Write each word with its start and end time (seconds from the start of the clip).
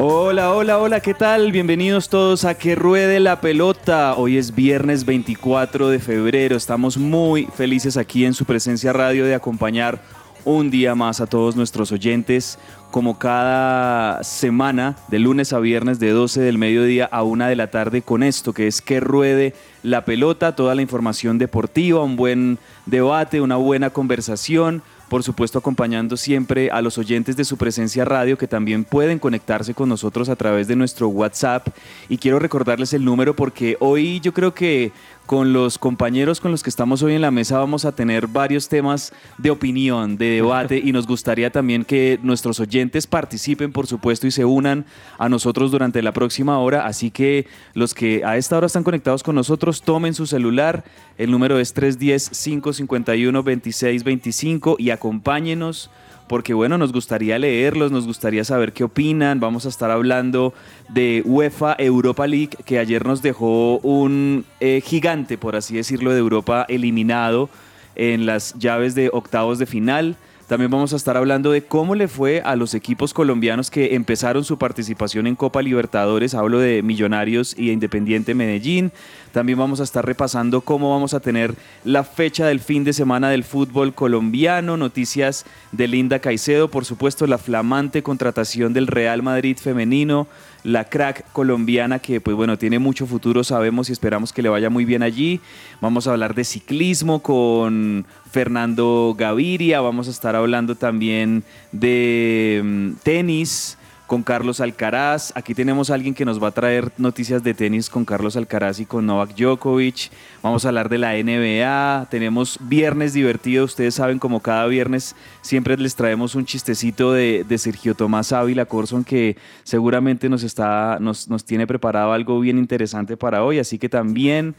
Hola, 0.00 0.54
hola, 0.54 0.78
hola, 0.78 1.00
¿qué 1.00 1.12
tal? 1.12 1.50
Bienvenidos 1.50 2.08
todos 2.08 2.44
a 2.44 2.54
Que 2.54 2.76
Ruede 2.76 3.18
la 3.18 3.40
Pelota. 3.40 4.14
Hoy 4.14 4.36
es 4.36 4.54
viernes 4.54 5.04
24 5.04 5.88
de 5.88 5.98
febrero. 5.98 6.54
Estamos 6.54 6.96
muy 6.96 7.46
felices 7.46 7.96
aquí 7.96 8.24
en 8.24 8.32
su 8.32 8.44
presencia 8.44 8.92
radio 8.92 9.24
de 9.24 9.34
acompañar 9.34 10.00
un 10.44 10.70
día 10.70 10.94
más 10.94 11.20
a 11.20 11.26
todos 11.26 11.56
nuestros 11.56 11.90
oyentes. 11.90 12.60
Como 12.92 13.18
cada 13.18 14.22
semana, 14.22 14.94
de 15.08 15.18
lunes 15.18 15.52
a 15.52 15.58
viernes, 15.58 15.98
de 15.98 16.10
12 16.10 16.42
del 16.42 16.58
mediodía 16.58 17.06
a 17.10 17.24
1 17.24 17.48
de 17.48 17.56
la 17.56 17.72
tarde, 17.72 18.00
con 18.00 18.22
esto 18.22 18.52
que 18.52 18.68
es 18.68 18.80
Que 18.80 19.00
Ruede 19.00 19.52
la 19.82 20.04
Pelota, 20.04 20.54
toda 20.54 20.76
la 20.76 20.82
información 20.82 21.38
deportiva, 21.38 22.04
un 22.04 22.14
buen 22.14 22.60
debate, 22.86 23.40
una 23.40 23.56
buena 23.56 23.90
conversación 23.90 24.80
por 25.08 25.22
supuesto 25.22 25.58
acompañando 25.58 26.16
siempre 26.16 26.70
a 26.70 26.82
los 26.82 26.98
oyentes 26.98 27.36
de 27.36 27.44
su 27.44 27.56
presencia 27.56 28.04
radio 28.04 28.36
que 28.38 28.46
también 28.46 28.84
pueden 28.84 29.18
conectarse 29.18 29.74
con 29.74 29.88
nosotros 29.88 30.28
a 30.28 30.36
través 30.36 30.68
de 30.68 30.76
nuestro 30.76 31.08
WhatsApp. 31.08 31.68
Y 32.08 32.18
quiero 32.18 32.38
recordarles 32.38 32.92
el 32.92 33.04
número 33.04 33.34
porque 33.34 33.76
hoy 33.80 34.20
yo 34.20 34.32
creo 34.32 34.54
que 34.54 34.92
con 35.28 35.52
los 35.52 35.76
compañeros 35.76 36.40
con 36.40 36.52
los 36.52 36.62
que 36.62 36.70
estamos 36.70 37.02
hoy 37.02 37.14
en 37.14 37.20
la 37.20 37.30
mesa 37.30 37.58
vamos 37.58 37.84
a 37.84 37.92
tener 37.92 38.28
varios 38.28 38.70
temas 38.70 39.12
de 39.36 39.50
opinión, 39.50 40.16
de 40.16 40.30
debate 40.30 40.80
y 40.82 40.90
nos 40.90 41.06
gustaría 41.06 41.52
también 41.52 41.84
que 41.84 42.18
nuestros 42.22 42.60
oyentes 42.60 43.06
participen, 43.06 43.70
por 43.70 43.86
supuesto, 43.86 44.26
y 44.26 44.30
se 44.30 44.46
unan 44.46 44.86
a 45.18 45.28
nosotros 45.28 45.70
durante 45.70 46.00
la 46.00 46.12
próxima 46.12 46.58
hora. 46.58 46.86
Así 46.86 47.10
que 47.10 47.46
los 47.74 47.92
que 47.92 48.24
a 48.24 48.38
esta 48.38 48.56
hora 48.56 48.68
están 48.68 48.84
conectados 48.84 49.22
con 49.22 49.34
nosotros, 49.34 49.82
tomen 49.82 50.14
su 50.14 50.26
celular. 50.26 50.82
El 51.18 51.30
número 51.30 51.58
es 51.58 51.76
310-551-2625 51.76 54.76
y 54.78 54.88
acompáñenos 54.88 55.90
porque 56.28 56.54
bueno, 56.54 56.78
nos 56.78 56.92
gustaría 56.92 57.38
leerlos, 57.38 57.90
nos 57.90 58.06
gustaría 58.06 58.44
saber 58.44 58.72
qué 58.72 58.84
opinan. 58.84 59.40
Vamos 59.40 59.66
a 59.66 59.70
estar 59.70 59.90
hablando 59.90 60.54
de 60.88 61.22
UEFA 61.24 61.74
Europa 61.78 62.26
League, 62.26 62.56
que 62.64 62.78
ayer 62.78 63.04
nos 63.04 63.22
dejó 63.22 63.78
un 63.78 64.44
eh, 64.60 64.82
gigante, 64.84 65.38
por 65.38 65.56
así 65.56 65.74
decirlo, 65.74 66.12
de 66.12 66.18
Europa 66.18 66.66
eliminado 66.68 67.48
en 67.96 68.26
las 68.26 68.54
llaves 68.58 68.94
de 68.94 69.10
octavos 69.12 69.58
de 69.58 69.66
final. 69.66 70.16
También 70.48 70.70
vamos 70.70 70.94
a 70.94 70.96
estar 70.96 71.18
hablando 71.18 71.52
de 71.52 71.62
cómo 71.62 71.94
le 71.94 72.08
fue 72.08 72.40
a 72.42 72.56
los 72.56 72.72
equipos 72.72 73.12
colombianos 73.12 73.70
que 73.70 73.94
empezaron 73.94 74.44
su 74.44 74.56
participación 74.56 75.26
en 75.26 75.36
Copa 75.36 75.60
Libertadores. 75.60 76.34
Hablo 76.34 76.58
de 76.58 76.82
Millonarios 76.82 77.54
y 77.54 77.66
de 77.66 77.74
Independiente 77.74 78.34
Medellín. 78.34 78.90
También 79.32 79.58
vamos 79.58 79.80
a 79.80 79.82
estar 79.82 80.06
repasando 80.06 80.62
cómo 80.62 80.90
vamos 80.90 81.12
a 81.12 81.20
tener 81.20 81.54
la 81.84 82.02
fecha 82.02 82.46
del 82.46 82.60
fin 82.60 82.82
de 82.82 82.94
semana 82.94 83.28
del 83.28 83.44
fútbol 83.44 83.92
colombiano, 83.92 84.78
noticias 84.78 85.44
de 85.72 85.86
Linda 85.86 86.18
Caicedo, 86.20 86.68
por 86.68 86.86
supuesto 86.86 87.26
la 87.26 87.36
flamante 87.36 88.02
contratación 88.02 88.72
del 88.72 88.86
Real 88.86 89.22
Madrid 89.22 89.58
femenino, 89.58 90.28
la 90.64 90.84
crack 90.84 91.24
colombiana 91.32 91.98
que 91.98 92.20
pues 92.20 92.36
bueno, 92.36 92.58
tiene 92.58 92.78
mucho 92.78 93.06
futuro, 93.06 93.44
sabemos 93.44 93.88
y 93.88 93.92
esperamos 93.92 94.32
que 94.32 94.42
le 94.42 94.48
vaya 94.48 94.70
muy 94.70 94.84
bien 94.84 95.02
allí. 95.02 95.40
Vamos 95.80 96.06
a 96.06 96.12
hablar 96.12 96.34
de 96.34 96.44
ciclismo 96.44 97.20
con 97.20 98.06
Fernando 98.30 99.14
Gaviria, 99.16 99.80
vamos 99.80 100.08
a 100.08 100.10
estar 100.10 100.36
hablando 100.36 100.74
también 100.74 101.44
de 101.72 102.60
mm, 102.62 102.90
tenis 103.02 103.77
con 104.08 104.22
Carlos 104.22 104.60
Alcaraz. 104.60 105.32
Aquí 105.36 105.54
tenemos 105.54 105.90
a 105.90 105.94
alguien 105.94 106.14
que 106.14 106.24
nos 106.24 106.42
va 106.42 106.48
a 106.48 106.52
traer 106.52 106.90
noticias 106.96 107.44
de 107.44 107.52
tenis 107.52 107.90
con 107.90 108.06
Carlos 108.06 108.36
Alcaraz 108.36 108.80
y 108.80 108.86
con 108.86 109.04
Novak 109.04 109.36
Djokovic. 109.36 110.10
Vamos 110.42 110.64
a 110.64 110.68
hablar 110.68 110.88
de 110.88 110.96
la 110.96 111.12
NBA. 111.12 112.08
Tenemos 112.10 112.58
viernes 112.62 113.12
divertido. 113.12 113.66
Ustedes 113.66 113.94
saben, 113.94 114.18
como 114.18 114.40
cada 114.40 114.66
viernes, 114.66 115.14
siempre 115.42 115.76
les 115.76 115.94
traemos 115.94 116.34
un 116.34 116.46
chistecito 116.46 117.12
de, 117.12 117.44
de 117.46 117.58
Sergio 117.58 117.94
Tomás 117.94 118.32
Ávila 118.32 118.64
Corson 118.64 119.04
que 119.04 119.36
seguramente 119.62 120.30
nos, 120.30 120.42
está, 120.42 120.96
nos, 121.00 121.28
nos 121.28 121.44
tiene 121.44 121.66
preparado 121.66 122.12
algo 122.12 122.40
bien 122.40 122.56
interesante 122.56 123.18
para 123.18 123.44
hoy. 123.44 123.58
Así 123.58 123.78
que 123.78 123.90
también, 123.90 124.54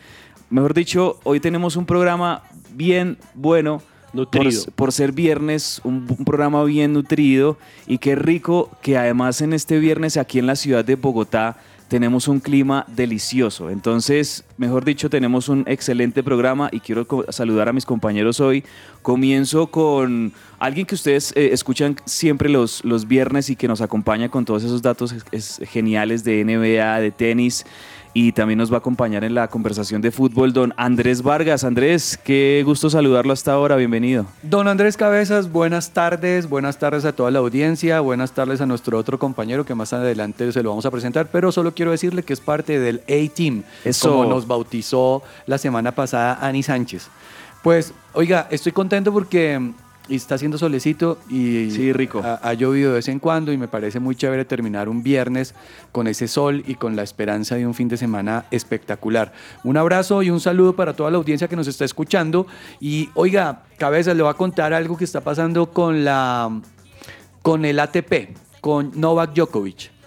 mejor 0.52 0.76
dicho, 0.76 1.20
hoy 1.24 1.40
tenemos 1.40 1.76
un 1.76 1.88
programa 1.88 2.44
bien 2.76 3.18
bueno 3.34 3.81
por, 4.12 4.16
Nutrido. 4.20 4.64
por 4.75 4.92
ser 4.92 5.12
viernes, 5.12 5.81
un, 5.84 6.06
un 6.18 6.25
programa 6.25 6.64
bien 6.64 6.94
nutrido 6.94 7.58
y 7.88 7.97
qué 8.00 8.16
rico 8.16 8.70
que 8.81 8.97
además 8.97 9.42
en 9.42 9.53
este 9.53 9.80
viernes 9.80 10.18
aquí 10.18 10.40
en 10.40 10.47
la 10.47 10.56
ciudad 10.56 10.84
de 10.86 10.96
Bogotá 10.96 11.58
tenemos 11.88 12.28
un 12.28 12.40
clima 12.40 12.86
delicioso. 12.88 13.72
Entonces, 13.72 14.44
mejor 14.58 14.86
dicho, 14.86 15.09
tenemos 15.09 15.50
un 15.50 15.64
excelente 15.66 16.22
programa 16.22 16.69
y 16.72 16.81
quiero 16.81 17.08
saludar 17.30 17.68
a 17.68 17.74
mis 17.74 17.84
compañeros 17.84 18.40
hoy. 18.40 18.64
Comienzo 19.02 19.66
con 19.68 20.31
alguien 20.59 20.86
que 20.86 20.94
ustedes 20.94 21.31
eh, 21.36 21.50
escuchan 21.52 21.96
siempre 22.06 22.48
los, 22.48 22.86
los 22.86 23.08
viernes 23.08 23.50
y 23.50 23.56
que 23.56 23.68
nos 23.68 23.81
acompaña 23.81 24.30
con 24.30 24.46
todos 24.46 24.64
esos 24.64 24.84
datos 24.84 25.14
es- 25.14 25.25
es 25.31 25.68
geniales 25.68 26.24
de 26.24 26.44
NBA, 26.46 27.00
de 27.00 27.09
tenis 27.09 27.66
y 28.14 28.31
también 28.31 28.58
nos 28.58 28.72
va 28.72 28.75
a 28.75 28.80
acompañar 28.80 29.24
en 29.24 29.36
la 29.36 29.47
conversación 29.47 30.02
de 30.02 30.12
fútbol 30.12 30.53
don 30.53 30.74
Andrés 30.78 31.22
Vargas. 31.22 31.64
Andrés, 31.64 32.20
qué 32.24 32.64
gusto 32.66 32.90
saludarlo 32.90 33.34
hasta 33.34 33.53
ahora, 33.53 33.75
bienvenido. 33.75 34.25
Don 34.42 34.68
Andrés 34.68 34.97
Cabezas, 34.97 35.52
buenas 35.52 35.92
tardes, 35.92 36.50
buenas 36.50 36.80
tardes 36.80 37.06
a 37.06 37.14
toda 37.14 37.31
la 37.31 37.40
audiencia, 37.40 38.00
buenas 38.00 38.31
tardes 38.31 38.62
a 38.62 38.66
nuestro 38.66 38.98
otro 38.98 39.19
compañero 39.19 39.66
que 39.66 39.75
más 39.75 39.94
adelante 39.94 40.52
se 40.52 40.64
lo 40.64 40.69
vamos 40.69 40.86
a 40.86 40.92
presentar, 40.92 41.30
pero 41.31 41.52
solo 41.52 41.74
quiero 41.74 41.92
decirle 41.92 42.24
que 42.24 42.34
es 42.34 42.40
parte 42.40 42.80
del 42.80 43.02
A-Team, 43.08 43.64
Eso. 43.86 44.09
como 44.12 44.25
nos 44.25 44.48
bautizó 44.48 45.22
la 45.46 45.58
semana 45.58 45.94
pasada 45.94 46.40
Ani 46.42 46.64
Sánchez. 46.64 47.08
Pues, 47.64 47.94
oiga, 48.14 48.48
estoy 48.50 48.72
contento 48.72 49.12
porque 49.12 49.74
mm, 50.09 50.14
está 50.14 50.36
haciendo 50.36 50.58
solecito 50.58 51.18
y 51.30 51.70
Sí, 51.72 51.94
rico. 51.94 52.22
Ha, 52.24 52.36
ha 52.36 52.53
llovido 52.53 52.90
de 52.90 52.96
vez 52.96 53.08
en 53.08 53.20
cuando 53.20 53.52
y 53.52 53.58
me 53.58 53.68
parece 53.68 54.00
muy 54.00 54.16
chévere 54.16 54.46
terminar 54.46 54.90
un 54.90 55.03
viernes 55.03 55.53
con 55.92 56.08
ese 56.08 56.28
sol 56.28 56.64
y 56.68 56.75
con 56.75 56.96
la 56.96 57.03
esperanza 57.03 57.56
de 57.56 57.66
un 57.66 57.74
fin 57.74 57.88
de 57.88 57.97
semana 57.97 58.46
espectacular. 58.52 59.34
Un 59.64 59.78
abrazo 59.78 60.24
y 60.24 60.30
un 60.30 60.40
saludo 60.40 60.75
para 60.75 60.94
toda 60.94 61.12
la 61.12 61.18
audiencia 61.18 61.48
que 61.48 61.56
nos 61.56 61.68
está 61.68 61.86
escuchando. 61.86 62.48
Y 62.80 63.09
oiga, 63.14 63.64
cabeza, 63.78 64.14
le 64.14 64.24
voy 64.24 64.31
a 64.31 64.36
contar 64.36 64.74
algo 64.74 64.98
que 64.98 65.03
está 65.03 65.22
pasando 65.22 65.72
con 65.72 66.03
la 66.03 66.62
con 67.42 67.66
el 67.66 67.80
ATP, 67.80 68.36
con 68.62 68.92
Novak 68.96 69.34
Djokovic. 69.34 69.99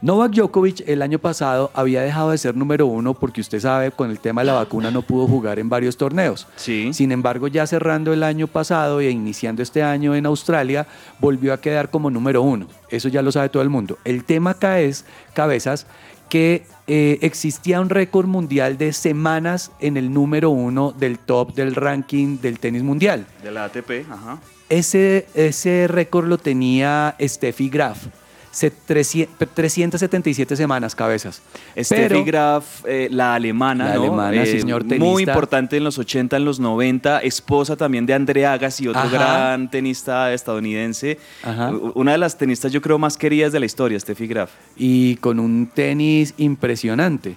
Novak 0.00 0.30
Djokovic 0.30 0.84
el 0.86 1.02
año 1.02 1.18
pasado 1.18 1.72
había 1.74 2.02
dejado 2.02 2.30
de 2.30 2.38
ser 2.38 2.54
número 2.54 2.86
uno 2.86 3.14
porque 3.14 3.40
usted 3.40 3.58
sabe, 3.58 3.90
con 3.90 4.10
el 4.10 4.20
tema 4.20 4.42
de 4.42 4.46
la 4.46 4.52
vacuna 4.52 4.92
no 4.92 5.02
pudo 5.02 5.26
jugar 5.26 5.58
en 5.58 5.68
varios 5.68 5.96
torneos. 5.96 6.46
Sí. 6.54 6.92
Sin 6.92 7.10
embargo, 7.10 7.48
ya 7.48 7.66
cerrando 7.66 8.12
el 8.12 8.22
año 8.22 8.46
pasado 8.46 9.00
e 9.00 9.10
iniciando 9.10 9.60
este 9.60 9.82
año 9.82 10.14
en 10.14 10.26
Australia, 10.26 10.86
volvió 11.18 11.52
a 11.52 11.60
quedar 11.60 11.90
como 11.90 12.10
número 12.10 12.42
uno. 12.42 12.68
Eso 12.90 13.08
ya 13.08 13.22
lo 13.22 13.32
sabe 13.32 13.48
todo 13.48 13.64
el 13.64 13.70
mundo. 13.70 13.98
El 14.04 14.22
tema 14.22 14.50
acá 14.50 14.78
es, 14.80 15.04
cabezas, 15.34 15.88
que 16.28 16.64
eh, 16.86 17.18
existía 17.22 17.80
un 17.80 17.90
récord 17.90 18.26
mundial 18.26 18.78
de 18.78 18.92
semanas 18.92 19.72
en 19.80 19.96
el 19.96 20.12
número 20.12 20.50
uno 20.50 20.92
del 20.92 21.18
top 21.18 21.54
del 21.54 21.74
ranking 21.74 22.38
del 22.40 22.60
tenis 22.60 22.84
mundial. 22.84 23.26
De 23.42 23.50
la 23.50 23.64
ATP, 23.64 24.06
ajá. 24.08 24.38
Ese, 24.68 25.26
ese 25.34 25.88
récord 25.88 26.28
lo 26.28 26.38
tenía 26.38 27.16
Steffi 27.20 27.68
Graf. 27.68 28.06
Se- 28.50 28.70
300 28.70 29.48
377 29.54 30.56
semanas, 30.56 30.94
cabezas. 30.94 31.42
Steffi 31.76 32.22
Graf, 32.22 32.84
eh, 32.86 33.08
la 33.10 33.34
alemana, 33.34 33.86
La 33.90 33.94
¿no? 33.94 34.02
alemana, 34.02 34.44
sí, 34.46 34.60
señor 34.60 34.84
Muy 34.98 35.22
importante 35.24 35.76
en 35.76 35.84
los 35.84 35.98
80, 35.98 36.36
en 36.36 36.44
los 36.44 36.58
90, 36.58 37.20
esposa 37.20 37.76
también 37.76 38.06
de 38.06 38.14
André 38.14 38.46
Agassi, 38.46 38.88
otro 38.88 39.00
Ajá. 39.02 39.10
gran 39.10 39.70
tenista 39.70 40.32
estadounidense. 40.32 41.18
Ajá. 41.42 41.70
Una 41.94 42.12
de 42.12 42.18
las 42.18 42.36
tenistas 42.38 42.72
yo 42.72 42.80
creo 42.80 42.98
más 42.98 43.16
queridas 43.16 43.52
de 43.52 43.60
la 43.60 43.66
historia, 43.66 43.98
Steffi 44.00 44.26
Graf. 44.26 44.50
y 44.76 45.16
con 45.16 45.38
un 45.38 45.66
tenis 45.72 46.34
impresionante. 46.38 47.36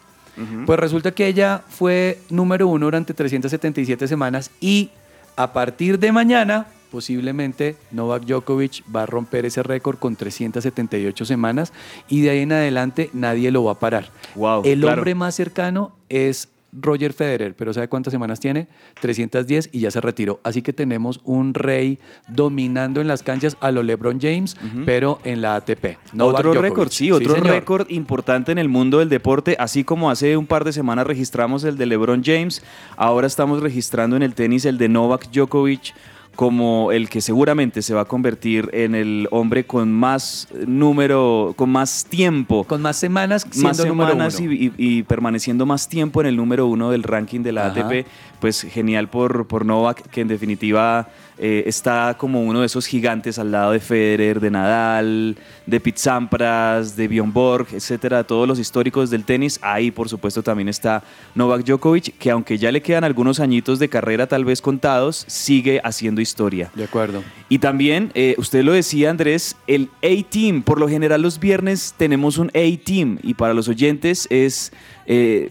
Pues 0.65 0.79
resulta 0.79 1.11
que 1.11 1.27
ella 1.27 1.61
fue 1.69 2.17
número 2.29 2.67
uno 2.67 2.85
durante 2.85 3.13
377 3.13 4.07
semanas 4.07 4.49
y 4.59 4.89
a 5.35 5.53
partir 5.53 5.99
de 5.99 6.11
mañana, 6.11 6.65
posiblemente 6.91 7.77
Novak 7.91 8.25
Djokovic 8.25 8.83
va 8.93 9.03
a 9.03 9.05
romper 9.05 9.45
ese 9.45 9.63
récord 9.63 9.97
con 9.97 10.15
378 10.15 11.25
semanas 11.25 11.73
y 12.09 12.21
de 12.21 12.29
ahí 12.31 12.39
en 12.39 12.51
adelante 12.51 13.09
nadie 13.13 13.49
lo 13.49 13.63
va 13.63 13.71
a 13.71 13.79
parar. 13.79 14.09
Wow, 14.35 14.63
El 14.65 14.81
claro. 14.81 14.99
hombre 14.99 15.15
más 15.15 15.33
cercano 15.33 15.95
es 16.09 16.49
Roger 16.73 17.11
Federer, 17.11 17.53
pero 17.55 17.73
¿sabe 17.73 17.87
cuántas 17.89 18.11
semanas 18.11 18.39
tiene? 18.39 18.67
310 19.01 19.69
y 19.71 19.81
ya 19.81 19.91
se 19.91 19.99
retiró. 19.99 20.39
Así 20.43 20.61
que 20.61 20.73
tenemos 20.73 21.19
un 21.25 21.53
rey 21.53 21.99
dominando 22.27 23.01
en 23.01 23.07
las 23.07 23.23
canchas 23.23 23.57
a 23.59 23.71
lo 23.71 23.83
LeBron 23.83 24.19
James, 24.21 24.55
pero 24.85 25.19
en 25.23 25.41
la 25.41 25.55
ATP. 25.55 25.97
Novak 26.13 26.45
otro 26.45 26.61
récord, 26.61 26.89
sí, 26.89 27.11
otro 27.11 27.35
récord 27.35 27.89
importante 27.89 28.51
en 28.51 28.57
el 28.57 28.69
mundo 28.69 28.99
del 28.99 29.09
deporte, 29.09 29.55
así 29.59 29.83
como 29.83 30.09
hace 30.09 30.37
un 30.37 30.47
par 30.47 30.63
de 30.63 30.71
semanas 30.71 31.07
registramos 31.07 31.63
el 31.63 31.77
de 31.77 31.85
LeBron 31.85 32.23
James, 32.23 32.63
ahora 32.95 33.27
estamos 33.27 33.61
registrando 33.61 34.15
en 34.15 34.23
el 34.23 34.33
tenis 34.33 34.65
el 34.65 34.77
de 34.77 34.87
Novak 34.87 35.29
Djokovic 35.31 35.93
como 36.35 36.91
el 36.91 37.09
que 37.09 37.21
seguramente 37.21 37.81
se 37.81 37.93
va 37.93 38.01
a 38.01 38.05
convertir 38.05 38.69
en 38.73 38.95
el 38.95 39.27
hombre 39.31 39.65
con 39.65 39.91
más 39.91 40.47
número, 40.65 41.53
con 41.55 41.69
más 41.69 42.05
tiempo, 42.09 42.63
Con 42.63 42.81
más 42.81 42.97
semanas 42.97 43.45
más 43.57 43.77
semanas 43.77 44.39
y, 44.39 44.45
y- 44.45 44.73
y 44.77 45.03
permaneciendo 45.03 45.65
más 45.65 45.87
tiempo 45.87 46.21
en 46.21 46.27
el 46.27 46.35
número 46.37 46.67
uno 46.67 46.89
del 46.89 47.03
ranking 47.03 47.41
de 47.41 47.51
la 47.51 47.67
Ajá. 47.67 47.81
ATP, 47.81 48.05
pues 48.41 48.63
genial 48.63 49.07
por, 49.07 49.47
por 49.47 49.65
Novak, 49.65 50.01
que 50.09 50.19
en 50.19 50.27
definitiva 50.27 51.07
eh, 51.37 51.63
está 51.67 52.15
como 52.17 52.43
uno 52.43 52.59
de 52.59 52.65
esos 52.65 52.85
gigantes 52.85 53.39
al 53.39 53.51
lado 53.51 53.71
de 53.71 53.79
Federer, 53.79 54.41
de 54.41 54.51
Nadal, 54.51 55.37
de 55.65 55.79
Pete 55.79 55.99
Sampras, 55.99 56.97
de 56.97 57.07
Bjorn 57.07 57.31
Borg, 57.31 57.67
etcétera, 57.71 58.25
todos 58.25 58.47
los 58.47 58.59
históricos 58.59 59.09
del 59.09 59.23
tenis. 59.23 59.59
Ahí, 59.61 59.91
por 59.91 60.09
supuesto, 60.09 60.43
también 60.43 60.67
está 60.67 61.03
Novak 61.35 61.63
Djokovic, 61.63 62.17
que 62.17 62.31
aunque 62.31 62.57
ya 62.57 62.71
le 62.71 62.81
quedan 62.81 63.05
algunos 63.05 63.39
añitos 63.39 63.79
de 63.79 63.87
carrera 63.87 64.27
tal 64.27 64.43
vez 64.43 64.61
contados, 64.61 65.23
sigue 65.27 65.79
haciendo 65.83 66.19
historia. 66.19 66.69
De 66.75 66.83
acuerdo. 66.83 67.23
Y 67.51 67.59
también, 67.59 68.11
eh, 68.13 68.33
usted 68.37 68.63
lo 68.63 68.71
decía 68.71 69.09
Andrés, 69.09 69.57
el 69.67 69.89
A-Team. 70.01 70.61
Por 70.61 70.79
lo 70.79 70.87
general 70.87 71.21
los 71.21 71.37
viernes 71.37 71.93
tenemos 71.97 72.37
un 72.37 72.47
A-Team 72.55 73.19
y 73.23 73.33
para 73.33 73.53
los 73.53 73.67
oyentes 73.67 74.25
es, 74.29 74.71
eh, 75.05 75.49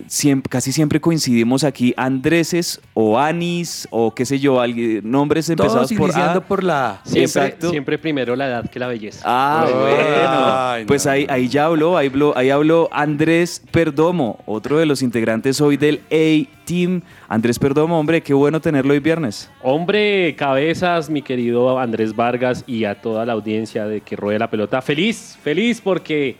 casi 0.48 0.72
siempre 0.72 0.98
coincidimos 0.98 1.62
aquí 1.62 1.92
Andreses 1.98 2.80
o 2.94 3.18
Anis 3.18 3.86
o 3.90 4.14
qué 4.14 4.24
sé 4.24 4.38
yo, 4.38 4.62
alguien- 4.62 5.02
nombres 5.10 5.50
empezados 5.50 5.90
Todos 5.90 5.98
por 5.98 6.18
A. 6.18 6.40
por 6.40 6.64
la. 6.64 7.02
Siempre, 7.04 7.22
Exacto. 7.24 7.68
siempre 7.68 7.98
primero 7.98 8.34
la 8.34 8.46
edad 8.46 8.70
que 8.70 8.78
la 8.78 8.86
belleza. 8.86 9.20
Ah, 9.26 9.66
Ay, 9.66 9.74
bueno. 9.74 10.78
no. 10.80 10.86
Pues 10.86 11.06
ahí, 11.06 11.26
ahí 11.28 11.48
ya 11.48 11.66
habló, 11.66 11.98
ahí 11.98 12.06
habló, 12.06 12.34
ahí 12.34 12.48
habló 12.48 12.88
Andrés 12.92 13.62
Perdomo, 13.70 14.38
otro 14.46 14.78
de 14.78 14.86
los 14.86 15.02
integrantes 15.02 15.60
hoy 15.60 15.76
del 15.76 16.00
A-Team. 16.10 17.02
Andrés 17.32 17.60
Perdomo, 17.60 17.98
hombre, 18.00 18.22
qué 18.22 18.34
bueno 18.34 18.60
tenerlo 18.60 18.92
hoy 18.92 18.98
viernes. 18.98 19.48
Hombre, 19.62 20.34
cabezas, 20.34 21.08
mi 21.08 21.22
querido 21.22 21.78
Andrés 21.78 22.16
Vargas 22.16 22.64
y 22.66 22.84
a 22.84 23.00
toda 23.00 23.24
la 23.24 23.34
audiencia 23.34 23.86
de 23.86 24.00
que 24.00 24.16
ruede 24.16 24.40
la 24.40 24.50
pelota. 24.50 24.82
Feliz, 24.82 25.38
feliz 25.40 25.80
porque 25.80 26.36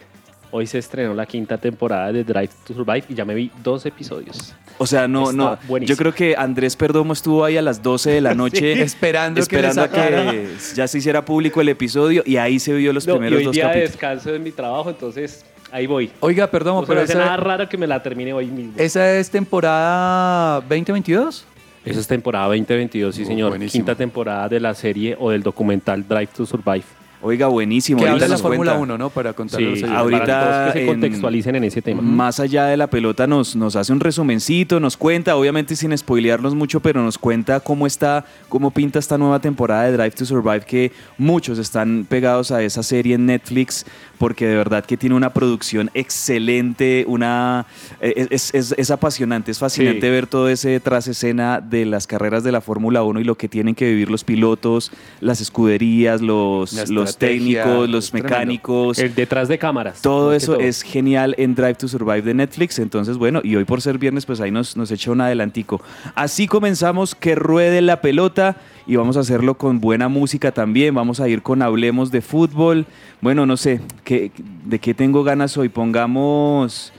hoy 0.50 0.66
se 0.66 0.78
estrenó 0.78 1.14
la 1.14 1.26
quinta 1.26 1.58
temporada 1.58 2.10
de 2.10 2.24
Drive 2.24 2.50
to 2.66 2.74
Survive 2.74 3.04
y 3.08 3.14
ya 3.14 3.24
me 3.24 3.34
vi 3.34 3.52
dos 3.62 3.86
episodios. 3.86 4.52
O 4.78 4.86
sea, 4.86 5.06
no, 5.06 5.30
Está 5.30 5.36
no. 5.36 5.58
buenísimo. 5.68 5.94
Yo 5.94 5.96
creo 5.96 6.12
que 6.12 6.34
Andrés 6.36 6.74
Perdomo 6.74 7.12
estuvo 7.12 7.44
ahí 7.44 7.56
a 7.56 7.62
las 7.62 7.80
12 7.84 8.10
de 8.10 8.20
la 8.20 8.34
noche 8.34 8.82
Esperando 8.82 9.36
que 9.36 9.42
esperando 9.42 9.82
a 9.82 9.86
sacaran. 9.86 10.30
que 10.32 10.48
ya 10.74 10.88
se 10.88 10.98
hiciera 10.98 11.24
público 11.24 11.60
el 11.60 11.68
episodio 11.68 12.24
y 12.26 12.36
ahí 12.36 12.58
se 12.58 12.72
vio 12.72 12.92
los 12.92 13.06
No, 13.06 13.12
y 13.14 13.16
primeros 13.18 13.38
hoy 13.38 13.44
dos 13.44 13.54
día 13.54 13.68
de 13.68 13.80
descanso 13.82 14.34
en 14.34 14.42
mi 14.42 14.50
trabajo, 14.50 14.90
entonces 14.90 15.44
ahí 15.72 15.86
voy. 15.86 16.10
Oiga, 16.20 16.46
perdón, 16.50 16.80
No 16.82 16.86
pero 16.86 17.00
hace 17.00 17.12
esa, 17.12 17.24
nada 17.24 17.36
raro 17.36 17.68
que 17.68 17.76
me 17.78 17.86
la 17.86 18.02
termine 18.02 18.32
hoy 18.32 18.46
mismo. 18.46 18.72
¿esa 18.76 19.10
es 19.16 19.30
temporada 19.30 20.60
2022? 20.68 21.44
Esa 21.84 22.00
es 22.00 22.06
temporada 22.06 22.46
2022, 22.48 23.14
sí 23.14 23.22
Oh, 23.22 23.26
señor. 23.26 23.48
buenísimo. 23.50 23.80
Quinta 23.84 23.94
temporada 23.94 24.48
de 24.48 24.60
la 24.60 24.74
serie 24.74 25.16
o 25.18 25.30
del 25.30 25.42
documental 25.42 26.06
Drive 26.06 26.28
to 26.36 26.44
Survive. 26.46 26.84
Oiga, 27.22 27.48
buenísimo. 27.48 27.98
Que 28.00 28.08
ahorita 28.08 28.24
habla 28.24 28.36
de 28.36 28.42
la 28.42 28.48
Fórmula 28.48 28.70
cuenta. 28.72 28.82
1, 28.94 28.98
¿no? 28.98 29.10
Para 29.10 29.34
contarle 29.34 29.66
a 29.66 29.70
los 29.72 29.78
Sí, 29.80 29.84
ahorita 29.84 30.24
para 30.24 30.40
todos 30.40 30.66
que 30.68 30.72
se 30.72 30.80
en- 30.80 30.86
contextualicen 30.86 31.54
en 31.56 31.64
ese 31.64 31.82
tema. 31.82 32.00
Más 32.00 32.40
allá 32.40 32.64
de 32.64 32.78
la 32.78 32.86
pelota 32.86 33.26
nos, 33.26 33.54
nos 33.56 33.76
hace 33.76 33.92
un 33.92 34.00
resumencito, 34.00 34.80
nos 34.80 34.96
cuenta, 34.96 35.36
obviamente 35.36 35.76
sin 35.76 35.96
spoilearnos 35.96 36.54
mucho, 36.54 36.80
pero 36.80 37.02
nos 37.02 37.18
cuenta 37.18 37.60
cómo 37.60 37.86
está, 37.86 38.24
cómo 38.48 38.70
pinta 38.70 38.98
esta 38.98 39.18
nueva 39.18 39.38
temporada 39.38 39.82
de 39.84 39.92
Drive 39.98 40.12
to 40.12 40.24
Survive, 40.24 40.60
que 40.62 40.92
muchos 41.18 41.58
están 41.58 42.06
pegados 42.08 42.52
a 42.52 42.62
esa 42.62 42.82
serie 42.82 43.16
en 43.16 43.26
Netflix, 43.26 43.84
porque 44.20 44.46
de 44.46 44.54
verdad 44.54 44.84
que 44.84 44.98
tiene 44.98 45.14
una 45.16 45.30
producción 45.32 45.90
excelente, 45.94 47.06
una 47.08 47.64
eh, 48.02 48.26
es, 48.30 48.54
es- 48.54 48.74
es 48.76 48.90
apasionante, 48.90 49.50
es 49.50 49.58
fascinante 49.58 50.02
Sí. 50.06 50.10
ver 50.10 50.26
todo 50.26 50.50
ese 50.50 50.78
tras 50.78 51.08
escena 51.08 51.60
de 51.62 51.86
las 51.86 52.06
carreras 52.06 52.44
de 52.44 52.52
la 52.52 52.60
Fórmula 52.60 53.02
1 53.02 53.18
y 53.20 53.24
lo 53.24 53.34
que 53.36 53.48
tienen 53.48 53.74
que 53.74 53.86
vivir 53.86 54.10
los 54.10 54.22
pilotos, 54.22 54.92
las 55.20 55.40
escuderías, 55.40 56.20
los, 56.20 56.76
técnicos, 57.18 57.88
los 57.88 58.12
mecánicos. 58.12 58.98
El 58.98 59.14
detrás 59.14 59.48
de 59.48 59.56
cámaras. 59.58 60.02
Todo 60.02 60.34
eso 60.34 60.52
todo. 60.54 60.60
es 60.60 60.82
genial 60.82 61.34
en 61.38 61.54
Drive 61.54 61.74
to 61.76 61.88
Survive 61.88 62.20
de 62.22 62.34
Netflix. 62.34 62.78
Entonces, 62.78 63.16
bueno, 63.16 63.40
y 63.42 63.56
hoy 63.56 63.64
por 63.64 63.80
ser 63.80 63.96
viernes, 63.96 64.26
pues 64.26 64.40
ahí 64.42 64.50
nos, 64.50 64.76
nos 64.76 64.90
echa 64.90 65.10
un 65.12 65.22
adelantico. 65.22 65.80
Así 66.14 66.46
comenzamos 66.46 67.14
que 67.14 67.34
ruede 67.34 67.80
la 67.80 68.02
pelota 68.02 68.56
y 68.86 68.96
vamos 68.96 69.16
a 69.16 69.20
hacerlo 69.20 69.54
con 69.54 69.80
buena 69.80 70.08
música 70.08 70.52
también. 70.52 70.94
Vamos 70.94 71.20
a 71.20 71.28
ir 71.28 71.42
con 71.42 71.62
Hablemos 71.62 72.10
de 72.10 72.20
fútbol. 72.20 72.86
Bueno, 73.20 73.46
no 73.46 73.56
sé, 73.56 73.80
¿qué, 74.04 74.30
¿de 74.64 74.78
qué 74.78 74.94
tengo 74.94 75.22
ganas 75.24 75.56
hoy? 75.56 75.68
Pongamos... 75.68 76.92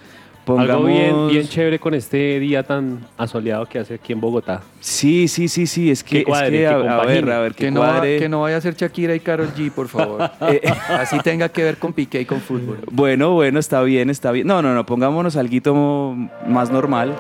Pongamos... 0.44 0.72
Algo 0.76 0.86
bien, 0.88 1.28
bien 1.30 1.48
chévere 1.48 1.78
con 1.78 1.94
este 1.94 2.40
día 2.40 2.64
tan 2.64 3.06
asoleado 3.16 3.68
que 3.68 3.78
hace 3.78 3.94
aquí 3.94 4.12
en 4.12 4.20
Bogotá. 4.20 4.64
Sí, 4.80 5.28
sí, 5.28 5.48
sí, 5.48 5.68
sí. 5.68 5.92
Es 5.92 6.04
que, 6.04 6.20
es 6.20 6.26
cuadre, 6.26 6.50
que 6.50 6.58
que 6.58 6.66
a, 6.68 6.98
a 6.98 7.06
ver, 7.06 7.30
a 7.32 7.40
ver, 7.42 7.54
que, 7.54 7.66
Que 7.66 7.72
no, 7.72 7.82
va- 7.82 8.02
que 8.02 8.28
no 8.28 8.42
vaya 8.42 8.58
a 8.58 8.62
ser 8.62 8.76
Shakira 8.76 9.14
y 9.14 9.20
Carol 9.20 9.50
G, 9.56 9.72
por 9.72 9.88
favor. 9.88 10.32
Eh, 10.42 10.60
Así 10.90 11.20
tenga 11.20 11.48
que 11.50 11.64
ver 11.64 11.78
con 11.78 11.94
Piqué 11.94 12.22
y 12.22 12.26
con 12.26 12.42
fútbol. 12.42 12.80
Bueno, 12.92 13.34
bueno, 13.34 13.60
está 13.60 13.84
bien, 13.84 14.10
está 14.10 14.32
bien. 14.32 14.48
No, 14.48 14.64
no, 14.64 14.74
no, 14.74 14.84
pongámonos 14.84 15.36
algo 15.36 16.16
más 16.48 16.72
normal. 16.72 17.16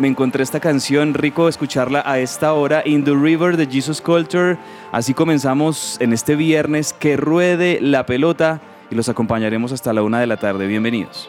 Me 0.00 0.08
encontré 0.08 0.42
esta 0.42 0.60
canción, 0.60 1.12
rico 1.12 1.46
escucharla 1.46 2.02
a 2.06 2.18
esta 2.20 2.54
hora, 2.54 2.82
In 2.86 3.04
the 3.04 3.12
River 3.14 3.58
de 3.58 3.66
Jesus 3.66 4.00
Culture. 4.00 4.56
Así 4.92 5.12
comenzamos 5.12 5.98
en 6.00 6.14
este 6.14 6.36
viernes, 6.36 6.94
que 6.94 7.18
ruede 7.18 7.80
la 7.82 8.06
pelota 8.06 8.62
y 8.90 8.94
los 8.94 9.10
acompañaremos 9.10 9.72
hasta 9.72 9.92
la 9.92 10.02
una 10.02 10.18
de 10.18 10.26
la 10.26 10.38
tarde. 10.38 10.66
Bienvenidos. 10.66 11.28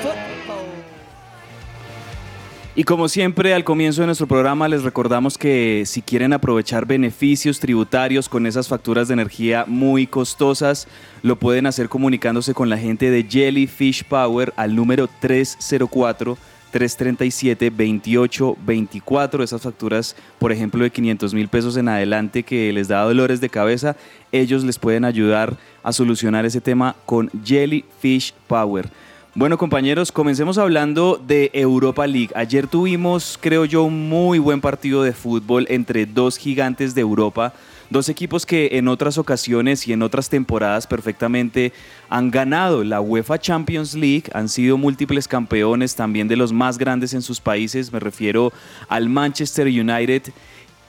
Y 2.73 2.85
como 2.85 3.09
siempre, 3.09 3.53
al 3.53 3.65
comienzo 3.65 3.99
de 3.99 4.05
nuestro 4.05 4.27
programa 4.27 4.69
les 4.69 4.83
recordamos 4.83 5.37
que 5.37 5.83
si 5.85 6.01
quieren 6.01 6.31
aprovechar 6.31 6.85
beneficios 6.85 7.59
tributarios 7.59 8.29
con 8.29 8.47
esas 8.47 8.69
facturas 8.69 9.09
de 9.09 9.15
energía 9.15 9.65
muy 9.67 10.07
costosas, 10.07 10.87
lo 11.21 11.35
pueden 11.35 11.65
hacer 11.65 11.89
comunicándose 11.89 12.53
con 12.53 12.69
la 12.69 12.77
gente 12.77 13.11
de 13.11 13.25
Jellyfish 13.29 14.05
Power 14.05 14.53
al 14.55 14.73
número 14.73 15.09
304. 15.19 16.37
337-2824, 16.71 19.43
esas 19.43 19.61
facturas, 19.61 20.15
por 20.39 20.53
ejemplo, 20.53 20.85
de 20.85 20.89
500 20.89 21.33
mil 21.33 21.49
pesos 21.49 21.75
en 21.75 21.89
adelante 21.89 22.43
que 22.43 22.71
les 22.71 22.87
da 22.87 23.03
dolores 23.03 23.41
de 23.41 23.49
cabeza, 23.49 23.97
ellos 24.31 24.63
les 24.63 24.79
pueden 24.79 25.03
ayudar 25.03 25.57
a 25.83 25.91
solucionar 25.91 26.45
ese 26.45 26.61
tema 26.61 26.95
con 27.05 27.29
Jellyfish 27.43 28.33
Power. 28.47 28.89
Bueno, 29.33 29.57
compañeros, 29.57 30.11
comencemos 30.11 30.57
hablando 30.57 31.15
de 31.15 31.51
Europa 31.53 32.05
League. 32.05 32.31
Ayer 32.35 32.67
tuvimos, 32.67 33.39
creo 33.39 33.63
yo, 33.63 33.83
un 33.83 34.09
muy 34.09 34.39
buen 34.39 34.59
partido 34.59 35.03
de 35.03 35.13
fútbol 35.13 35.65
entre 35.69 36.05
dos 36.05 36.35
gigantes 36.35 36.95
de 36.95 36.99
Europa, 36.99 37.53
dos 37.89 38.09
equipos 38.09 38.45
que 38.45 38.71
en 38.73 38.89
otras 38.89 39.17
ocasiones 39.17 39.87
y 39.87 39.93
en 39.93 40.01
otras 40.01 40.27
temporadas 40.27 40.85
perfectamente 40.85 41.71
han 42.09 42.29
ganado 42.29 42.83
la 42.83 42.99
UEFA 42.99 43.39
Champions 43.39 43.93
League, 43.93 44.25
han 44.33 44.49
sido 44.49 44.77
múltiples 44.77 45.29
campeones 45.29 45.95
también 45.95 46.27
de 46.27 46.35
los 46.35 46.51
más 46.51 46.77
grandes 46.77 47.13
en 47.13 47.21
sus 47.21 47.39
países. 47.39 47.93
Me 47.93 48.01
refiero 48.01 48.51
al 48.89 49.07
Manchester 49.07 49.67
United 49.67 50.23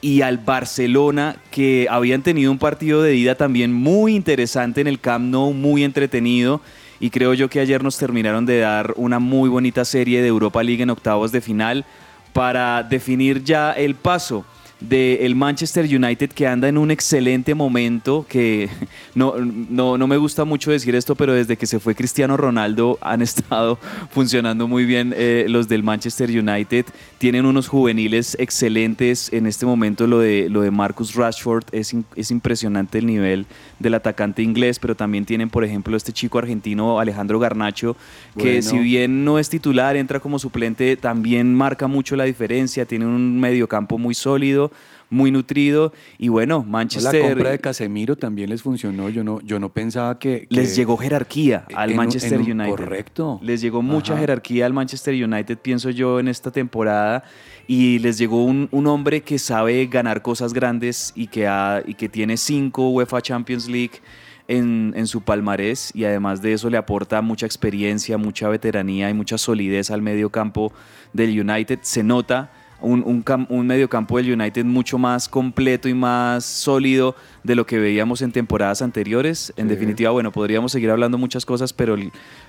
y 0.01 0.21
al 0.21 0.37
Barcelona, 0.37 1.37
que 1.49 1.87
habían 1.89 2.23
tenido 2.23 2.51
un 2.51 2.59
partido 2.59 3.01
de 3.01 3.15
ida 3.15 3.35
también 3.35 3.71
muy 3.71 4.13
interesante 4.13 4.81
en 4.81 4.87
el 4.87 4.99
Camp 4.99 5.31
Nou, 5.31 5.53
muy 5.53 5.85
entretenido. 5.85 6.59
Y 7.03 7.09
creo 7.09 7.33
yo 7.33 7.49
que 7.49 7.59
ayer 7.59 7.83
nos 7.83 7.97
terminaron 7.97 8.45
de 8.45 8.59
dar 8.59 8.93
una 8.95 9.19
muy 9.19 9.49
bonita 9.49 9.83
serie 9.83 10.21
de 10.21 10.29
Europa 10.29 10.63
League 10.63 10.81
en 10.81 10.89
octavos 10.89 11.33
de 11.33 11.41
final 11.41 11.83
para 12.31 12.81
definir 12.81 13.43
ya 13.43 13.73
el 13.73 13.95
paso 13.95 14.45
del 14.89 15.33
Manchester 15.35 15.85
United 15.85 16.29
que 16.31 16.45
anda 16.45 16.67
en 16.67 16.77
un 16.77 16.91
excelente 16.91 17.55
momento, 17.55 18.25
que 18.27 18.69
no, 19.15 19.35
no, 19.37 19.97
no 19.97 20.07
me 20.07 20.17
gusta 20.17 20.43
mucho 20.43 20.71
decir 20.71 20.93
esto, 20.93 21.15
pero 21.15 21.33
desde 21.33 21.55
que 21.55 21.65
se 21.65 21.79
fue 21.79 21.95
Cristiano 21.95 22.35
Ronaldo 22.35 22.97
han 23.01 23.21
estado 23.29 23.79
funcionando 24.11 24.67
muy 24.67 24.83
bien 24.83 25.13
eh, 25.15 25.45
los 25.47 25.69
del 25.69 25.83
Manchester 25.83 26.29
United. 26.29 26.85
Tienen 27.17 27.45
unos 27.45 27.69
juveniles 27.69 28.35
excelentes. 28.39 29.31
En 29.31 29.47
este 29.47 29.65
momento 29.65 30.05
lo 30.05 30.19
de, 30.19 30.49
lo 30.49 30.61
de 30.61 30.71
Marcus 30.71 31.15
Rashford 31.15 31.63
es, 31.71 31.93
in- 31.93 32.05
es 32.17 32.29
impresionante 32.29 32.97
el 32.97 33.05
nivel 33.05 33.45
del 33.79 33.93
atacante 33.93 34.41
inglés, 34.41 34.79
pero 34.79 34.95
también 34.95 35.23
tienen, 35.25 35.49
por 35.49 35.63
ejemplo, 35.63 35.95
este 35.95 36.11
chico 36.11 36.39
argentino 36.39 36.99
Alejandro 36.99 37.39
Garnacho, 37.39 37.95
que 38.37 38.55
Bueno. 38.55 38.61
si 38.69 38.79
bien 38.79 39.23
no 39.23 39.39
es 39.39 39.47
titular, 39.47 39.95
entra 39.95 40.19
como 40.19 40.39
suplente, 40.39 40.97
también 40.97 41.55
marca 41.55 41.87
mucho 41.87 42.17
la 42.17 42.25
diferencia. 42.25 42.85
Tiene 42.85 43.05
un 43.05 43.39
mediocampo 43.39 43.97
muy 43.97 44.13
sólido, 44.13 44.71
muy 45.13 45.31
nutrido. 45.31 45.93
Y 46.17 46.27
bueno, 46.27 46.63
La 46.65 46.71
Manchester 46.71 47.21
compra 47.21 47.51
de 47.51 47.59
Casemiro 47.59 48.15
también 48.15 48.49
les 48.49 48.61
funcionó. 48.61 49.09
Yo 49.09 49.23
no, 49.23 49.39
yo 49.41 49.59
no 49.59 49.69
pensaba 49.69 50.17
que, 50.19 50.47
que- 50.49 50.55
les 50.55 50.75
llegó 50.75 50.97
jerarquía 50.97 51.65
al 51.75 51.91
en 51.91 51.97
Manchester 51.97 52.33
en 52.41 52.51
United. 52.59 52.69
correcto. 52.75 53.39
Les 53.41 53.61
llegó 53.61 53.81
mucha 53.81 54.17
jerarquía 54.17 54.65
al 54.65 54.73
Manchester 54.73 55.13
United, 55.23 55.57
pienso 55.59 55.89
yo, 55.89 56.19
en 56.19 56.27
esta 56.27 56.51
temporada. 56.51 57.23
Y 57.67 57.99
les 57.99 58.17
llegó 58.17 58.43
un, 58.43 58.67
un 58.71 58.87
hombre 58.87 59.21
que 59.21 59.39
sabe 59.39 59.85
ganar 59.85 60.21
cosas 60.21 60.51
grandes 60.53 61.13
y 61.15 61.27
que, 61.27 61.47
ha- 61.47 61.81
y 61.85 61.93
que 61.93 62.09
tiene 62.09 62.35
cinco 62.35 62.89
UEFA 62.89 63.21
Champions 63.21 63.69
League 63.69 64.01
en, 64.47 64.93
en 64.97 65.07
su 65.07 65.21
palmarés. 65.21 65.91
Y 65.95 66.03
además 66.03 66.41
de 66.41 66.53
eso 66.53 66.69
le 66.69 66.77
aporta 66.77 67.21
mucha 67.21 67.45
experiencia, 67.45 68.17
mucha 68.17 68.49
veteranía 68.49 69.09
y 69.09 69.13
mucha 69.13 69.37
solidez 69.37 69.91
al 69.91 70.01
medio 70.01 70.29
campo 70.29 70.73
del 71.13 71.39
United. 71.39 71.79
Se 71.83 72.03
nota 72.03 72.51
un, 72.83 73.01
un, 73.05 73.23
cam- 73.25 73.47
un 73.49 73.65
mediocampo 73.65 74.17
del 74.17 74.31
United 74.39 74.65
mucho 74.65 74.97
más 74.97 75.27
completo 75.27 75.89
y 75.89 75.93
más 75.93 76.45
sólido 76.45 77.15
de 77.43 77.55
lo 77.55 77.65
que 77.65 77.79
veíamos 77.79 78.21
en 78.21 78.31
temporadas 78.31 78.81
anteriores. 78.81 79.51
En 79.57 79.67
Sí. 79.67 79.73
definitiva, 79.73 80.11
bueno, 80.11 80.31
podríamos 80.31 80.71
seguir 80.71 80.91
hablando 80.91 81.17
muchas 81.17 81.45
cosas, 81.45 81.73
pero 81.73 81.95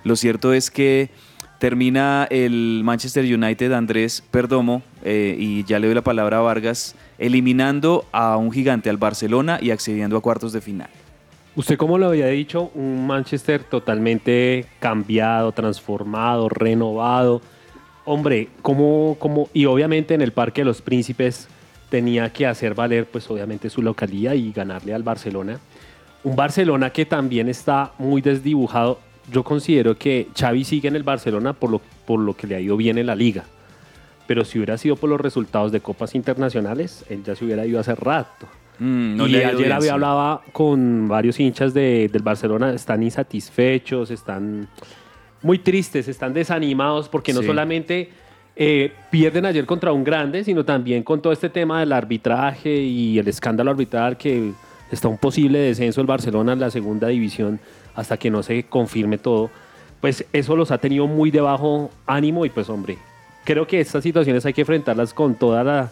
lo 0.04 0.16
cierto 0.16 0.52
es 0.52 0.70
que 0.70 1.10
termina 1.58 2.26
el 2.30 2.82
Manchester 2.84 3.24
United, 3.24 3.72
Andrés 3.72 4.22
Perdomo, 4.30 4.82
eh, 5.04 5.36
y 5.38 5.64
ya 5.64 5.78
le 5.78 5.86
doy 5.86 5.94
la 5.94 6.02
palabra 6.02 6.38
a 6.38 6.40
Vargas, 6.40 6.94
eliminando 7.18 8.04
a 8.12 8.36
un 8.36 8.50
gigante, 8.52 8.90
al 8.90 8.96
Barcelona, 8.98 9.58
y 9.62 9.70
accediendo 9.70 10.16
a 10.16 10.20
cuartos 10.20 10.52
de 10.52 10.60
final. 10.60 10.88
Usted, 11.56 11.76
como 11.78 11.96
lo 11.98 12.08
había 12.08 12.26
dicho, 12.26 12.72
un 12.74 13.06
Manchester 13.06 13.62
totalmente 13.62 14.66
cambiado, 14.80 15.52
transformado, 15.52 16.48
renovado. 16.48 17.40
Hombre, 18.06 18.48
como, 18.62 19.16
como, 19.18 19.48
y 19.54 19.64
obviamente 19.66 20.14
en 20.14 20.20
el 20.22 20.32
Parque 20.32 20.60
de 20.60 20.66
los 20.66 20.82
Príncipes 20.82 21.48
tenía 21.88 22.30
que 22.32 22.46
hacer 22.46 22.74
valer, 22.74 23.06
pues 23.06 23.30
obviamente 23.30 23.70
su 23.70 23.80
localía 23.82 24.34
y 24.34 24.52
ganarle 24.52 24.92
al 24.94 25.02
Barcelona. 25.02 25.58
Un 26.22 26.36
Barcelona 26.36 26.90
que 26.90 27.06
también 27.06 27.48
está 27.48 27.92
muy 27.98 28.20
desdibujado. 28.20 28.98
Yo 29.32 29.42
considero 29.42 29.96
que 29.96 30.28
Xavi 30.38 30.64
sigue 30.64 30.88
en 30.88 30.96
el 30.96 31.02
Barcelona 31.02 31.52
por 31.54 31.70
lo, 31.70 31.80
por 32.06 32.20
lo 32.20 32.36
que 32.36 32.46
le 32.46 32.56
ha 32.56 32.60
ido 32.60 32.76
bien 32.76 32.98
en 32.98 33.06
la 33.06 33.14
liga. 33.14 33.44
Pero 34.26 34.44
si 34.44 34.58
hubiera 34.58 34.76
sido 34.78 34.96
por 34.96 35.08
los 35.10 35.20
resultados 35.20 35.70
de 35.72 35.80
copas 35.80 36.14
internacionales, 36.14 37.04
él 37.08 37.22
ya 37.24 37.34
se 37.36 37.44
hubiera 37.44 37.64
ido 37.66 37.80
hace 37.80 37.94
rato 37.94 38.46
Mm, 38.80 39.16
no 39.16 39.28
y 39.28 39.36
ayer 39.36 39.54
bien, 39.56 39.70
había 39.70 39.80
sí. 39.90 39.94
hablaba 39.94 40.42
con 40.52 41.06
varios 41.06 41.38
hinchas 41.38 41.72
de- 41.74 42.08
del 42.12 42.22
Barcelona, 42.22 42.74
están 42.74 43.04
insatisfechos, 43.04 44.10
están 44.10 44.66
muy 45.44 45.58
tristes, 45.58 46.08
están 46.08 46.32
desanimados 46.34 47.08
porque 47.08 47.32
no 47.32 47.40
Sí. 47.40 47.46
solamente 47.46 48.08
eh, 48.56 48.92
pierden 49.10 49.46
ayer 49.46 49.66
contra 49.66 49.92
un 49.92 50.02
grande, 50.04 50.42
sino 50.42 50.64
también 50.64 51.02
con 51.02 51.20
todo 51.20 51.32
este 51.32 51.48
tema 51.48 51.80
del 51.80 51.92
arbitraje 51.92 52.70
y 52.82 53.18
el 53.18 53.28
escándalo 53.28 53.70
arbitral 53.72 54.16
que 54.16 54.52
está 54.90 55.08
un 55.08 55.18
posible 55.18 55.58
descenso 55.58 56.00
del 56.00 56.06
Barcelona 56.06 56.52
en 56.52 56.60
la 56.60 56.70
segunda 56.70 57.08
división 57.08 57.60
hasta 57.94 58.16
que 58.16 58.30
no 58.30 58.42
se 58.42 58.62
confirme 58.64 59.18
todo. 59.18 59.50
Pues 60.00 60.24
eso 60.32 60.54
los 60.56 60.70
ha 60.70 60.78
tenido 60.78 61.06
muy 61.06 61.30
de 61.30 61.40
bajo 61.40 61.90
ánimo 62.06 62.44
y 62.46 62.50
pues 62.50 62.68
hombre, 62.68 62.96
creo 63.44 63.66
que 63.66 63.80
estas 63.80 64.02
situaciones 64.02 64.46
hay 64.46 64.52
que 64.52 64.62
enfrentarlas 64.62 65.12
con 65.12 65.34
toda 65.34 65.62
la 65.64 65.90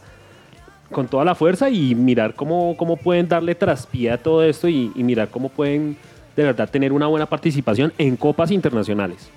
con 0.91 1.09
toda 1.09 1.25
la 1.25 1.35
fuerza 1.35 1.71
y 1.71 1.95
mirar 1.95 2.35
cómo, 2.35 2.77
cómo 2.77 2.97
pueden 2.99 3.27
darle 3.27 3.55
traspié 3.55 4.11
a 4.11 4.19
todo 4.19 4.43
esto 4.45 4.69
y, 4.69 4.93
y 4.95 5.03
mirar 5.03 5.29
cómo 5.31 5.49
pueden 5.49 5.97
de 6.37 6.45
verdad 6.45 6.71
tener 6.71 6.93
una 6.93 7.07
buena 7.07 7.27
participación 7.27 7.93
en 7.99 8.17
copas 8.17 8.51
internacionales. 8.51 9.31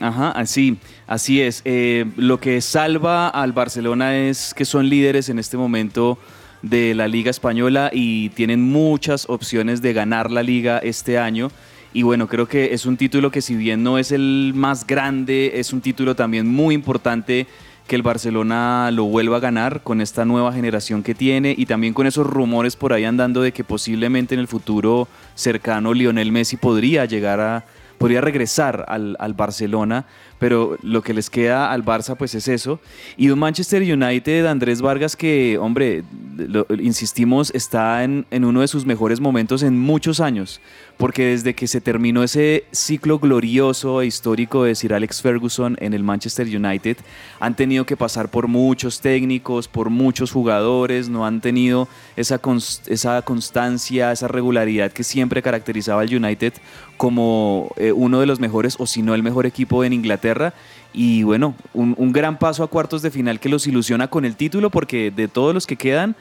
Ajá, 0.00 0.30
así, 0.30 0.78
así 1.06 1.40
es. 1.40 1.62
Eh, 1.64 2.06
lo 2.16 2.40
que 2.40 2.60
salva 2.60 3.28
al 3.28 3.52
Barcelona 3.52 4.16
es 4.16 4.54
que 4.54 4.64
son 4.64 4.88
líderes 4.88 5.28
en 5.28 5.38
este 5.38 5.56
momento 5.56 6.18
de 6.62 6.94
la 6.94 7.08
Liga 7.08 7.30
Española 7.30 7.90
y 7.92 8.30
tienen 8.30 8.62
muchas 8.62 9.28
opciones 9.28 9.82
de 9.82 9.92
ganar 9.92 10.30
la 10.30 10.42
liga 10.42 10.78
este 10.78 11.18
año. 11.18 11.50
Y 11.92 12.02
bueno, 12.02 12.28
creo 12.28 12.46
que 12.46 12.72
es 12.72 12.86
un 12.86 12.96
título 12.96 13.30
que 13.30 13.42
si 13.42 13.56
bien 13.56 13.82
no 13.82 13.98
es 13.98 14.12
el 14.12 14.52
más 14.54 14.86
grande, 14.86 15.52
es 15.54 15.72
un 15.72 15.80
título 15.80 16.14
también 16.14 16.46
muy 16.46 16.74
importante 16.74 17.46
que 17.90 17.96
el 17.96 18.02
Barcelona 18.02 18.88
lo 18.92 19.06
vuelva 19.06 19.38
a 19.38 19.40
ganar 19.40 19.82
con 19.82 20.00
esta 20.00 20.24
nueva 20.24 20.52
generación 20.52 21.02
que 21.02 21.12
tiene 21.12 21.56
y 21.58 21.66
también 21.66 21.92
con 21.92 22.06
esos 22.06 22.24
rumores 22.24 22.76
por 22.76 22.92
ahí 22.92 23.04
andando 23.04 23.42
de 23.42 23.50
que 23.50 23.64
posiblemente 23.64 24.32
en 24.32 24.40
el 24.40 24.46
futuro 24.46 25.08
cercano 25.34 25.92
Lionel 25.92 26.30
Messi 26.30 26.56
podría 26.56 27.04
llegar 27.06 27.40
a, 27.40 27.64
podría 28.00 28.22
regresar 28.22 28.86
al, 28.88 29.14
al 29.20 29.34
Barcelona, 29.34 30.06
pero 30.38 30.78
lo 30.82 31.02
que 31.02 31.12
les 31.12 31.28
queda 31.28 31.70
al 31.70 31.84
Barça 31.84 32.16
pues 32.16 32.34
es 32.34 32.48
eso. 32.48 32.80
Y 33.18 33.28
un 33.28 33.38
Manchester 33.38 33.82
United, 33.82 34.46
Andrés 34.46 34.80
Vargas, 34.80 35.16
que, 35.16 35.58
hombre, 35.58 36.02
lo- 36.38 36.66
insistimos, 36.82 37.50
está 37.54 38.02
en, 38.02 38.24
en 38.30 38.46
uno 38.46 38.62
de 38.62 38.68
sus 38.68 38.86
mejores 38.86 39.20
momentos 39.20 39.62
en 39.62 39.78
muchos 39.78 40.18
años, 40.20 40.62
porque 40.96 41.26
desde 41.26 41.52
que 41.54 41.66
se 41.66 41.82
terminó 41.82 42.22
ese 42.22 42.64
ciclo 42.72 43.18
glorioso 43.18 44.00
e 44.00 44.06
histórico 44.06 44.64
de 44.64 44.74
Sir 44.74 44.94
Alex 44.94 45.20
Ferguson 45.20 45.76
en 45.78 45.92
el 45.92 46.02
Manchester 46.02 46.46
United, 46.46 46.96
han 47.38 47.54
tenido 47.54 47.84
que 47.84 47.98
pasar 47.98 48.30
por 48.30 48.48
muchos 48.48 49.00
técnicos, 49.02 49.68
por 49.68 49.90
muchos 49.90 50.32
jugadores, 50.32 51.10
no 51.10 51.26
han 51.26 51.42
tenido 51.42 51.86
esa, 52.16 52.40
cons- 52.40 52.80
esa 52.86 53.20
constancia, 53.20 54.10
esa 54.10 54.26
regularidad 54.26 54.90
que 54.90 55.04
siempre 55.04 55.42
caracterizaba 55.42 56.00
al 56.00 56.14
United 56.14 56.54
como 57.00 57.72
eh, 57.78 57.92
uno 57.92 58.20
de 58.20 58.26
los 58.26 58.40
mejores, 58.40 58.76
o 58.78 58.86
si 58.86 59.00
no 59.00 59.14
el 59.14 59.22
mejor 59.22 59.46
equipo 59.46 59.84
en 59.84 59.94
Inglaterra. 59.94 60.52
Y 60.92 61.22
bueno, 61.22 61.54
un, 61.72 61.94
un 61.96 62.12
gran 62.12 62.38
paso 62.38 62.62
a 62.62 62.66
cuartos 62.66 63.00
de 63.00 63.10
final 63.10 63.40
que 63.40 63.48
los 63.48 63.66
ilusiona 63.66 64.08
con 64.08 64.26
el 64.26 64.36
título, 64.36 64.68
porque 64.68 65.10
de 65.10 65.26
todos 65.26 65.54
los 65.54 65.66
que 65.66 65.76
quedan, 65.76 66.14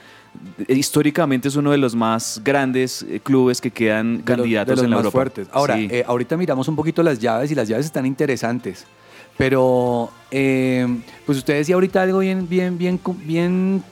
eh, 0.69 0.75
históricamente 0.75 1.49
es 1.49 1.57
uno 1.57 1.71
de 1.71 1.77
los 1.79 1.95
más 1.95 2.39
grandes 2.45 3.05
eh, 3.09 3.19
clubes 3.21 3.59
que 3.59 3.71
quedan 3.71 4.13
de 4.13 4.17
los- 4.19 4.25
candidatos 4.37 4.69
de 4.69 4.75
los 4.77 4.83
en 4.85 4.89
la 4.91 4.95
más 4.95 5.03
Europa. 5.03 5.17
fuertes. 5.17 5.47
Ahora, 5.51 5.75
Sí. 5.75 5.89
eh, 5.91 6.05
ahorita 6.07 6.37
miramos 6.37 6.65
un 6.69 6.77
poquito 6.77 7.03
las 7.03 7.19
llaves 7.19 7.51
y 7.51 7.55
las 7.55 7.67
llaves 7.67 7.85
están 7.85 8.05
interesantes. 8.05 8.85
Pero, 9.37 10.09
eh, 10.31 10.87
pues 11.25 11.37
usted 11.39 11.55
decía 11.55 11.75
ahorita 11.75 12.01
algo 12.03 12.19
bien, 12.19 12.47
bien, 12.47 12.77
bien, 12.77 12.97
bien 13.25 13.83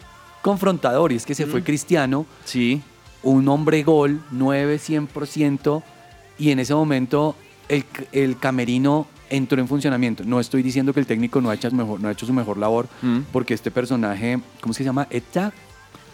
confrontador 0.42 1.12
y 1.12 1.16
es 1.16 1.26
que 1.26 1.36
se 1.36 1.48
fue 1.48 1.64
Cristiano, 1.64 2.26
sí. 2.46 2.82
un 3.24 3.50
hombre 3.50 3.84
gol, 3.84 4.22
9, 4.32 4.78
100%, 4.80 5.84
y 6.38 6.52
en 6.52 6.60
ese 6.60 6.74
momento 6.74 7.36
el, 7.70 8.38
camerino 8.40 9.08
entró 9.30 9.60
en 9.60 9.68
funcionamiento. 9.68 10.24
No 10.26 10.40
estoy 10.40 10.64
diciendo 10.64 10.94
que 10.94 11.00
el 11.02 11.06
técnico 11.06 11.42
no 11.42 11.50
ha 11.50 11.56
hecho, 11.56 11.70
mejor, 11.72 12.00
no 12.00 12.08
ha 12.08 12.12
hecho 12.12 12.26
su 12.26 12.34
mejor 12.34 12.58
labor, 12.58 12.88
Mm. 13.02 13.20
porque 13.32 13.54
este 13.54 13.72
personaje, 13.72 14.40
¿cómo 14.62 14.72
es 14.72 14.78
que 14.78 14.84
se 14.84 14.88
llama? 14.90 15.08
Eta 15.10 15.52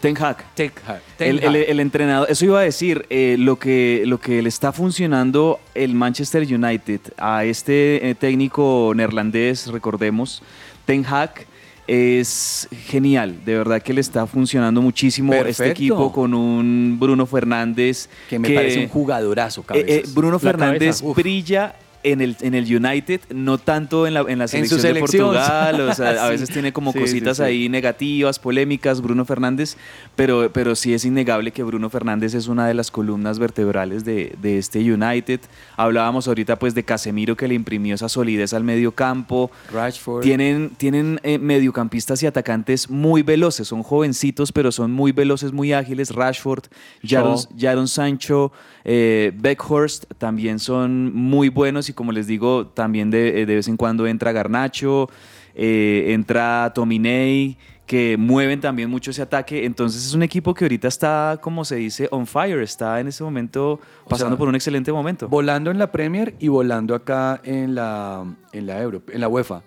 Ten 0.00 0.16
Hag. 0.22 0.44
Ten 0.54 0.70
Hag. 0.86 0.96
El, 0.96 1.02
Ten 1.16 1.28
el- 1.38 1.62
Hag. 1.62 1.70
el 1.70 1.80
entrenador, 1.80 2.30
eso 2.30 2.44
iba 2.44 2.58
a 2.60 2.62
decir, 2.62 3.06
eh, 3.08 3.36
lo, 3.38 3.58
que, 3.58 4.02
lo 4.04 4.20
que 4.20 4.42
le 4.42 4.48
está 4.50 4.70
funcionando 4.72 5.60
el 5.74 5.94
Manchester 5.94 6.42
United 6.42 7.00
a 7.16 7.44
este 7.44 8.10
eh, 8.10 8.14
técnico 8.14 8.92
neerlandés, 8.94 9.68
recordemos, 9.68 10.42
Ten 10.84 11.06
Hag, 11.06 11.46
es 11.86 12.68
genial. 12.86 13.44
De 13.44 13.56
verdad 13.56 13.82
que 13.82 13.92
le 13.92 14.00
está 14.00 14.26
funcionando 14.26 14.80
muchísimo 14.80 15.32
este 15.34 15.70
equipo 15.70 16.12
con 16.12 16.34
un 16.34 16.96
Bruno 16.98 17.26
Fernández. 17.26 18.08
que 18.28 18.38
me 18.38 18.50
parece 18.50 18.80
un 18.80 18.88
jugadorazo, 18.88 19.64
eh, 19.74 19.84
eh. 19.86 20.02
Bruno 20.14 20.34
La 20.34 20.38
Fernández 20.38 21.00
cabeza, 21.00 21.14
brilla 21.14 21.74
en 22.04 22.20
el, 22.20 22.36
en 22.40 22.54
el 22.54 22.64
United, 22.64 23.20
no 23.34 23.58
tanto 23.58 24.06
en 24.06 24.14
la, 24.14 24.20
en 24.28 24.38
la 24.38 24.46
su 24.46 24.56
selección 24.56 24.92
de. 24.92 25.00
Portugal. 25.00 25.80
O 25.80 25.94
sea, 25.94 26.10
a 26.24 26.28
veces 26.28 26.50
tiene 26.50 26.72
como 26.72 26.92
Sí, 26.92 27.00
cositas 27.00 27.38
sí, 27.38 27.42
ahí 27.42 27.68
negativas, 27.68 28.38
polémicas, 28.38 29.00
Bruno 29.00 29.24
Fernández, 29.24 29.76
pero, 30.14 30.50
pero 30.52 30.76
sí 30.76 30.94
es 30.94 31.04
innegable 31.04 31.50
que 31.50 31.62
Bruno 31.62 31.90
Fernández 31.90 32.34
es 32.34 32.46
una 32.46 32.68
de 32.68 32.74
las 32.74 32.90
columnas 32.90 33.38
vertebrales 33.38 34.04
de, 34.04 34.36
de 34.40 34.58
este 34.58 34.78
United. 34.80 35.40
Hablábamos 35.76 36.28
ahorita 36.28 36.58
pues 36.58 36.74
de 36.74 36.84
Casemiro 36.84 37.36
que 37.36 37.48
le 37.48 37.54
imprimió 37.54 37.94
esa 37.94 38.08
solidez 38.08 38.52
al 38.52 38.62
medio 38.62 38.92
campo. 38.92 39.50
Rashford. 39.72 40.22
Tienen, 40.22 40.70
tienen 40.76 41.18
eh, 41.22 41.38
mediocampistas 41.38 42.22
y 42.22 42.26
atacantes 42.26 42.90
muy 42.90 43.22
veloces, 43.22 43.68
son 43.68 43.82
jovencitos, 43.82 44.52
pero 44.52 44.70
son 44.70 44.92
muy 44.92 45.12
veloces, 45.12 45.52
muy 45.52 45.72
ágiles. 45.72 46.10
Rashford, 46.10 46.64
Jadon 47.02 47.88
Sancho, 47.88 48.52
eh, 48.84 49.32
Beckhorst 49.34 50.04
también 50.18 50.58
son 50.58 51.14
muy 51.14 51.48
buenos 51.48 51.88
y 51.88 51.93
como 51.94 52.12
les 52.12 52.26
digo, 52.26 52.66
también 52.68 53.10
de, 53.10 53.42
eh, 53.42 53.46
de 53.46 53.54
vez 53.56 53.68
en 53.68 53.76
cuando 53.76 54.06
entra 54.06 54.32
Garnacho, 54.32 55.08
eh, 55.54 56.06
entra 56.08 56.72
Tominey 56.74 57.56
que 57.86 58.16
mueven 58.18 58.60
también 58.60 58.88
mucho 58.88 59.10
ese 59.10 59.20
ataque. 59.22 59.66
Entonces 59.66 60.06
es 60.06 60.14
un 60.14 60.22
equipo 60.22 60.54
que 60.54 60.64
ahorita 60.64 60.88
está, 60.88 61.38
como 61.40 61.64
se 61.66 61.76
dice, 61.76 62.08
on 62.10 62.26
fire, 62.26 62.60
está 62.62 62.98
en 62.98 63.08
ese 63.08 63.22
momento 63.22 63.78
pasando 64.08 64.36
sea, 64.36 64.38
por 64.38 64.48
un 64.48 64.54
excelente 64.54 64.90
momento. 64.90 65.28
Volando 65.28 65.70
en 65.70 65.78
la 65.78 65.92
Premier 65.92 66.34
y 66.38 66.48
volando 66.48 66.94
acá 66.94 67.40
en 67.44 67.74
la, 67.74 68.24
en 68.52 68.66
la 68.66 68.80
Euro, 68.80 69.02
en 69.12 69.20
la 69.20 69.28
UEFA. 69.28 69.62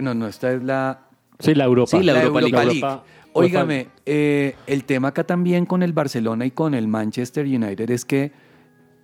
No, 0.00 0.14
no, 0.14 0.26
esta 0.26 0.52
es 0.52 0.62
la, 0.62 1.00
Sí, 1.38 1.54
la 1.54 1.64
Europa. 1.64 1.90
Sí, 1.98 2.02
la 2.02 2.22
Europa 2.22 2.40
League. 2.40 2.78
Europa- 2.80 3.04
Óigame, 3.34 3.88
eh, 4.06 4.56
el 4.66 4.84
tema 4.84 5.08
acá 5.08 5.22
también 5.22 5.66
con 5.66 5.82
el 5.82 5.92
Barcelona 5.92 6.46
y 6.46 6.50
con 6.50 6.74
el 6.74 6.88
Manchester 6.88 7.44
United 7.46 7.88
es 7.90 8.04
que 8.04 8.32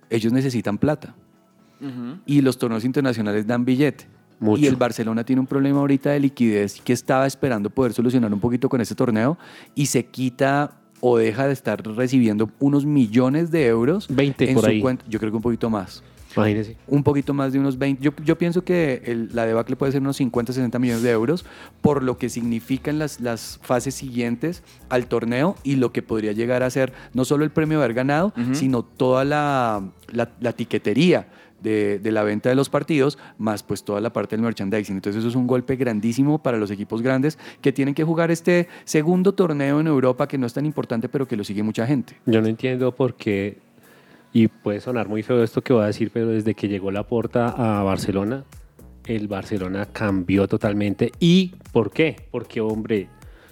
ellos 0.09 0.33
necesitan 0.33 0.77
plata 0.77 1.15
y 2.25 2.41
los 2.41 2.57
torneos 2.57 2.83
internacionales 2.85 3.45
dan 3.47 3.65
billete. 3.65 4.07
Mucho. 4.39 4.61
Y 4.61 4.67
el 4.67 4.75
Barcelona 4.75 5.23
tiene 5.23 5.39
un 5.39 5.47
problema 5.47 5.79
ahorita 5.79 6.09
de 6.11 6.19
liquidez 6.19 6.81
que 6.81 6.91
estaba 6.91 7.25
esperando 7.25 7.69
poder 7.69 7.93
solucionar 7.93 8.33
un 8.33 8.39
poquito 8.41 8.67
con 8.67 8.81
este 8.81 8.93
torneo 8.93 9.37
y 9.75 9.85
se 9.85 10.05
quita 10.07 10.77
o 10.99 11.17
deja 11.17 11.47
de 11.47 11.53
estar 11.53 11.81
recibiendo 11.95 12.49
unos 12.59 12.85
millones 12.85 13.49
de 13.51 13.67
euros 13.67 14.07
20 14.09 14.49
en 14.49 14.53
por 14.55 14.63
su 14.65 14.69
ahí. 14.69 14.81
cuenta. 14.81 15.05
Yo 15.07 15.19
creo 15.19 15.31
que 15.31 15.37
un 15.37 15.41
poquito 15.43 15.69
más. 15.69 16.03
Imagínese. 16.35 16.75
Un 16.87 17.01
poquito 17.01 17.33
más 17.33 17.53
de 17.53 17.59
unos 17.59 17.77
20. 17.77 18.03
Yo, 18.03 18.11
yo 18.25 18.37
pienso 18.37 18.61
que 18.65 19.01
el- 19.05 19.29
la 19.33 19.45
debacle 19.45 19.77
puede 19.77 19.93
ser 19.93 20.01
unos 20.01 20.17
50, 20.17 20.51
60 20.51 20.79
millones 20.79 21.01
de 21.01 21.11
euros 21.11 21.45
por 21.79 22.03
lo 22.03 22.17
que 22.17 22.27
significan 22.27 22.99
las, 22.99 23.21
las 23.21 23.57
fases 23.63 23.95
siguientes 23.95 24.61
al 24.89 25.07
torneo 25.07 25.55
y 25.63 25.77
lo 25.77 25.93
que 25.93 26.01
podría 26.01 26.33
llegar 26.33 26.61
a 26.61 26.69
ser 26.69 26.91
no 27.13 27.23
solo 27.23 27.45
el 27.45 27.51
premio 27.51 27.77
de 27.77 27.85
haber 27.85 27.95
ganado, 27.95 28.33
sino 28.51 28.83
toda 28.83 29.23
la, 29.23 29.81
la, 30.11 30.29
la 30.41 30.51
tiquetería 30.51 31.27
de, 31.65 32.11
la 32.11 32.23
venta 32.23 32.49
de 32.49 32.55
los 32.55 32.69
partidos, 32.69 33.17
más 33.37 33.63
pues 33.63 33.83
toda 33.83 33.99
la 33.99 34.13
parte 34.13 34.35
del 34.37 34.43
merchandising. 34.45 34.95
Entonces 34.95 35.19
eso 35.19 35.27
es 35.27 35.35
un 35.35 35.47
golpe 35.47 35.75
grandísimo 35.75 36.41
para 36.41 36.57
los 36.57 36.71
equipos 36.71 37.01
grandes 37.01 37.37
que 37.61 37.73
tienen 37.73 37.93
que 37.93 38.03
jugar 38.03 38.31
este 38.31 38.67
segundo 38.85 39.33
torneo 39.33 39.79
en 39.81 39.87
Europa 39.87 40.27
que 40.27 40.37
no 40.37 40.45
es 40.47 40.53
tan 40.53 40.65
importante, 40.65 41.09
pero 41.09 41.27
que 41.27 41.35
lo 41.35 41.43
sigue 41.43 41.63
mucha 41.63 41.85
gente. 41.85 42.15
Yo 42.25 42.41
no 42.41 42.47
entiendo 42.47 42.93
por 42.93 43.15
qué, 43.15 43.57
y 44.31 44.47
puede 44.47 44.79
sonar 44.81 45.07
muy 45.07 45.23
feo 45.23 45.43
esto 45.43 45.61
que 45.61 45.73
voy 45.73 45.83
a 45.83 45.87
decir, 45.87 46.11
pero 46.13 46.27
desde 46.29 46.53
que 46.55 46.67
llegó 46.67 46.91
la 46.91 47.03
porta 47.03 47.49
a 47.49 47.83
Barcelona, 47.83 48.43
el 49.05 49.27
Barcelona 49.27 49.85
cambió 49.85 50.47
totalmente. 50.47 51.11
¿Y 51.19 51.53
por 51.71 51.91
qué? 51.91 52.15
Porque, 52.31 52.59
hombre, 52.59 53.07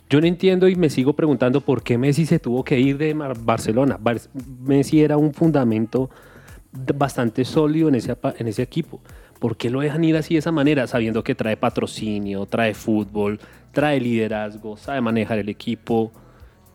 yo 0.09 0.19
no 0.19 0.27
entiendo 0.27 0.67
y 0.67 0.75
me 0.75 0.89
sigo 0.89 1.13
preguntando 1.13 1.61
por 1.61 1.83
qué 1.83 1.97
Messi 1.97 2.25
se 2.25 2.39
tuvo 2.39 2.63
que 2.63 2.79
ir 2.79 2.97
de 2.97 3.13
Barcelona. 3.13 3.97
Bar- 3.99 4.19
Messi 4.65 5.01
era 5.01 5.15
un 5.15 5.33
fundamento 5.33 6.09
bastante 6.95 7.45
sólido 7.45 7.89
en 7.89 7.95
ese, 7.95 8.15
en 8.37 8.47
ese 8.47 8.61
equipo. 8.61 9.01
¿Por 9.39 9.57
qué 9.57 9.69
lo 9.69 9.81
dejan 9.81 10.03
ir 10.03 10.15
así 10.17 10.35
de 10.35 10.39
esa 10.39 10.51
manera? 10.51 10.87
Sabiendo 10.87 11.23
que 11.23 11.35
trae 11.35 11.57
patrocinio, 11.57 12.45
trae 12.45 12.73
fútbol, 12.73 13.39
trae 13.71 13.99
liderazgo, 13.99 14.77
sabe 14.77 15.01
manejar 15.01 15.37
el 15.39 15.49
equipo. 15.49 16.11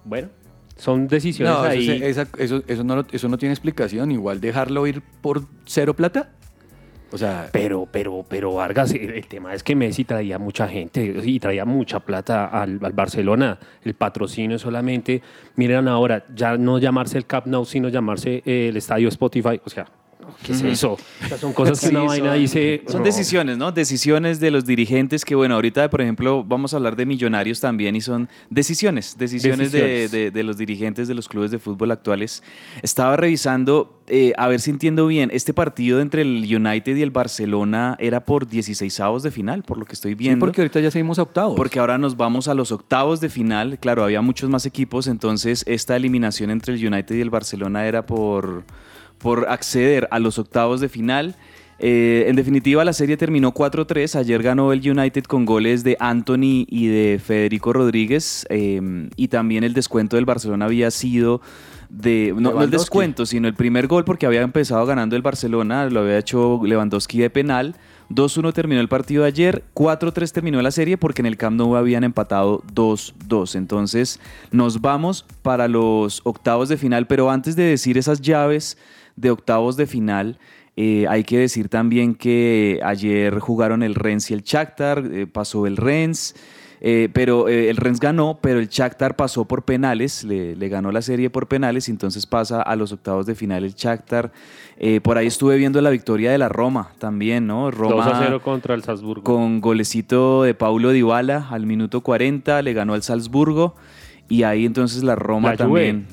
Bueno, 0.05 0.29
son 0.77 1.09
decisiones 1.09 1.55
No, 1.55 1.63
ahí. 1.63 1.89
esa- 2.03 2.29
eso, 2.39 2.63
eso 2.67 2.85
no, 2.85 3.05
eso 3.11 3.29
no 3.29 3.39
tiene 3.39 3.53
explicación. 3.55 4.13
Igual 4.13 4.41
dejarlo 4.41 4.87
ir 4.87 5.03
por 5.23 5.43
cero 5.65 5.95
plata. 5.95 6.31
O 7.11 7.19
sea, 7.19 7.49
Pero, 7.53 7.89
pero, 7.91 8.25
pero 8.29 8.53
Vargas, 8.55 8.93
el, 8.93 9.27
tema 9.27 9.55
es 9.55 9.63
que 9.63 9.75
Messi 9.75 10.05
traía 10.05 10.39
mucha 10.39 10.69
gente 10.69 11.21
y 11.25 11.41
traía 11.41 11.65
mucha 11.65 12.01
plata 12.01 12.47
al, 12.47 12.79
Barcelona. 12.79 13.59
El 13.83 13.95
patrocinio 13.95 14.59
solamente, 14.59 15.23
miren 15.57 15.89
ahora, 15.89 16.25
ya 16.35 16.57
no 16.57 16.79
llamarse 16.79 17.17
el 17.17 17.27
Cap 17.27 17.47
Nou, 17.47 17.65
sino 17.65 17.89
llamarse 17.89 18.43
eh, 18.45 18.69
el 18.69 18.77
Estadio 18.77 19.09
Spotify. 19.09 19.61
O 19.65 19.71
sea, 19.71 19.87
¿qué 20.43 20.53
es 20.53 20.63
eso? 20.63 20.93
O 20.93 21.29
sea, 21.29 21.39
son 21.39 21.53
cosas 21.53 21.81
que 21.81 21.87
Sí, 21.89 21.95
una 21.95 22.05
vaina 22.05 22.31
son- 22.33 22.39
dice. 22.39 22.83
Son 22.87 23.01
no. 23.01 23.05
decisiones, 23.05 23.59
¿no? 23.59 23.73
Decisiones 23.73 24.41
de 24.41 24.51
los 24.51 24.65
dirigentes 24.67 25.25
que, 25.25 25.35
bueno, 25.35 25.55
ahorita, 25.57 25.89
por 25.91 26.01
ejemplo, 26.01 26.45
vamos 26.45 26.73
a 26.75 26.77
hablar 26.77 26.97
de 26.97 27.07
millonarios 27.07 27.61
también 27.61 27.97
y 27.97 28.01
son 28.01 28.29
decisiones, 28.51 29.17
decisiones, 29.19 29.73
de- 29.73 29.81
Decisiones. 29.81 30.11
De, 30.13 30.31
de 30.31 30.43
los 30.43 30.57
dirigentes 30.57 31.09
de 31.09 31.15
los 31.15 31.29
clubes 31.29 31.51
de 31.51 31.59
fútbol 31.59 31.91
actuales. 31.91 32.43
Estaba 32.83 33.17
revisando, 33.17 34.01
eh, 34.07 34.33
a 34.37 34.49
ver 34.49 34.61
si 34.61 34.71
entiendo 34.71 35.07
bien, 35.07 35.31
este 35.33 35.53
partido 35.55 36.01
entre 36.01 36.23
el 36.23 36.45
United 36.55 36.97
y 36.97 37.03
el 37.03 37.11
Barcelona 37.11 37.97
era 37.99 38.25
por 38.25 38.47
16 38.49 39.01
avos 39.01 39.23
de 39.23 39.31
final, 39.31 39.63
por 39.63 39.79
lo 39.79 39.85
que 39.85 39.93
estoy 39.93 40.13
sí, 40.13 40.17
viendo. 40.17 40.45
porque 40.45 40.61
ahorita 40.63 40.81
ya 40.81 40.91
seguimos 40.91 41.19
a 41.19 41.23
octavos. 41.23 41.57
Porque 41.57 41.79
ahora 41.79 41.99
nos 41.99 42.17
vamos 42.17 42.49
a 42.49 42.55
los 42.55 42.73
octavos 42.73 43.21
de 43.21 43.29
final. 43.29 43.79
Claro, 43.79 44.05
había 44.05 44.23
muchos 44.23 44.49
más 44.51 44.67
equipos, 44.67 45.07
entonces 45.07 45.65
esta 45.67 45.97
eliminación 45.97 46.51
entre 46.51 46.75
el 46.75 46.87
United 46.87 47.15
y 47.15 47.21
el 47.21 47.31
Barcelona 47.31 47.87
era 47.87 48.07
por, 48.07 48.65
por 49.19 49.49
acceder 49.49 50.09
a 50.11 50.19
los 50.19 50.39
octavos 50.39 50.81
de 50.81 50.89
final. 50.89 51.37
Eh, 51.81 52.25
en 52.27 52.35
definitiva, 52.35 52.85
la 52.85 52.93
serie 52.93 53.17
terminó 53.17 53.55
4-3. 53.55 54.17
Ayer 54.17 54.43
ganó 54.43 54.73
el 54.73 54.89
United 54.89 55.25
con 55.25 55.45
goles 55.45 55.85
de 55.85 55.97
Anthony 56.01 56.67
y 56.69 56.89
de 56.89 57.21
Federico 57.25 57.73
Rodríguez. 57.73 58.47
eh, 58.51 59.09
y 59.17 59.29
también 59.29 59.65
el 59.65 59.75
descuento 59.75 60.17
del 60.17 60.25
Barcelona 60.25 60.65
había 60.65 60.91
sido 60.91 61.41
de. 61.89 62.35
No, 62.37 62.53
no 62.53 62.63
el 62.63 62.71
descuento, 62.71 63.27
sino 63.27 63.47
el 63.49 63.55
primer 63.55 63.87
gol, 63.87 64.05
porque 64.05 64.27
había 64.27 64.43
empezado 64.43 64.85
ganando 64.87 65.15
el 65.15 65.23
Barcelona. 65.23 65.89
Lo 65.89 66.01
había 66.01 66.19
hecho 66.19 66.61
Lewandowski 66.65 67.19
de 67.19 67.31
penal. 67.31 67.77
2-1 68.11 68.55
terminó 68.55 68.81
el 68.81 68.89
partido 68.89 69.23
de 69.23 69.29
ayer, 69.29 69.65
4-3 69.75 70.33
terminó 70.33 70.63
la 70.63 70.71
serie 70.71 70.97
porque 70.97 71.21
en 71.21 71.27
el 71.27 71.37
Camp 71.37 71.59
Nou 71.59 71.77
habían 71.77 72.05
empatado 72.05 72.63
2-2. 72.75 73.55
Entonces 73.55 74.19
nos 74.51 74.81
vamos 74.81 75.27
para 75.43 75.69
los 75.69 76.23
octavos 76.25 76.71
de 76.71 76.79
final, 76.79 77.07
pero 77.07 77.31
antes 77.31 77.55
de 77.55 77.65
decir 77.65 77.99
esas 77.99 78.23
llaves 78.23 78.79
de 79.21 79.31
octavos 79.31 79.77
de 79.77 79.87
final, 79.87 80.39
eh, 80.77 81.07
hay 81.09 81.25
que 81.25 81.39
decir 81.39 81.69
también 81.69 82.15
que 82.15 82.79
ayer 82.85 83.41
jugaron 83.41 83.83
el 83.83 83.95
Rennes 83.97 84.31
y 84.31 84.35
el 84.35 84.43
Shakhtar, 84.43 85.03
eh, 85.13 85.27
pasó 85.27 85.67
el 85.67 85.77
Rennes. 85.77 86.37
eh, 86.81 87.09
pero 87.13 87.49
el 87.49 87.77
Rennes 87.77 87.99
ganó, 87.99 88.39
pero 88.41 88.61
el 88.61 88.69
Shakhtar 88.69 89.17
pasó 89.17 89.45
por 89.47 89.65
penales, 89.65 90.23
le, 90.23 90.55
le 90.55 90.69
ganó 90.69 90.93
la 90.93 91.03
serie 91.03 91.29
por 91.29 91.49
penales 91.49 91.89
y 91.89 91.91
entonces 91.91 92.25
pasa 92.27 92.63
a 92.63 92.77
los 92.77 92.93
octavos 92.93 93.27
de 93.27 93.35
final 93.35 93.65
el 93.65 93.75
Shakhtar. 93.75 94.31
Por 95.03 95.19
ahí 95.19 95.27
estuve 95.27 95.57
viendo 95.57 95.81
la 95.81 95.91
victoria 95.91 96.31
de 96.31 96.39
la 96.39 96.49
Roma 96.49 96.93
también, 97.01 97.49
¿no? 97.49 97.65
2 97.65 97.75
Roma 97.75 98.07
a 98.07 98.23
0 98.23 98.41
contra 98.45 98.77
el 98.77 98.85
Salzburgo. 98.85 99.25
con 99.25 99.61
golecito 99.61 100.45
de 100.45 100.55
Paulo 100.55 100.91
Dybala 100.93 101.49
al 101.51 101.67
minuto 101.67 102.03
40, 102.03 102.63
le 102.63 102.73
ganó 102.75 102.95
al 102.95 103.03
Salzburgo 103.03 103.75
y 104.29 104.45
ahí 104.45 104.65
entonces 104.65 105.03
la 105.03 105.17
Roma 105.17 105.51
La 105.51 105.57
también. 105.57 106.07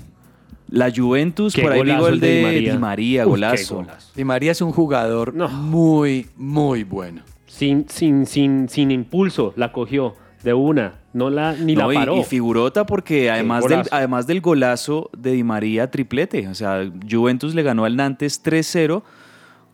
La 0.67 0.91
Juventus, 0.93 1.53
Qué 1.53 1.61
por 1.61 1.73
ahí 1.73 1.95
gol 1.97 2.13
el 2.13 2.19
de 2.19 2.27
de 2.27 2.35
Di 2.37 2.43
María. 2.43 2.71
Di 2.73 2.77
María, 2.79 3.21
Uf, 3.21 3.25
qué 3.25 3.29
golazo. 3.29 3.75
golazo. 3.75 4.11
Di 4.15 4.23
María 4.23 4.51
es 4.51 4.61
un 4.61 4.71
jugador 4.71 5.33
No. 5.33 5.47
muy, 5.47 6.27
muy 6.35 6.83
bueno. 6.83 7.21
Sin, 7.45 7.87
sin, 7.87 8.25
sin, 8.25 8.67
sin 8.67 8.91
impulso, 8.91 9.53
la 9.55 9.71
cogió 9.71 10.15
de 10.43 10.53
una. 10.53 10.95
No 11.13 11.29
la, 11.29 11.53
ni 11.53 11.75
No, 11.75 11.87
la 11.87 11.93
y- 11.93 11.97
paró. 11.97 12.17
Y, 12.17 12.23
figurota 12.23 12.85
porque 12.85 13.29
además 13.31 13.63
del, 13.63 13.71
golazo. 13.77 13.89
además 13.95 14.27
del 14.27 14.41
golazo 14.41 15.09
de 15.17 15.31
Di 15.31 15.43
María, 15.43 15.89
triplete. 15.91 16.47
O 16.47 16.55
sea, 16.55 16.89
Juventus 17.09 17.53
le 17.55 17.63
ganó 17.63 17.85
al 17.85 17.95
Nantes 17.95 18.41
3-0 18.43 19.03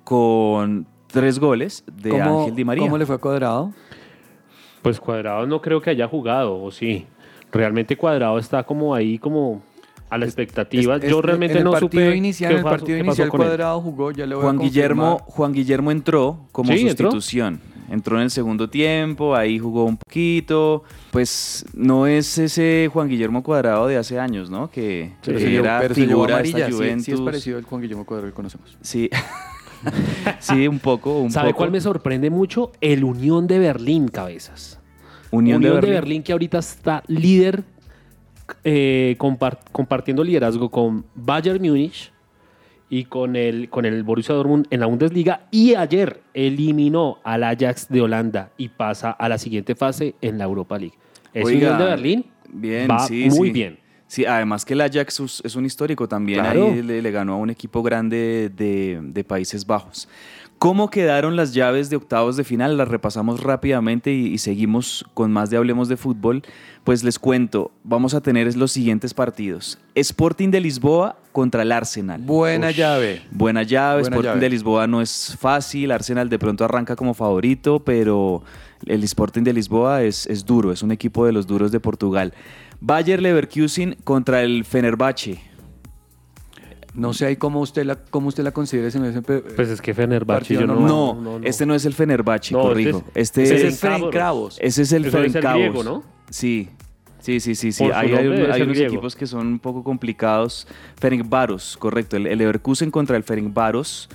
con 0.04 0.86
tres 1.08 1.40
goles 1.40 1.84
de 1.92 2.10
¿Cómo, 2.12 2.40
Ángel 2.42 2.56
Di 2.56 2.66
María. 2.66 2.84
¿Cómo 2.84 2.98
le 2.98 3.06
fue 3.06 3.16
a 3.16 3.20
Cuadrado? 3.20 3.74
Pues 4.82 5.00
Cuadrado 5.00 5.46
no 5.48 5.62
creo 5.62 5.82
que 5.82 5.90
haya 5.90 6.08
jugado, 6.08 6.62
o 6.62 6.72
sí. 6.72 7.06
Realmente 7.52 7.96
Cuadrado 7.98 8.38
está 8.40 8.64
como 8.64 8.96
ahí, 8.96 9.18
como 9.18 9.62
a 10.12 10.18
la 10.20 10.26
expectativa. 10.26 10.98
Es- 10.98 11.04
es- 11.06 11.10
Yo 11.10 11.22
realmente 11.22 11.54
en 11.54 11.58
el 11.60 11.64
no 11.64 11.72
partido 11.72 11.90
supe 12.06 12.16
Inicial, 12.16 12.50
qué 12.50 12.54
en 12.54 12.58
el 12.60 12.64
partido 12.64 12.98
qué 12.98 13.04
pasó 13.06 13.22
inicial. 13.24 13.30
Cuadrado 13.30 13.82
jugó, 13.82 14.12
ya 14.12 14.26
le 14.28 14.36
voy 14.36 14.44
Juan 14.44 14.60
a 14.60 14.62
Guillermo. 14.62 15.20
Juan 15.26 15.54
Guillermo 15.54 15.92
entró 15.92 16.48
como 16.52 16.72
Sí, 16.74 16.88
entró. 16.88 17.10
sustitución. 17.12 17.60
Entró 17.90 18.16
en 18.18 18.24
el 18.24 18.32
segundo 18.32 18.70
tiempo, 18.70 19.36
ahí 19.36 19.60
jugó 19.60 19.84
un 19.84 19.98
poquito. 19.98 20.84
Pues 21.12 21.66
no 21.74 22.08
es 22.08 22.38
ese 22.38 22.90
Juan 22.94 23.10
Guillermo 23.10 23.44
Cuadrado 23.44 23.86
de 23.88 23.98
hace 23.98 24.18
años, 24.18 24.50
¿no? 24.50 24.70
Que, 24.72 25.12
Pero 25.26 25.38
que 25.38 25.44
se 25.44 25.50
llevó- 25.50 25.66
era 25.66 25.80
pero 25.82 25.96
figura 25.96 26.28
de 26.28 26.34
amarilla, 26.34 26.68
sí, 26.68 26.72
Juventus. 26.72 27.06
sí 27.06 27.12
es 27.12 27.20
parecido 27.20 27.58
al 27.58 27.64
Juan 27.66 27.82
Guillermo 27.82 28.06
Cuadrado 28.06 28.32
que 28.32 28.36
conocemos. 28.36 28.78
Sí. 28.82 29.10
sí, 30.40 30.68
un 30.68 30.80
poco, 30.80 31.20
un 31.20 31.32
¿Sabe 31.32 31.50
poco. 31.50 31.58
cuál 31.58 31.72
me 31.72 31.82
sorprende 31.82 32.30
mucho? 32.30 32.72
El 32.82 33.04
Unión 33.04 33.48
de 33.48 33.60
Berlín, 33.60 34.08
cabezas. 34.08 34.80
Unión, 35.32 35.62
de 35.62 35.70
Berlín. 35.72 36.24
que 36.24 36.32
ahorita 36.34 36.60
está 36.60 37.04
líder, 37.08 37.64
eh, 38.64 39.16
compar- 39.18 39.60
compartiendo 39.72 40.24
liderazgo 40.24 40.70
con 40.70 41.06
Bayern 41.16 41.62
Múnich 41.62 42.12
y 42.90 43.06
con 43.06 43.36
el, 43.36 43.70
con 43.70 43.86
el 43.86 44.04
Borussia 44.04 44.36
Dortmund 44.36 44.68
en 44.70 44.80
la 44.82 44.86
Bundesliga 44.86 45.48
y 45.52 45.76
ayer 45.76 46.22
eliminó 46.34 47.20
al 47.24 47.44
Ajax 47.44 47.88
de 47.90 48.02
Holanda 48.02 48.52
y 48.58 48.68
pasa 48.70 49.12
a 49.12 49.30
la 49.30 49.38
siguiente 49.38 49.76
fase 49.76 50.16
en 50.22 50.38
la 50.38 50.44
Europa 50.44 50.78
League. 50.78 50.96
Es 51.34 51.46
Oiga, 51.46 51.78
de 51.78 51.86
Berlín, 51.86 52.26
Bien, 52.54 52.90
va 52.90 53.00
sí, 53.00 53.30
muy 53.30 53.48
sí. 53.48 53.54
bien. 53.54 53.80
Sí, 54.08 54.26
además 54.26 54.66
que 54.66 54.74
el 54.74 54.82
Ajax 54.82 55.22
es- 55.22 55.42
es 55.46 55.56
un 55.56 55.66
histórico 55.66 56.06
también. 56.06 56.42
Claro. 56.42 56.68
Ahí 56.68 56.82
le, 56.82 57.02
le 57.02 57.12
ganó 57.12 57.34
a 57.36 57.38
un 57.38 57.50
equipo 57.50 57.82
grande 57.82 58.52
de, 58.54 59.00
de 59.02 59.24
Países 59.24 59.66
Bajos. 59.66 60.10
¿Cómo 60.62 60.92
quedaron 60.92 61.36
las 61.36 61.56
llaves 61.56 61.90
de 61.90 61.96
octavos 61.96 62.38
de 62.38 62.44
final? 62.44 62.78
Las 62.78 62.88
repasamos 62.88 63.42
rápidamente 63.42 64.14
y, 64.14 64.28
y 64.28 64.38
seguimos 64.38 65.04
con 65.16 65.32
más 65.32 65.50
de 65.50 65.58
Hablemos 65.58 65.90
de 65.90 65.98
Fútbol. 65.98 66.44
Pues 66.84 67.04
les 67.04 67.18
cuento, 67.18 67.72
vamos 67.84 68.14
a 68.14 68.22
tener 68.22 68.56
los 68.56 68.72
siguientes 68.72 69.16
partidos. 69.16 69.80
Sporting 69.96 70.52
de 70.52 70.62
Lisboa 70.62 71.18
contra 71.32 71.64
el 71.64 71.72
Arsenal. 71.72 72.22
Buena 72.22 72.70
llave. 72.70 73.24
Buena 73.32 73.64
llave, 73.64 74.02
Buena 74.02 74.16
Sporting 74.16 74.28
llave. 74.28 74.40
de 74.40 74.50
Lisboa 74.52 74.86
no 74.86 75.02
es 75.02 75.36
fácil, 75.40 75.92
Arsenal 75.92 76.30
de 76.30 76.38
pronto 76.38 76.64
arranca 76.64 76.96
como 76.96 77.16
favorito, 77.16 77.80
pero 77.80 78.44
el 78.86 79.04
Sporting 79.04 79.42
de 79.42 79.54
Lisboa 79.54 80.04
es, 80.04 80.28
es 80.28 80.46
duro, 80.46 80.72
es 80.72 80.84
un 80.84 80.92
equipo 80.92 81.26
de 81.26 81.32
los 81.32 81.48
duros 81.48 81.72
de 81.72 81.80
Portugal. 81.80 82.36
Bayer 82.80 83.20
Leverkusen 83.20 83.98
contra 84.04 84.44
el 84.44 84.64
Fenerbahce. 84.64 85.42
No 86.94 87.14
sé 87.14 87.26
ahí 87.26 87.36
cómo 87.38 87.62
usted 87.62 87.86
la, 87.86 87.96
cómo 87.96 88.28
usted 88.28 88.44
la 88.44 88.52
considera. 88.52 88.88
ese- 88.90 89.00
ese- 89.08 89.22
Pues 89.22 89.70
es 89.70 89.82
que 89.82 89.94
Fenerbahce 89.94 90.54
yo 90.56 90.68
no, 90.68 90.76
No, 90.76 91.14
no, 91.14 91.40
no. 91.40 91.46
este 91.48 91.66
no 91.66 91.74
es 91.74 91.86
el 91.86 91.94
Fenerbahce, 91.94 92.54
No, 92.54 92.62
corrijo. 92.64 93.04
este 93.16 93.44
Este, 93.44 93.56
es- 93.56 93.74
es 93.76 93.80
Ferencváros. 93.80 94.58
ese 94.62 94.82
es 94.82 94.92
el 94.92 95.06
el 95.06 95.32
griego, 95.32 95.84
¿no? 95.84 96.04
Sí. 96.30 96.70
Sí, 97.20 97.40
sí, 97.40 97.54
sí, 97.54 97.72
sí. 97.72 97.84
Hay, 97.94 98.14
hay, 98.16 98.28
unos 98.28 98.50
griego. 98.70 98.94
equipos 98.94 99.16
que 99.16 99.28
son 99.28 99.46
un 99.46 99.60
poco 99.60 99.84
complicados. 99.84 100.68
Ferencváros, 101.00 101.78
correcto. 101.78 102.18
El, 102.18 102.26
el 102.26 102.40
Leverkusen 102.40 102.90
contra 102.90 103.16
el 103.16 103.24
Ferencváros. 103.24 104.10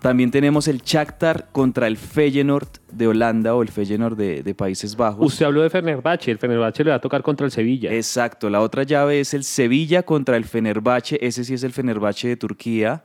También 0.00 0.30
tenemos 0.30 0.66
el 0.66 0.78
Shakhtar 0.82 1.48
contra 1.52 1.86
el 1.86 1.96
Feyenoord 1.98 2.68
de 2.90 3.06
Holanda 3.06 3.54
o 3.54 3.62
el 3.62 3.68
Feyenoord 3.68 4.16
de, 4.16 4.42
de 4.42 4.54
Países 4.54 4.96
Bajos. 4.96 5.26
Usted 5.26 5.44
habló 5.46 5.60
de 5.62 5.68
Fenerbahce, 5.68 6.30
el 6.30 6.38
Fenerbahce 6.38 6.82
le 6.84 6.90
va 6.90 6.96
a 6.96 7.00
tocar 7.00 7.22
contra 7.22 7.44
el 7.44 7.52
Sevilla. 7.52 7.92
Exacto, 7.92 8.48
la 8.48 8.60
otra 8.62 8.82
llave 8.84 9.20
es 9.20 9.34
el 9.34 9.44
Sevilla 9.44 10.02
contra 10.02 10.36
el 10.38 10.44
Fenerbahce, 10.46 11.18
ese 11.20 11.44
sí 11.44 11.52
es 11.54 11.62
el 11.64 11.72
Fenerbahce 11.72 12.28
de 12.28 12.36
Turquía. 12.36 13.04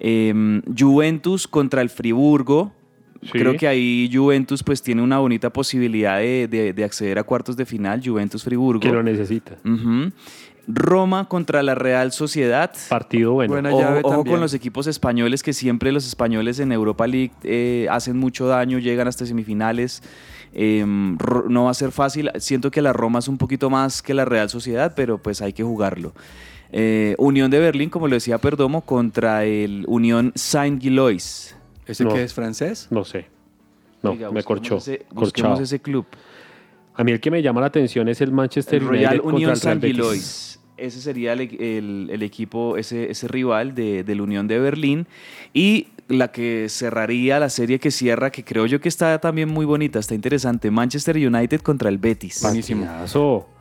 Em, 0.00 0.62
Juventus 0.76 1.46
contra 1.46 1.82
el 1.82 1.90
Friburgo. 1.90 2.72
Sí. 3.22 3.28
Creo 3.32 3.56
que 3.56 3.68
ahí 3.68 4.10
Juventus 4.12 4.64
pues 4.64 4.82
tiene 4.82 5.00
una 5.00 5.18
bonita 5.18 5.50
posibilidad 5.52 6.18
de, 6.18 6.48
de- 6.48 6.72
de 6.72 6.82
acceder 6.84 7.20
a 7.20 7.22
cuartos 7.22 7.56
de 7.56 7.64
final, 7.66 8.00
Juventus-Friburgo. 8.04 8.80
que 8.80 8.88
lo 8.90 9.02
necesita. 9.02 9.58
Roma 10.68 11.28
contra 11.28 11.62
la 11.62 11.74
Real 11.74 12.12
Sociedad. 12.12 12.72
Partido 12.88 13.32
bueno. 13.32 13.52
Buena 13.54 13.70
Ojo, 13.70 13.80
llave 13.80 14.00
ojo 14.04 14.24
con 14.24 14.40
los 14.40 14.54
equipos 14.54 14.86
españoles, 14.86 15.42
que 15.42 15.52
siempre 15.52 15.90
los 15.92 16.06
españoles 16.06 16.58
en 16.60 16.72
Europa 16.72 17.06
League 17.06 17.32
eh, 17.42 17.86
hacen 17.90 18.16
mucho 18.18 18.46
daño, 18.46 18.78
llegan 18.78 19.08
hasta 19.08 19.26
semifinales. 19.26 20.02
Em, 20.54 21.16
no 21.48 21.64
va 21.64 21.70
a 21.70 21.74
ser 21.74 21.92
fácil. 21.92 22.30
Siento 22.38 22.70
que 22.70 22.82
la 22.82 22.92
Roma 22.92 23.18
es 23.20 23.28
un 23.28 23.38
poquito 23.38 23.70
más 23.70 24.02
que 24.02 24.14
la 24.14 24.24
Real 24.24 24.48
Sociedad, 24.50 24.92
pero 24.94 25.18
pues 25.18 25.40
hay 25.42 25.52
que 25.52 25.62
jugarlo. 25.62 26.12
Eh, 26.70 27.14
Unión 27.18 27.50
de 27.50 27.58
Berlín, 27.58 27.90
como 27.90 28.08
lo 28.08 28.14
decía 28.14 28.38
Perdomo, 28.38 28.82
contra 28.82 29.44
el 29.44 29.84
Unión 29.88 30.32
Saint-Gilloise. 30.34 31.54
¿Ese 31.86 32.04
No. 32.04 32.14
que 32.14 32.22
es 32.22 32.32
francés? 32.34 32.86
No 32.90 33.04
sé. 33.04 33.26
No, 34.02 34.12
Oiga, 34.12 34.30
me 34.30 34.42
corchó. 34.42 34.76
ese- 34.78 35.04
busquemos 35.12 35.60
ese 35.60 35.80
club. 35.80 36.06
A 36.94 37.04
mí 37.04 37.12
el 37.12 37.20
que 37.20 37.30
me 37.30 37.42
llama 37.42 37.60
la 37.60 37.68
atención 37.68 38.08
es 38.08 38.20
el 38.20 38.32
Manchester 38.32 38.82
El 38.82 38.88
Royal 38.88 39.12
United 39.14 39.22
contra 39.22 39.36
Unión 39.36 39.50
el 39.52 39.60
Real 39.60 39.78
Betis. 39.78 40.60
Ese 40.76 41.00
sería 41.00 41.32
el, 41.34 41.40
el- 41.60 42.08
el 42.10 42.22
equipo, 42.22 42.76
ese, 42.76 43.10
ese 43.10 43.28
rival 43.28 43.74
de, 43.74 44.02
del 44.04 44.20
Unión 44.20 44.48
de 44.48 44.58
Berlín. 44.58 45.06
Y 45.54 45.88
la 46.08 46.32
que 46.32 46.66
cerraría, 46.68 47.38
la 47.38 47.48
serie 47.48 47.78
que 47.78 47.90
cierra, 47.90 48.30
que 48.30 48.42
creo 48.44 48.66
yo 48.66 48.80
que 48.80 48.88
está 48.88 49.18
también 49.20 49.48
muy 49.48 49.64
bonita, 49.64 49.98
está 50.00 50.14
interesante. 50.14 50.70
Manchester 50.70 51.16
United 51.16 51.60
contra 51.60 51.88
el 51.88 51.98
Betis. 51.98 52.40
Buenísimo. 52.42 52.86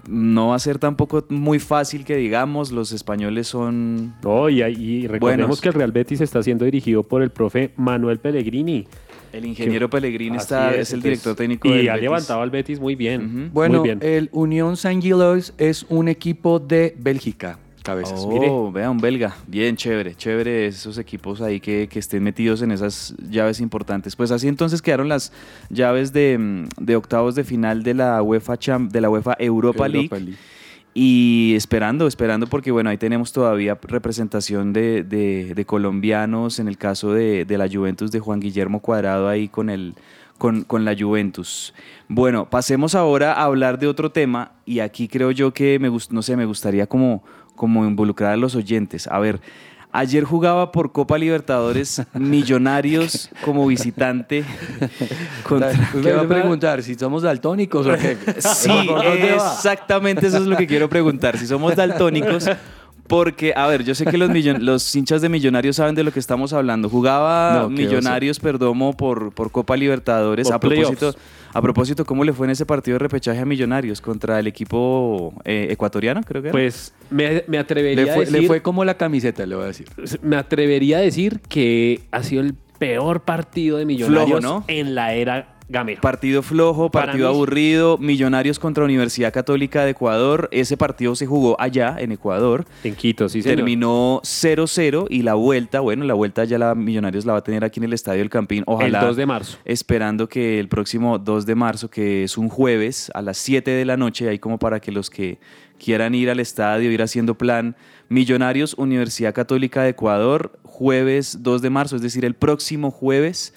No 0.08 0.48
va 0.48 0.56
a 0.56 0.60
ser 0.60 0.80
tampoco 0.80 1.24
muy 1.30 1.60
fácil 1.60 2.04
que 2.04 2.16
digamos, 2.16 2.72
los 2.72 2.92
españoles 2.92 3.48
son... 3.48 4.16
No, 4.24 4.50
y, 4.50 4.64
y 4.64 5.08
recordemos 5.08 5.48
Buenos. 5.48 5.62
que 5.62 5.70
el 5.70 5.76
Real 5.76 5.92
Betis 5.92 6.22
está 6.22 6.42
siendo 6.42 6.66
dirigido 6.66 7.04
por 7.04 7.22
el 7.22 7.30
profe 7.30 7.72
Manuel 7.78 8.18
Pellegrini. 8.18 8.88
El 9.34 9.46
ingeniero 9.46 9.90
Pellegrini 9.90 10.38
Así 10.38 10.44
está, 10.44 10.76
es, 10.76 10.92
el 10.94 11.02
director 11.02 11.36
técnico 11.36 11.68
Y 11.70 11.72
del 11.78 11.90
ha 11.90 11.94
Betis. 11.94 12.04
levantado 12.04 12.42
al 12.42 12.50
Betis 12.50 12.80
muy 12.80 12.96
bien. 12.96 13.26
Ujú. 13.46 13.54
Bueno, 13.54 13.80
muy 13.80 13.88
bien. 13.90 14.00
el 14.02 14.30
Unión 14.32 14.76
Saint-Gilloise 14.78 15.54
es 15.58 15.86
un 15.90 16.08
equipo 16.08 16.60
de 16.60 16.96
Bélgica. 17.00 17.58
Cabezas. 17.84 18.20
Oh, 18.24 18.30
Mire. 18.70 18.80
vea, 18.80 18.92
un 18.92 19.00
belga. 19.00 19.36
Bien, 19.48 19.76
chévere, 19.76 20.14
chévere 20.14 20.68
esos 20.68 21.00
equipos 21.00 21.42
ahí 21.42 21.60
que, 21.60 21.88
que 21.90 21.98
estén 21.98 22.22
metidos 22.22 22.62
en 22.62 22.72
esas 22.72 23.16
llaves 23.28 23.60
importantes. 23.60 24.16
Pues 24.16 24.30
así 24.30 24.48
entonces 24.48 24.84
quedaron 24.84 25.10
las 25.10 25.32
llaves 25.72 26.14
de, 26.14 26.38
mm, 26.38 26.66
de 26.80 26.96
octavos 26.96 27.34
de 27.34 27.44
final 27.44 27.82
de 27.82 27.96
la 27.96 28.22
UEFA, 28.22 28.54
Cham- 28.60 28.90
de 28.92 29.02
la 29.02 29.10
UEFA 29.10 29.36
Europa, 29.40 29.88
Europa 29.88 30.20
League. 30.20 30.36
Y 30.94 31.54
esperando, 31.56 32.06
esperando, 32.06 32.48
porque 32.48 32.70
bueno, 32.70 32.90
ahí 32.90 32.98
tenemos 32.98 33.32
todavía 33.32 33.78
representación 33.82 34.74
de, 34.74 35.04
de- 35.04 35.54
colombianos, 35.66 36.60
en 36.60 36.68
el 36.68 36.78
caso 36.78 37.14
de, 37.14 37.46
de 37.46 37.58
la 37.58 37.70
Juventus 37.70 38.12
de 38.12 38.20
Juan 38.20 38.42
Guillermo 38.42 38.82
Cuadrado 38.82 39.30
ahí 39.30 39.48
con, 39.48 39.70
el, 39.70 39.94
con, 40.38 40.64
con 40.64 40.84
la 40.84 40.94
Juventus. 40.98 41.74
Bueno, 42.10 42.50
pasemos 42.50 42.94
ahora 42.94 43.32
a 43.32 43.44
hablar 43.44 43.80
de 43.80 43.88
otro 43.88 44.12
tema 44.12 44.52
y 44.66 44.80
aquí 44.80 45.08
creo 45.08 45.32
yo 45.32 45.54
que 45.54 45.80
me, 45.80 45.90
no 46.10 46.22
sé, 46.22 46.36
me 46.36 46.46
gustaría 46.46 46.88
como, 46.88 47.24
como 47.56 47.86
involucrar 47.86 48.34
a 48.34 48.38
los 48.38 48.56
oyentes. 48.56 49.08
A 49.08 49.20
ver, 49.20 49.40
ayer 49.92 50.24
jugaba 50.24 50.72
por 50.72 50.92
Copa 50.92 51.18
Libertadores 51.18 52.04
Millonarios 52.14 53.30
como 53.44 53.68
visitante 53.68 54.44
contra... 55.44 55.72
¿Qué 56.02 56.14
va 56.14 56.22
a 56.22 56.28
preguntar? 56.28 56.84
¿Si 56.84 56.96
somos 56.96 57.24
daltónicos 57.24 57.88
o 57.88 57.94
qué? 57.98 58.18
Sí, 58.40 58.72
exactamente 59.34 60.28
eso 60.28 60.38
es 60.38 60.44
lo 60.44 60.58
que 60.58 60.68
quiero 60.68 60.90
preguntar. 60.90 61.38
Si 61.38 61.48
somos 61.48 61.76
daltónicos, 61.76 62.50
porque, 63.12 63.52
a 63.56 63.68
ver, 63.68 63.84
yo 63.84 63.94
sé 63.94 64.06
que 64.06 64.18
los, 64.18 64.30
millon- 64.30 64.60
los 64.62 64.96
hinchas 64.96 65.22
de 65.22 65.28
Millonarios 65.28 65.76
saben 65.76 65.96
de 65.96 66.04
lo 66.04 66.14
que 66.14 66.20
estamos 66.20 66.54
hablando. 66.54 66.88
Jugaba 66.90 67.60
No, 67.64 67.70
Millonarios 67.70 68.40
Perdomo 68.40 68.96
por, 68.96 69.34
por 69.34 69.52
Copa 69.52 69.76
Libertadores. 69.76 70.48
Por 70.48 70.56
a 70.56 70.60
propósito, 70.62 71.14
a 71.54 71.62
propósito, 71.62 72.06
¿cómo 72.06 72.24
le 72.24 72.32
fue 72.32 72.48
en 72.48 72.52
ese 72.52 72.66
partido 72.66 72.96
de 72.96 73.00
repechaje 73.00 73.40
a 73.42 73.46
Millonarios 73.46 74.00
contra 74.00 74.40
el 74.40 74.48
equipo 74.48 75.34
eh, 75.44 75.68
ecuatoriano, 75.70 76.22
creo 76.24 76.42
que 76.42 76.48
era? 76.48 76.54
Pues 76.54 76.94
me, 77.10 77.44
me 77.48 77.58
atrevería 77.58 78.06
Le 78.06 78.12
fue, 78.14 78.16
a 78.24 78.26
decir, 78.26 78.42
le 78.42 78.48
fue 78.48 78.62
como 78.62 78.86
la 78.86 78.96
camiseta, 78.96 79.46
le 79.46 79.56
voy 79.56 79.66
a 79.66 79.68
decir. 79.68 79.88
me 80.22 80.38
atrevería 80.38 81.00
a 81.00 81.02
decir 81.02 81.42
que 81.50 82.00
ha 82.12 82.24
sido 82.24 82.42
el 82.44 82.56
peor 82.80 83.22
partido 83.24 83.78
de 83.78 83.86
Millonarios 83.86 84.40
Flojo, 84.40 84.60
¿no? 84.60 84.64
en 84.68 84.96
la 84.96 85.14
era 85.14 85.51
Gamero. 85.72 86.02
Partido 86.02 86.42
flojo, 86.44 86.90
partido 86.92 87.30
mí- 87.30 87.34
aburrido, 87.36 87.98
Millonarios 87.98 88.60
contra 88.60 88.84
Universidad 88.84 89.32
Católica 89.34 89.84
de 89.86 89.92
Ecuador. 89.92 90.50
Ese 90.52 90.76
partido 90.78 91.16
se 91.16 91.26
jugó 91.26 91.56
allá, 91.60 91.96
en 92.00 92.12
Ecuador. 92.12 92.66
en 92.84 92.96
Quito, 92.96 93.30
sí. 93.30 93.42
Terminó 93.42 94.20
0-0 94.24 95.08
y 95.10 95.22
la 95.24 95.34
vuelta, 95.36 95.80
bueno, 95.80 96.04
la 96.06 96.14
vuelta 96.14 96.44
ya 96.44 96.58
la 96.58 96.76
Millonarios 96.76 97.26
la 97.26 97.34
va 97.34 97.40
a 97.40 97.44
tener 97.44 97.64
aquí 97.64 97.80
en 97.80 97.86
el 97.86 97.94
Estadio 97.94 98.20
del 98.20 98.30
Campín. 98.30 98.64
Ojalá. 98.68 99.00
el 99.00 99.06
2 99.08 99.16
de 99.16 99.26
marzo. 99.26 99.58
Esperando 99.66 100.28
que 100.28 100.60
el 100.60 100.68
próximo 100.68 101.18
2 101.18 101.46
de 101.46 101.56
marzo, 101.56 101.90
que 101.90 102.24
es 102.24 102.38
un 102.38 102.50
jueves, 102.50 103.12
a 103.14 103.22
las 103.22 103.38
7 103.38 103.72
de 103.72 103.86
la 103.86 103.98
noche, 103.98 104.28
ahí 104.30 104.40
como 104.40 104.60
para 104.60 104.80
que 104.80 104.92
los 104.92 105.10
que 105.10 105.40
quieran 105.84 106.14
ir 106.14 106.30
al 106.30 106.40
estadio, 106.40 106.92
ir 106.92 107.02
haciendo 107.02 107.36
plan. 107.36 107.76
Millonarios, 108.10 108.74
Universidad 108.78 109.34
Católica 109.34 109.84
de 109.84 109.90
Ecuador, 109.90 110.52
jueves 110.64 111.38
2 111.44 111.62
de 111.62 111.70
marzo, 111.70 111.96
es 111.96 112.02
decir, 112.02 112.26
el 112.26 112.34
próximo 112.36 112.92
jueves. 112.92 113.54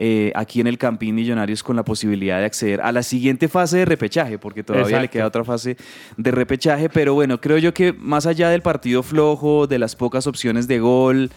Eh, 0.00 0.30
aquí 0.36 0.60
en 0.60 0.68
el 0.68 0.78
Campín 0.78 1.16
Millonarios 1.16 1.64
con 1.64 1.74
la 1.74 1.84
posibilidad 1.84 2.38
de 2.38 2.44
acceder 2.44 2.80
a 2.80 2.92
la 2.92 3.02
siguiente 3.02 3.48
fase 3.48 3.78
de 3.78 3.84
repechaje, 3.84 4.38
porque 4.38 4.62
todavía 4.62 5.00
le 5.00 5.08
queda 5.08 5.26
otra 5.26 5.42
fase 5.42 5.76
de 6.16 6.30
repechaje, 6.30 6.88
pero 6.88 7.14
bueno, 7.14 7.40
creo 7.40 7.58
yo 7.58 7.74
que 7.74 7.92
más 7.92 8.24
allá 8.24 8.48
del 8.48 8.62
partido 8.62 9.02
flojo, 9.02 9.66
de 9.66 9.80
las 9.80 9.96
pocas 9.96 10.28
opciones 10.28 10.68
de 10.68 10.78
gol, 10.78 11.30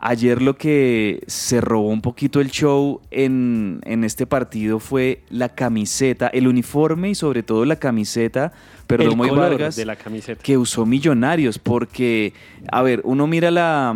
ayer 0.00 0.40
lo 0.40 0.56
que 0.56 1.22
se 1.26 1.60
robó 1.60 1.88
un 1.88 2.00
poquito 2.00 2.40
el 2.40 2.50
show 2.50 3.00
en, 3.10 3.80
en 3.84 4.02
este 4.02 4.26
partido 4.26 4.80
fue 4.80 5.22
la 5.28 5.50
camiseta, 5.50 6.28
el 6.28 6.48
uniforme 6.48 7.10
y 7.10 7.14
sobre 7.14 7.42
todo 7.42 7.64
la 7.66 7.76
camiseta, 7.76 8.52
perdón, 8.86 9.18
muy 9.18 9.30
Vargas, 9.30 9.76
de 9.76 9.84
la 9.84 9.96
camiseta. 9.96 10.42
que 10.42 10.56
usó 10.56 10.86
Millonarios, 10.86 11.58
porque, 11.58 12.32
a 12.72 12.82
ver, 12.82 13.02
uno 13.04 13.26
mira 13.26 13.50
la, 13.50 13.94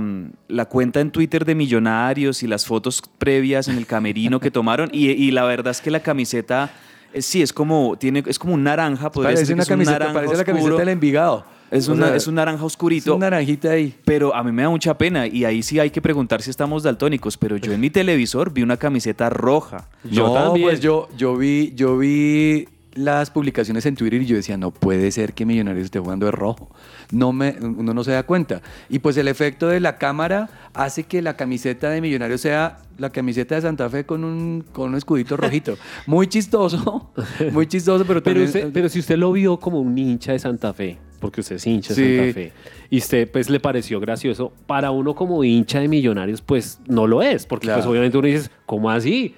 la 0.48 0.64
cuenta 0.66 1.00
en 1.00 1.10
Twitter 1.10 1.44
de 1.44 1.54
Millonarios 1.54 2.42
y 2.42 2.46
las 2.46 2.66
fotos 2.66 3.02
previas 3.18 3.68
en 3.68 3.78
el 3.78 3.86
camerino 3.86 4.40
que 4.40 4.50
tomaron, 4.50 4.90
y, 4.92 5.10
y 5.10 5.30
la 5.30 5.44
verdad 5.44 5.70
es 5.70 5.80
que 5.80 5.90
la 5.90 6.00
camiseta, 6.00 6.70
eh, 7.14 7.22
sí, 7.22 7.40
es 7.40 7.52
como, 7.54 7.96
tiene, 7.96 8.22
es 8.26 8.38
como 8.38 8.52
un 8.52 8.62
naranja, 8.62 9.10
podría 9.10 9.28
Parece 9.28 9.46
ser 9.46 9.54
una 9.54 9.62
es 9.62 9.68
un 9.70 9.72
camiseta, 9.72 9.98
naranja 9.98 10.14
parece 10.14 10.36
la 10.36 10.44
camiseta 10.44 10.76
del 10.76 10.88
Envigado. 10.90 11.53
Es, 11.70 11.88
una- 11.88 12.06
sea, 12.08 12.16
es 12.16 12.26
un 12.26 12.34
naranja 12.36 12.58
es 12.58 12.64
oscurito. 12.64 13.16
una 13.16 13.30
naranjita 13.30 13.70
ahí. 13.70 13.94
Pero 14.04 14.34
a 14.34 14.42
mí 14.44 14.52
me 14.52 14.62
da 14.62 14.68
mucha 14.70 14.96
pena 14.96 15.26
y 15.26 15.44
ahí 15.44 15.62
sí 15.62 15.78
hay 15.80 15.90
que 15.90 16.00
preguntar 16.02 16.40
si 16.42 16.50
estamos 16.50 16.82
daltónicos. 16.82 17.36
Pero 17.36 17.56
yo 17.56 17.72
en 17.72 17.80
mi 17.80 17.90
televisor 17.90 18.52
vi 18.52 18.62
una 18.62 18.76
camiseta 18.76 19.28
roja. 19.30 19.88
Yo 20.04 20.28
no, 20.28 20.34
también. 20.34 20.66
pues 20.68 20.80
yo, 20.80 21.08
yo 21.16 21.36
vi, 21.36 21.72
yo 21.74 21.98
vi 21.98 22.68
las 22.94 23.30
publicaciones 23.30 23.84
en 23.86 23.96
Twitter 23.96 24.22
y 24.22 24.26
yo 24.26 24.36
decía, 24.36 24.56
no 24.56 24.70
puede 24.70 25.10
ser 25.10 25.34
que 25.34 25.44
Millonarios 25.44 25.86
esté 25.86 25.98
jugando 25.98 26.26
de 26.26 26.32
rojo. 26.32 26.70
No 27.10 27.32
me, 27.32 27.56
uno 27.60 27.92
no 27.92 28.04
se 28.04 28.12
da 28.12 28.22
cuenta. 28.22 28.62
Y 28.88 29.00
pues 29.00 29.16
el 29.16 29.26
efecto 29.26 29.66
de 29.66 29.80
la 29.80 29.96
cámara 29.98 30.48
hace 30.74 31.02
que 31.02 31.20
la 31.22 31.36
camiseta 31.36 31.90
de 31.90 32.00
Millonarios 32.00 32.40
sea 32.40 32.78
la 32.98 33.10
camiseta 33.10 33.56
de 33.56 33.62
Santa 33.62 33.90
Fe 33.90 34.06
con 34.06 34.22
un, 34.22 34.64
con 34.72 34.90
un 34.90 34.94
escudito 34.96 35.36
rojito. 35.36 35.76
Muy 36.06 36.28
chistoso, 36.28 37.10
muy 37.52 37.66
chistoso, 37.66 38.04
pero 38.06 38.22
Pero, 38.22 38.40
también... 38.40 38.46
usted- 38.46 38.70
pero 38.72 38.88
si 38.88 39.00
usted 39.00 39.16
lo 39.18 39.32
vio 39.32 39.58
como 39.58 39.80
un 39.80 39.98
hincha 39.98 40.30
de 40.30 40.38
Santa 40.38 40.72
Fe, 40.72 40.96
porque 41.24 41.40
usted 41.40 41.56
es 41.56 41.66
hincha 41.66 41.94
de 41.94 42.02
Sí. 42.04 42.16
Santa 42.18 42.32
Fe, 42.34 42.52
y 42.90 42.98
usted 42.98 43.30
pues 43.30 43.48
le 43.48 43.58
pareció 43.60 43.98
gracioso, 43.98 44.52
para 44.66 44.90
uno 44.90 45.14
como 45.14 45.42
hincha 45.42 45.80
de 45.80 45.88
Millonarios 45.88 46.42
pues 46.42 46.80
no 46.86 47.06
lo 47.06 47.22
es, 47.22 47.46
porque 47.46 47.64
Claro. 47.68 47.78
pues 47.80 47.90
obviamente 47.90 48.18
uno 48.18 48.26
dice, 48.28 48.50
¿cómo 48.66 48.90
así? 48.90 49.34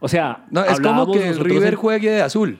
O 0.00 0.08
sea, 0.08 0.44
No, 0.50 0.64
es 0.64 0.80
como 0.80 1.12
que 1.12 1.28
el 1.28 1.38
River 1.38 1.74
en- 1.74 1.78
juegue 1.78 2.10
de 2.10 2.20
azul. 2.22 2.58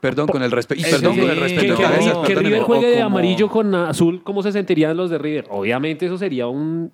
Perdón, 0.00 0.26
con 0.28 0.42
el 0.42 0.50
respeto. 0.50 0.82
Sí, 0.84 0.90
Perdón, 0.90 1.14
sí, 1.14 1.20
con 1.20 1.30
el 1.30 1.40
respeto. 1.40 1.76
que, 1.78 1.82
que- 2.26 2.34
que-. 2.34 2.40
River 2.40 2.60
juegue 2.62 2.86
de 2.88 2.94
como- 2.96 3.06
amarillo 3.06 3.48
con 3.48 3.74
azul, 3.74 4.22
¿cómo 4.22 4.42
se 4.42 4.52
sentirían 4.52 4.94
los 4.94 5.08
de 5.08 5.16
River? 5.16 5.46
Obviamente 5.48 6.04
eso 6.04 6.18
sería 6.18 6.48
un, 6.48 6.92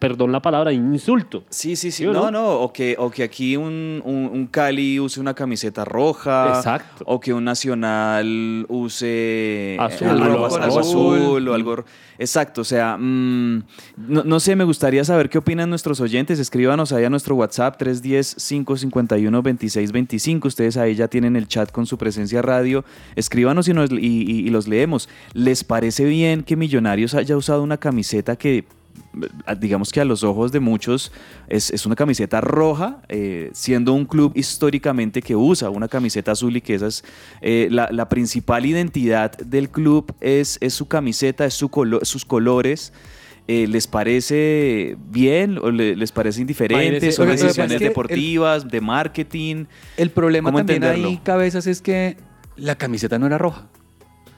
perdón 0.00 0.32
la 0.32 0.42
palabra, 0.42 0.72
insulto. 0.72 1.44
Sí, 1.50 1.76
sí, 1.76 1.92
sí. 1.92 1.98
¿Sí 1.98 2.06
o 2.06 2.12
no, 2.12 2.24
no? 2.24 2.30
no. 2.32 2.48
O 2.60 2.72
que, 2.72 2.96
o 2.98 3.08
que 3.10 3.22
aquí 3.22 3.56
un, 3.56 4.02
un- 4.04 4.28
un 4.32 4.46
Cali 4.48 4.98
use 4.98 5.20
una 5.20 5.34
camiseta 5.34 5.84
roja. 5.84 6.54
Exacto. 6.56 7.04
O 7.06 7.20
que 7.20 7.32
un 7.32 7.44
Nacional 7.44 8.66
use 8.68 9.76
Azul, 9.78 10.08
algo, 10.08 10.46
algo 10.56 10.80
azul. 10.80 11.48
o 11.48 11.54
algo. 11.54 11.84
Exacto. 12.18 12.62
O 12.62 12.64
sea, 12.64 12.96
mm, 12.98 13.62
no, 14.08 14.24
no 14.24 14.40
sé, 14.40 14.56
me 14.56 14.64
gustaría 14.64 15.04
saber 15.04 15.28
qué 15.30 15.38
opinan 15.38 15.70
nuestros 15.70 16.00
oyentes. 16.00 16.40
Escríbanos 16.40 16.90
ahí 16.92 17.04
a 17.04 17.10
nuestro 17.10 17.36
WhatsApp 17.36 17.80
310-551-2625. 17.80 20.46
Ustedes 20.46 20.76
ahí 20.76 20.94
ya 20.94 21.08
tienen 21.08 21.36
el 21.36 21.48
chat 21.48 21.70
con 21.70 21.86
su 21.86 21.98
presencia 21.98 22.42
radio. 22.42 22.84
Escríbanos 23.16 23.68
y, 23.68 23.74
nos- 23.74 23.90
y- 23.92 23.96
y- 23.96 24.40
y 24.46 24.50
los 24.50 24.68
leemos. 24.68 25.08
¿Les 25.34 25.64
parece 25.64 26.04
bien 26.04 26.42
que 26.42 26.56
Millonarios 26.56 27.14
haya 27.14 27.36
usado 27.36 27.62
una 27.62 27.76
camiseta 27.78 28.36
que 28.36 28.58
eh, 28.58 28.64
digamos 29.58 29.90
que 29.90 30.00
a 30.00 30.04
los 30.04 30.22
ojos 30.22 30.52
de 30.52 30.60
muchos 30.60 31.10
es, 31.48 31.70
es 31.70 31.84
una 31.86 31.96
camiseta 31.96 32.40
roja, 32.40 33.02
eh, 33.08 33.50
siendo 33.52 33.92
un 33.92 34.06
club 34.06 34.32
históricamente 34.36 35.20
que 35.20 35.34
usa 35.34 35.68
una 35.70 35.88
camiseta 35.88 36.32
azul 36.32 36.56
y 36.56 36.60
que 36.60 36.74
esa 36.74 36.86
es 36.86 37.04
eh, 37.40 37.68
la, 37.70 37.88
la 37.90 38.08
principal 38.08 38.66
identidad 38.66 39.32
del 39.38 39.68
club 39.70 40.14
es, 40.20 40.58
es 40.60 40.74
su 40.74 40.86
camiseta, 40.86 41.44
es 41.44 41.54
su 41.54 41.68
colo- 41.70 42.04
sus 42.04 42.24
colores. 42.24 42.92
Eh, 43.48 43.66
¿Les 43.66 43.88
parece 43.88 44.96
bien 45.10 45.58
o 45.58 45.72
le- 45.72 45.96
les 45.96 46.12
parece 46.12 46.40
indiferente? 46.40 47.10
¿Son 47.10 47.28
es 47.30 47.40
decisiones 47.40 47.72
el- 47.72 47.88
deportivas, 47.88 48.68
de 48.68 48.80
marketing? 48.80 49.64
El 49.96 50.10
problema 50.10 50.50
¿Cómo 50.50 50.58
también 50.58 50.84
entenderlo? 50.84 51.08
ahí, 51.08 51.16
cabezas, 51.24 51.66
es 51.66 51.82
que 51.82 52.16
la 52.56 52.76
camiseta 52.76 53.18
no 53.18 53.26
era 53.26 53.38
roja. 53.38 53.66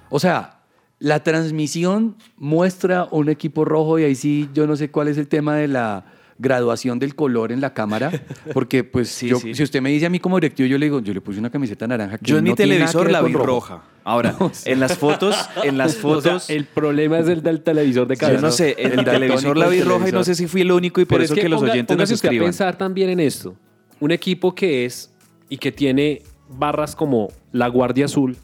O 0.09 0.19
sea, 0.19 0.62
la 1.03 1.25
transmisión 1.25 2.15
muestra 2.37 3.09
un 3.11 3.29
equipo 3.29 3.65
rojo 3.65 3.99
y 3.99 4.05
ahí 4.05 4.15
sí 4.15 4.49
yo 4.55 4.69
no 4.69 4.77
sé 4.77 4.88
cuál 4.93 5.09
es 5.09 5.19
el 5.19 5.27
tema 5.27 5.57
de 5.57 5.67
la 5.67 6.05
graduación 6.38 6.99
del 7.01 7.15
color 7.17 7.51
en 7.51 7.61
la 7.61 7.75
cámara, 7.75 8.11
porque 8.55 8.85
pues 8.85 9.09
Sí, 9.09 9.27
yo- 9.29 9.38
sí. 9.41 9.53
si 9.55 9.62
usted 9.65 9.81
me 9.83 9.91
dice 9.91 10.07
a 10.07 10.11
mí 10.11 10.19
como 10.21 10.37
directivo, 10.37 10.67
yo 10.69 10.79
le 10.79 10.87
digo, 10.87 11.01
yo 11.01 11.12
le 11.12 11.21
puse 11.21 11.38
una 11.41 11.51
camiseta 11.51 11.87
naranja. 11.88 12.19
que 12.19 12.25
Yo 12.31 12.38
en 12.38 12.45
mi 12.45 12.51
no 12.51 12.57
que 12.57 12.62
televisor 12.65 13.11
la 13.11 13.21
vi 13.21 13.33
rojo. 13.33 13.47
roja. 13.47 13.83
Ahora, 14.05 14.37
en 14.65 14.79
las 14.81 14.97
fotos, 14.97 15.37
en 15.65 15.77
las 15.77 15.91
O 16.05 16.21
sea, 16.21 16.33
fotos... 16.33 16.51
el 16.51 16.65
problema 16.67 17.19
es 17.19 17.27
el 17.29 17.43
del 17.43 17.62
televisor 17.62 18.07
de 18.07 18.15
Yo 18.15 18.21
cabeza. 18.21 18.41
no 18.43 18.51
sé, 18.53 18.77
en 18.79 18.93
El 18.93 18.99
el 19.01 19.05
televisor 19.05 19.57
la 19.57 19.67
vi 19.69 19.83
roja 19.83 20.09
y 20.09 20.12
no 20.12 20.23
sé 20.25 20.35
si 20.37 20.47
fui 20.47 20.61
el 20.61 20.71
único 20.73 21.01
y 21.01 21.05
por 21.05 21.21
eso 21.21 21.35
es 21.35 21.41
que, 21.41 21.49
los 21.49 21.61
ponga- 21.61 21.73
oyentes 21.73 21.97
nos 21.97 22.11
escriban. 22.12 22.47
pensar 22.47 22.79
también 22.79 23.11
en 23.11 23.19
esto. 23.21 23.57
Un 24.01 24.12
equipo 24.12 24.55
que 24.55 24.85
es 24.85 25.12
y 25.49 25.59
que 25.59 25.71
tiene 25.73 26.23
barras 26.49 26.95
como 26.97 27.29
la 27.53 27.67
Guardia 27.69 28.05
Azul, 28.07 28.37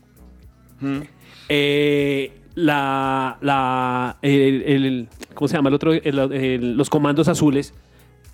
eh, 1.49 2.33
la, 2.59 3.38
la, 3.40 4.18
el, 4.23 4.62
el- 4.62 5.09
¿cómo 5.35 5.49
se 5.49 5.55
llama 5.57 5.68
el 5.68 5.75
otro? 5.77 5.92
Los 5.94 6.90
comandos 6.90 7.29
azules 7.29 7.73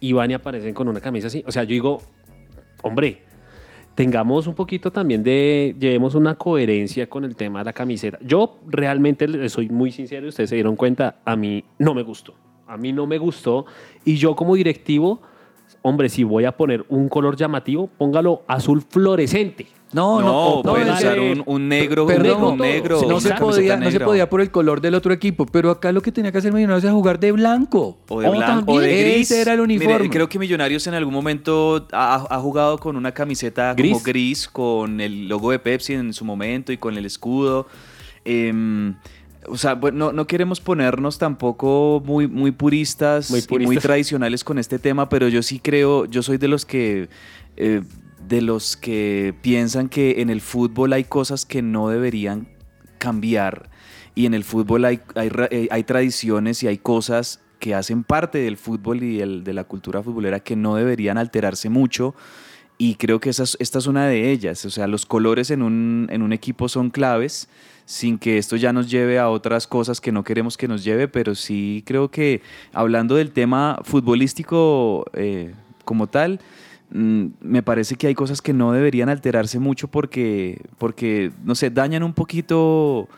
y 0.00 0.12
van 0.12 0.30
y 0.30 0.34
aparecen 0.34 0.72
con 0.74 0.88
una 0.88 1.00
camisa 1.00 1.26
así. 1.26 1.44
O 1.46 1.52
sea, 1.52 1.64
yo 1.64 1.70
digo, 1.70 2.02
hombre, 2.82 3.22
tengamos 3.94 4.46
un 4.46 4.54
poquito 4.54 4.90
también 4.90 5.22
de, 5.22 5.76
llevemos 5.78 6.14
una 6.14 6.34
coherencia 6.36 7.08
con 7.08 7.24
el 7.24 7.36
tema 7.36 7.58
de 7.60 7.66
la 7.66 7.72
camiseta. 7.72 8.18
Yo 8.22 8.58
realmente 8.66 9.48
soy 9.48 9.68
muy 9.68 9.92
sincero, 9.92 10.28
ustedes 10.28 10.50
se 10.50 10.56
dieron 10.56 10.76
cuenta, 10.76 11.16
a 11.24 11.36
mí 11.36 11.64
no 11.78 11.94
me 11.94 12.02
gustó. 12.02 12.34
A 12.66 12.78
mí 12.78 12.92
no 12.94 13.06
me 13.06 13.18
gustó 13.18 13.66
y 14.06 14.16
yo 14.16 14.34
como 14.34 14.54
directivo, 14.54 15.20
hombre, 15.82 16.08
si 16.08 16.24
voy 16.24 16.46
a 16.46 16.52
poner 16.56 16.84
un 16.88 17.10
color 17.10 17.36
llamativo, 17.36 17.88
póngalo 17.98 18.42
azul 18.46 18.80
fluorescente. 18.80 19.66
No, 19.94 20.20
no, 20.20 20.26
No, 20.26 20.56
no, 20.56 20.62
pueden 20.62 20.90
usar 20.90 21.20
un, 21.20 21.42
un 21.46 21.68
negro, 21.68 22.06
Perdón, 22.06 22.42
un 22.42 22.58
negro. 22.58 23.00
no, 23.08 23.20
se 23.20 23.32
podía, 23.34 23.76
no 23.76 23.90
se 23.90 24.00
podía 24.00 24.28
por 24.28 24.40
el 24.40 24.50
color 24.50 24.80
del 24.80 24.94
otro 24.96 25.12
equipo, 25.12 25.46
pero 25.46 25.70
acá 25.70 25.92
lo 25.92 26.02
que 26.02 26.10
tenía 26.10 26.32
que 26.32 26.38
hacer 26.38 26.52
Millonarios 26.52 26.82
era 26.84 26.92
jugar 26.92 27.20
de 27.20 27.30
blanco. 27.32 27.96
O 28.08 28.20
de 28.20 28.28
blanco, 28.28 28.72
o 28.72 28.80
de 28.80 28.88
gris. 28.88 29.30
Ese 29.30 29.42
era 29.42 29.52
el 29.54 29.60
Mire, 29.66 29.84
uniforme. 29.86 30.10
creo 30.10 30.28
que 30.28 30.38
Millonarios 30.38 30.86
en 30.88 30.94
algún 30.94 31.14
momento 31.14 31.86
ha, 31.92 32.26
ha 32.28 32.38
jugado 32.40 32.78
con 32.78 32.96
una 32.96 33.12
camiseta 33.12 33.74
como 33.76 33.88
Gris. 34.00 34.02
gris, 34.04 34.48
con 34.48 35.00
el 35.00 35.28
logo 35.28 35.52
de 35.52 35.60
Pepsi 35.60 35.94
en 35.94 36.12
su 36.12 36.24
momento 36.24 36.72
y 36.72 36.76
con 36.76 36.96
el 36.98 37.06
escudo. 37.06 37.66
Em, 38.24 38.94
o 39.46 39.56
sea, 39.56 39.74
bueno, 39.74 40.06
no, 40.06 40.12
no 40.12 40.26
queremos 40.26 40.60
ponernos 40.60 41.18
tampoco 41.18 42.02
muy, 42.04 42.26
muy 42.26 42.50
puristas, 42.50 43.30
Muy 43.30 43.44
y 43.62 43.66
muy 43.66 43.76
tradicionales 43.76 44.42
con 44.42 44.58
este 44.58 44.78
tema, 44.78 45.08
pero 45.08 45.28
yo 45.28 45.42
sí 45.42 45.60
creo, 45.60 46.06
yo 46.06 46.22
soy 46.22 46.38
de 46.38 46.48
los 46.48 46.64
que 46.64 47.08
eh, 47.56 47.82
de 48.28 48.40
los 48.42 48.76
que 48.76 49.34
piensan 49.42 49.88
que 49.88 50.20
en 50.22 50.30
el 50.30 50.40
fútbol 50.40 50.92
hay 50.92 51.04
cosas 51.04 51.44
que 51.46 51.62
no 51.62 51.88
deberían 51.88 52.48
cambiar 52.98 53.70
y 54.14 54.26
en 54.26 54.34
el 54.34 54.44
fútbol 54.44 54.84
hay, 54.84 55.00
hay, 55.14 55.30
eh, 55.50 55.68
hay 55.70 55.82
tradiciones 55.84 56.62
y 56.62 56.68
hay 56.68 56.78
cosas 56.78 57.40
que 57.58 57.74
hacen 57.74 58.04
parte 58.04 58.38
del 58.38 58.56
fútbol 58.56 59.02
y 59.02 59.20
el- 59.20 59.44
de 59.44 59.52
la 59.52 59.64
cultura 59.64 60.02
futbolera 60.02 60.40
que 60.40 60.56
no 60.56 60.76
deberían 60.76 61.18
alterarse 61.18 61.68
mucho 61.68 62.14
y 62.78 62.94
creo 62.96 63.20
que 63.20 63.30
esa 63.30 63.42
es- 63.44 63.56
esta 63.60 63.78
es 63.78 63.86
una 63.86 64.06
de 64.06 64.30
ellas. 64.32 64.64
O 64.64 64.70
sea, 64.70 64.86
los 64.86 65.06
colores 65.06 65.50
en 65.50 65.62
un, 65.62 66.08
en 66.10 66.22
un 66.22 66.32
equipo 66.32 66.68
son 66.68 66.90
claves 66.90 67.48
sin 67.86 68.18
que 68.18 68.38
esto 68.38 68.56
ya 68.56 68.72
nos 68.72 68.90
lleve 68.90 69.18
a 69.18 69.28
otras 69.28 69.66
cosas 69.66 70.00
que 70.00 70.10
no 70.12 70.24
queremos 70.24 70.56
que 70.56 70.66
nos 70.68 70.82
lleve, 70.84 71.06
pero 71.08 71.34
sí 71.34 71.82
creo 71.86 72.10
que 72.10 72.40
hablando 72.72 73.14
del 73.16 73.30
tema 73.30 73.78
futbolístico 73.84 75.04
eh, 75.12 75.52
como 75.84 76.06
tal, 76.06 76.40
me 76.94 77.62
parece 77.62 77.96
que 77.96 78.06
hay 78.06 78.14
cosas 78.14 78.40
que 78.40 78.52
no 78.52 78.70
deberían 78.70 79.08
alterarse 79.08 79.58
mucho 79.58 79.88
porque, 79.88 80.62
porque 80.78 81.32
no 81.44 81.56
sé, 81.56 81.70
dañan 81.70 82.04
un 82.04 82.12
poquito 82.12 83.08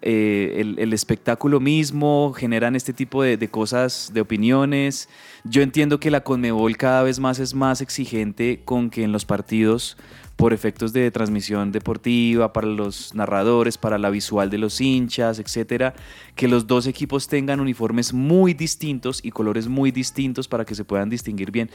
eh, 0.00 0.54
el, 0.56 0.78
el 0.78 0.94
espectáculo 0.94 1.60
mismo, 1.60 2.32
generan 2.32 2.76
este 2.76 2.94
tipo 2.94 3.22
de, 3.22 3.36
de 3.36 3.48
cosas, 3.48 4.10
de 4.14 4.22
opiniones. 4.22 5.10
Yo 5.44 5.60
entiendo 5.60 6.00
que 6.00 6.10
la 6.10 6.22
Conmebol 6.22 6.78
cada 6.78 7.02
vez 7.02 7.20
más 7.20 7.38
es 7.38 7.52
más 7.52 7.82
exigente 7.82 8.62
con 8.64 8.88
que 8.88 9.04
en 9.04 9.12
los 9.12 9.26
partidos, 9.26 9.98
por 10.36 10.52
efectos 10.52 10.92
de 10.92 11.10
transmisión 11.10 11.72
deportiva, 11.72 12.52
para 12.52 12.66
los 12.66 13.14
narradores, 13.14 13.78
para 13.78 13.96
la 13.98 14.10
visual 14.10 14.50
de 14.50 14.58
los 14.58 14.80
hinchas, 14.82 15.38
etcétera, 15.38 15.94
que 16.34 16.46
los 16.46 16.66
dos 16.66 16.86
equipos 16.86 17.26
tengan 17.26 17.58
uniformes 17.58 18.12
muy 18.12 18.52
distintos 18.52 19.20
y 19.24 19.30
colores 19.30 19.66
muy 19.66 19.90
distintos 19.92 20.46
para 20.46 20.64
que 20.66 20.74
se 20.74 20.84
puedan 20.84 21.08
distinguir 21.08 21.50
bien. 21.50 21.70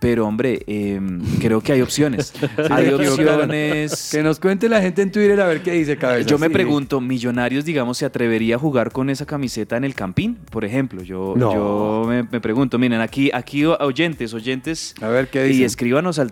Pero 0.00 0.26
hombre, 0.26 0.62
eh, 0.66 0.98
creo 1.40 1.60
que 1.60 1.72
hay 1.72 1.82
opciones. 1.82 2.32
hay 2.70 2.88
opciones. 2.88 4.08
Que 4.10 4.22
nos 4.22 4.40
cuente 4.40 4.68
la 4.68 4.80
gente 4.80 5.02
en 5.02 5.12
Twitter 5.12 5.40
a 5.40 5.46
ver 5.46 5.62
qué 5.62 5.72
dice 5.72 5.96
cabeza. 5.96 6.28
Yo 6.28 6.38
me 6.38 6.46
Sí. 6.46 6.52
pregunto, 6.52 7.00
Millonarios, 7.00 7.64
digamos, 7.64 7.98
¿se 7.98 8.06
atrevería 8.06 8.56
a 8.56 8.58
jugar 8.58 8.92
con 8.92 9.10
esa 9.10 9.26
camiseta 9.26 9.76
en 9.76 9.84
el 9.84 9.94
Campín? 9.94 10.38
Por 10.50 10.64
ejemplo, 10.64 11.02
yo, 11.02 11.34
No. 11.36 11.52
yo 11.52 12.04
me, 12.08 12.22
me 12.22 12.40
pregunto, 12.40 12.78
miren, 12.78 13.00
aquí, 13.00 13.30
aquí 13.34 13.64
oyentes, 13.66 14.32
oyentes, 14.32 14.94
A 15.02 15.08
ver 15.08 15.28
qué 15.28 15.46
y 15.46 15.50
dice. 15.50 15.64
escríbanos 15.66 16.18
al 16.18 16.30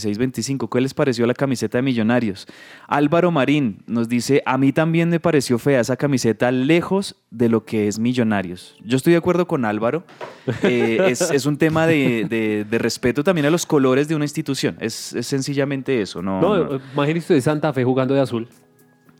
310-551-2625. 0.00 0.68
¿Qué 0.70 0.80
les 0.80 0.94
pareció 0.94 1.26
la 1.26 1.34
camiseta 1.34 1.78
de 1.78 1.82
Millonarios? 1.82 2.46
Álvaro 2.88 3.30
Marín 3.30 3.82
nos 3.86 4.08
dice, 4.08 4.42
a 4.46 4.58
mí 4.58 4.72
también 4.72 5.08
me 5.08 5.20
pareció 5.20 5.58
fea 5.58 5.80
esa 5.80 5.96
camiseta 5.96 6.50
lejos 6.50 7.16
de 7.30 7.48
lo 7.48 7.64
que 7.64 7.88
es 7.88 7.98
Millonarios. 7.98 8.76
Yo 8.84 8.96
estoy 8.96 9.12
de 9.12 9.18
acuerdo 9.18 9.46
con 9.46 9.64
Álvaro. 9.64 10.04
Eh, 10.62 10.98
es, 11.10 11.20
es 11.30 11.46
un 11.46 11.56
tema 11.58 11.86
de, 11.86 12.26
de- 12.28 12.64
de 12.68 12.78
respeto 12.78 13.22
también 13.22 13.46
a 13.46 13.50
los 13.50 13.66
colores 13.66 14.08
de 14.08 14.16
una 14.16 14.24
institución. 14.24 14.76
Es, 14.80 15.12
es 15.12 15.26
sencillamente 15.26 16.00
eso. 16.02 16.22
No, 16.22 16.40
No, 16.40 16.64
no. 16.64 16.80
imagínese 16.94 17.40
Santa 17.40 17.72
Fe 17.72 17.84
jugando 17.84 18.14
de 18.14 18.20
azul. 18.20 18.48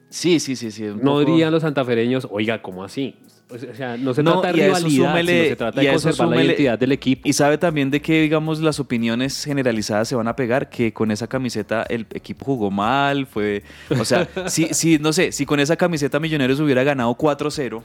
Sí, 0.08 0.40
sí, 0.40 0.56
sí. 0.56 0.70
sí 0.72 0.82
No 0.84 0.96
poco- 0.96 1.20
dirían 1.20 1.52
los 1.52 1.62
santafereños, 1.62 2.26
oiga, 2.30 2.62
¿cómo 2.62 2.82
así? 2.82 3.14
O 3.52 3.74
sea, 3.74 3.96
no 3.96 4.14
se 4.14 4.22
No, 4.22 4.40
trata 4.40 4.56
y 4.56 4.60
de 4.60 4.66
rivalidad, 4.66 5.14
súmele- 5.14 5.48
se 5.48 5.56
trata 5.56 5.80
de 5.80 5.86
la 5.86 6.44
identidad 6.44 6.78
del 6.78 6.92
equipo. 6.92 7.28
Y 7.28 7.32
sabe 7.32 7.58
también 7.58 7.90
de 7.90 8.00
que, 8.00 8.22
digamos, 8.22 8.60
las 8.60 8.78
opiniones 8.80 9.44
generalizadas 9.44 10.08
se 10.08 10.14
van 10.14 10.28
a 10.28 10.36
pegar, 10.36 10.68
que 10.68 10.92
con 10.92 11.10
esa 11.10 11.26
camiseta 11.26 11.82
el 11.88 12.06
equipo 12.14 12.44
jugó 12.44 12.70
mal, 12.70 13.26
fue... 13.26 13.62
O 13.98 14.04
sea, 14.04 14.28
si, 14.46 14.68
si, 14.74 14.98
no 14.98 15.12
sé, 15.12 15.32
si 15.32 15.46
con 15.46 15.58
esa 15.60 15.76
camiseta 15.76 16.20
Millonarios 16.20 16.60
hubiera 16.60 16.84
ganado 16.84 17.14
4-0, 17.16 17.82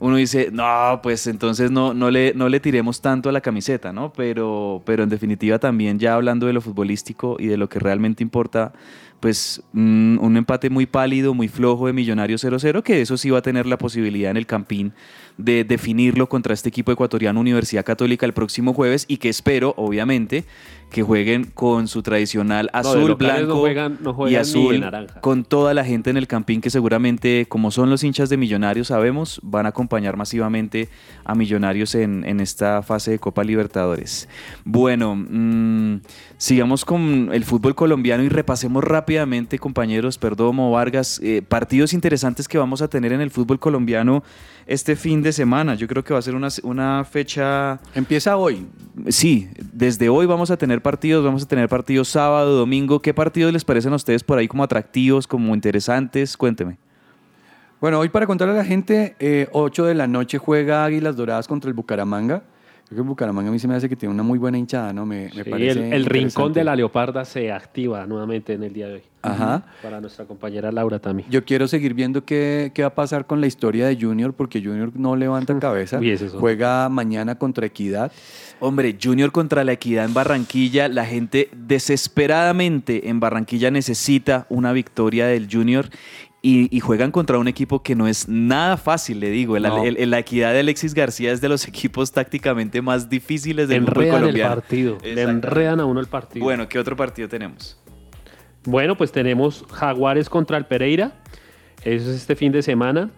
uno 0.00 0.14
dice, 0.16 0.50
no, 0.52 1.00
pues 1.02 1.26
entonces 1.26 1.70
no, 1.72 1.92
no, 1.92 2.10
le, 2.10 2.32
no 2.34 2.48
le 2.48 2.60
tiremos 2.60 3.00
tanto 3.00 3.28
a 3.28 3.32
la 3.32 3.40
camiseta, 3.40 3.92
¿no? 3.92 4.12
Pero, 4.12 4.80
pero 4.84 5.02
en 5.02 5.08
definitiva 5.08 5.58
también 5.58 5.98
ya 5.98 6.14
hablando 6.14 6.46
de 6.46 6.52
lo 6.52 6.60
futbolístico 6.60 7.36
y 7.38 7.46
de 7.48 7.56
lo 7.56 7.68
que 7.68 7.80
realmente 7.80 8.22
importa, 8.22 8.72
pues 9.20 9.62
mm, 9.72 10.18
un 10.20 10.36
empate 10.36 10.70
muy 10.70 10.86
pálido, 10.86 11.34
muy 11.34 11.48
flojo 11.48 11.86
de 11.86 11.92
Millonarios 11.92 12.44
0-0, 12.44 12.82
que 12.82 13.00
eso 13.00 13.16
sí 13.16 13.30
va 13.30 13.38
a 13.38 13.42
tener 13.42 13.66
la 13.66 13.78
posibilidad 13.78 14.30
en 14.30 14.36
el 14.36 14.46
Campín 14.46 14.92
de 15.38 15.64
definirlo 15.64 16.28
contra 16.28 16.52
este 16.52 16.68
equipo 16.68 16.92
ecuatoriano 16.92 17.40
Universidad 17.40 17.84
Católica 17.84 18.26
el 18.26 18.32
próximo 18.34 18.74
jueves 18.74 19.04
y 19.08 19.16
que 19.16 19.28
espero, 19.28 19.72
obviamente, 19.76 20.44
que 20.90 21.02
jueguen 21.02 21.44
con 21.44 21.86
su 21.86 22.02
tradicional 22.02 22.70
azul, 22.72 23.10
no 23.10 23.16
blanco 23.16 23.56
juegan- 23.60 23.98
no 24.00 24.10
y 24.10 24.14
juegan 24.14 24.40
azul, 24.40 24.86
con 25.20 25.44
toda 25.44 25.74
la 25.74 25.84
gente 25.84 26.08
en 26.10 26.16
el 26.16 26.26
Campín 26.26 26.60
que 26.62 26.70
seguramente, 26.70 27.44
como 27.48 27.70
son 27.70 27.90
los 27.90 28.02
hinchas 28.04 28.30
de 28.30 28.36
Millonarios, 28.38 28.88
sabemos, 28.88 29.38
van 29.42 29.66
a 29.66 29.68
acompañar 29.68 30.16
masivamente 30.16 30.88
a 31.24 31.34
Millonarios 31.34 31.94
en, 31.94 32.24
en 32.24 32.40
esta 32.40 32.82
fase 32.82 33.10
de 33.12 33.18
Copa 33.18 33.44
Libertadores. 33.44 34.28
Bueno, 34.64 35.14
mm, 35.14 36.00
sigamos 36.38 36.84
con 36.86 37.28
el 37.32 37.44
fútbol 37.44 37.74
colombiano 37.74 38.24
y 38.24 38.28
repasemos 38.30 38.82
rápidamente, 38.82 39.58
compañeros, 39.58 40.16
Perdomo, 40.18 40.70
Vargas, 40.70 41.20
eh, 41.22 41.42
partidos 41.46 41.92
interesantes 41.92 42.48
que 42.48 42.56
vamos 42.58 42.80
a 42.80 42.88
tener 42.88 43.12
en 43.12 43.20
el 43.20 43.30
fútbol 43.30 43.58
colombiano 43.60 44.24
este 44.66 44.96
fin 44.96 45.22
de 45.22 45.27
semana. 45.32 45.74
Yo 45.74 45.86
creo 45.86 46.02
que 46.04 46.12
va 46.12 46.18
a 46.18 46.22
ser 46.22 46.34
una, 46.34 46.48
una 46.62 47.04
fecha 47.04 47.80
Empieza 47.94 48.36
hoy. 48.36 48.66
Sí, 49.08 49.48
desde 49.72 50.08
hoy 50.08 50.26
vamos 50.26 50.50
a 50.50 50.56
tener 50.56 50.82
partidos, 50.82 51.24
vamos 51.24 51.44
a 51.44 51.48
tener 51.48 51.68
partidos 51.68 52.08
sábado, 52.08 52.56
domingo. 52.56 53.00
¿Qué 53.00 53.14
partidos 53.14 53.52
les 53.52 53.64
parecen 53.64 53.92
a 53.92 53.96
ustedes 53.96 54.24
por 54.24 54.38
ahí 54.38 54.48
como 54.48 54.64
atractivos, 54.64 55.26
como 55.26 55.54
interesantes? 55.54 56.36
Cuénteme. 56.36 56.78
Bueno, 57.80 58.00
hoy 58.00 58.08
para 58.08 58.26
contarle 58.26 58.54
a 58.54 58.56
la 58.58 58.64
gente, 58.64 59.14
eh, 59.20 59.48
8 59.52 59.86
de 59.86 59.94
la 59.94 60.08
noche 60.08 60.38
juega 60.38 60.84
Águilas 60.84 61.16
Doradas 61.16 61.46
contra 61.46 61.68
el 61.68 61.74
Bucaramanga. 61.74 62.42
Creo 62.86 62.96
que 62.96 63.02
el 63.02 63.08
Bucaramanga 63.08 63.50
a 63.50 63.52
mí 63.52 63.58
se 63.58 63.68
me 63.68 63.74
hace 63.74 63.88
que 63.88 63.94
tiene 63.94 64.12
una 64.12 64.24
muy 64.24 64.38
buena 64.38 64.58
hinchada, 64.58 64.92
¿no? 64.92 65.06
Me, 65.06 65.30
me 65.34 65.44
Sí, 65.44 65.50
parece 65.50 65.86
el, 65.86 65.92
el 65.92 66.06
rincón 66.06 66.52
de 66.52 66.64
la 66.64 66.74
leoparda 66.74 67.24
se 67.24 67.52
activa 67.52 68.04
nuevamente 68.06 68.54
en 68.54 68.64
el 68.64 68.72
día 68.72 68.88
de 68.88 68.94
hoy. 68.94 69.02
Ajá. 69.22 69.64
Para 69.82 70.00
nuestra 70.00 70.24
compañera 70.26 70.70
Laura 70.70 70.98
también. 71.00 71.28
Yo 71.30 71.44
quiero 71.44 71.66
seguir 71.68 71.92
viendo 71.94 72.24
qué, 72.24 72.70
qué 72.74 72.82
va 72.82 72.88
a 72.88 72.94
pasar 72.94 73.26
con 73.26 73.40
la 73.40 73.46
historia 73.48 73.86
de 73.86 73.96
Junior, 74.00 74.32
porque 74.32 74.62
Junior 74.62 74.90
no 74.94 75.16
levanta 75.16 75.58
cabeza. 75.58 75.98
Uy, 75.98 76.10
es. 76.10 76.22
Juega 76.32 76.88
mañana 76.88 77.36
contra 77.36 77.66
Equidad. 77.66 78.12
Hombre, 78.60 78.96
Junior 79.02 79.30
contra 79.32 79.64
la 79.64 79.72
Equidad 79.72 80.04
en 80.04 80.14
Barranquilla. 80.14 80.88
La 80.88 81.04
gente 81.04 81.48
desesperadamente 81.56 83.08
en 83.08 83.20
Barranquilla 83.20 83.70
necesita 83.70 84.46
una 84.48 84.72
victoria 84.72 85.26
del 85.26 85.48
Junior. 85.50 85.88
Y, 86.40 86.74
y 86.74 86.78
juegan 86.78 87.10
contra 87.10 87.36
un 87.38 87.48
equipo 87.48 87.82
que 87.82 87.96
no 87.96 88.06
es 88.06 88.28
nada 88.28 88.76
fácil, 88.76 89.18
le 89.18 89.28
digo. 89.30 89.56
El- 89.56 89.64
No. 89.64 89.82
el- 89.84 89.96
el- 89.96 90.10
la 90.10 90.20
equidad 90.20 90.52
de 90.52 90.60
Alexis 90.60 90.94
García 90.94 91.32
es 91.32 91.40
de 91.40 91.48
los 91.48 91.66
equipos 91.68 92.12
tácticamente 92.12 92.80
más 92.80 93.08
difíciles 93.10 93.68
del 93.68 93.80
fútbol 93.80 93.96
Enredan 94.04 94.14
el 94.14 94.20
colombiano. 94.20 94.54
partido. 94.54 94.98
Le 95.02 95.22
enredan 95.22 95.80
a 95.80 95.84
uno 95.84 95.98
el 95.98 96.06
partido. 96.06 96.44
Bueno, 96.44 96.68
¿qué 96.68 96.78
otro 96.78 96.94
partido 96.94 97.28
tenemos? 97.28 97.76
Bueno, 98.68 98.98
pues 98.98 99.12
tenemos 99.12 99.64
Jaguares 99.72 100.28
contra 100.28 100.58
el 100.58 100.66
Pereira. 100.66 101.12
Eso 101.84 102.10
es 102.10 102.16
este 102.16 102.36
fin 102.36 102.52
de 102.52 102.60
semana. 102.60 103.08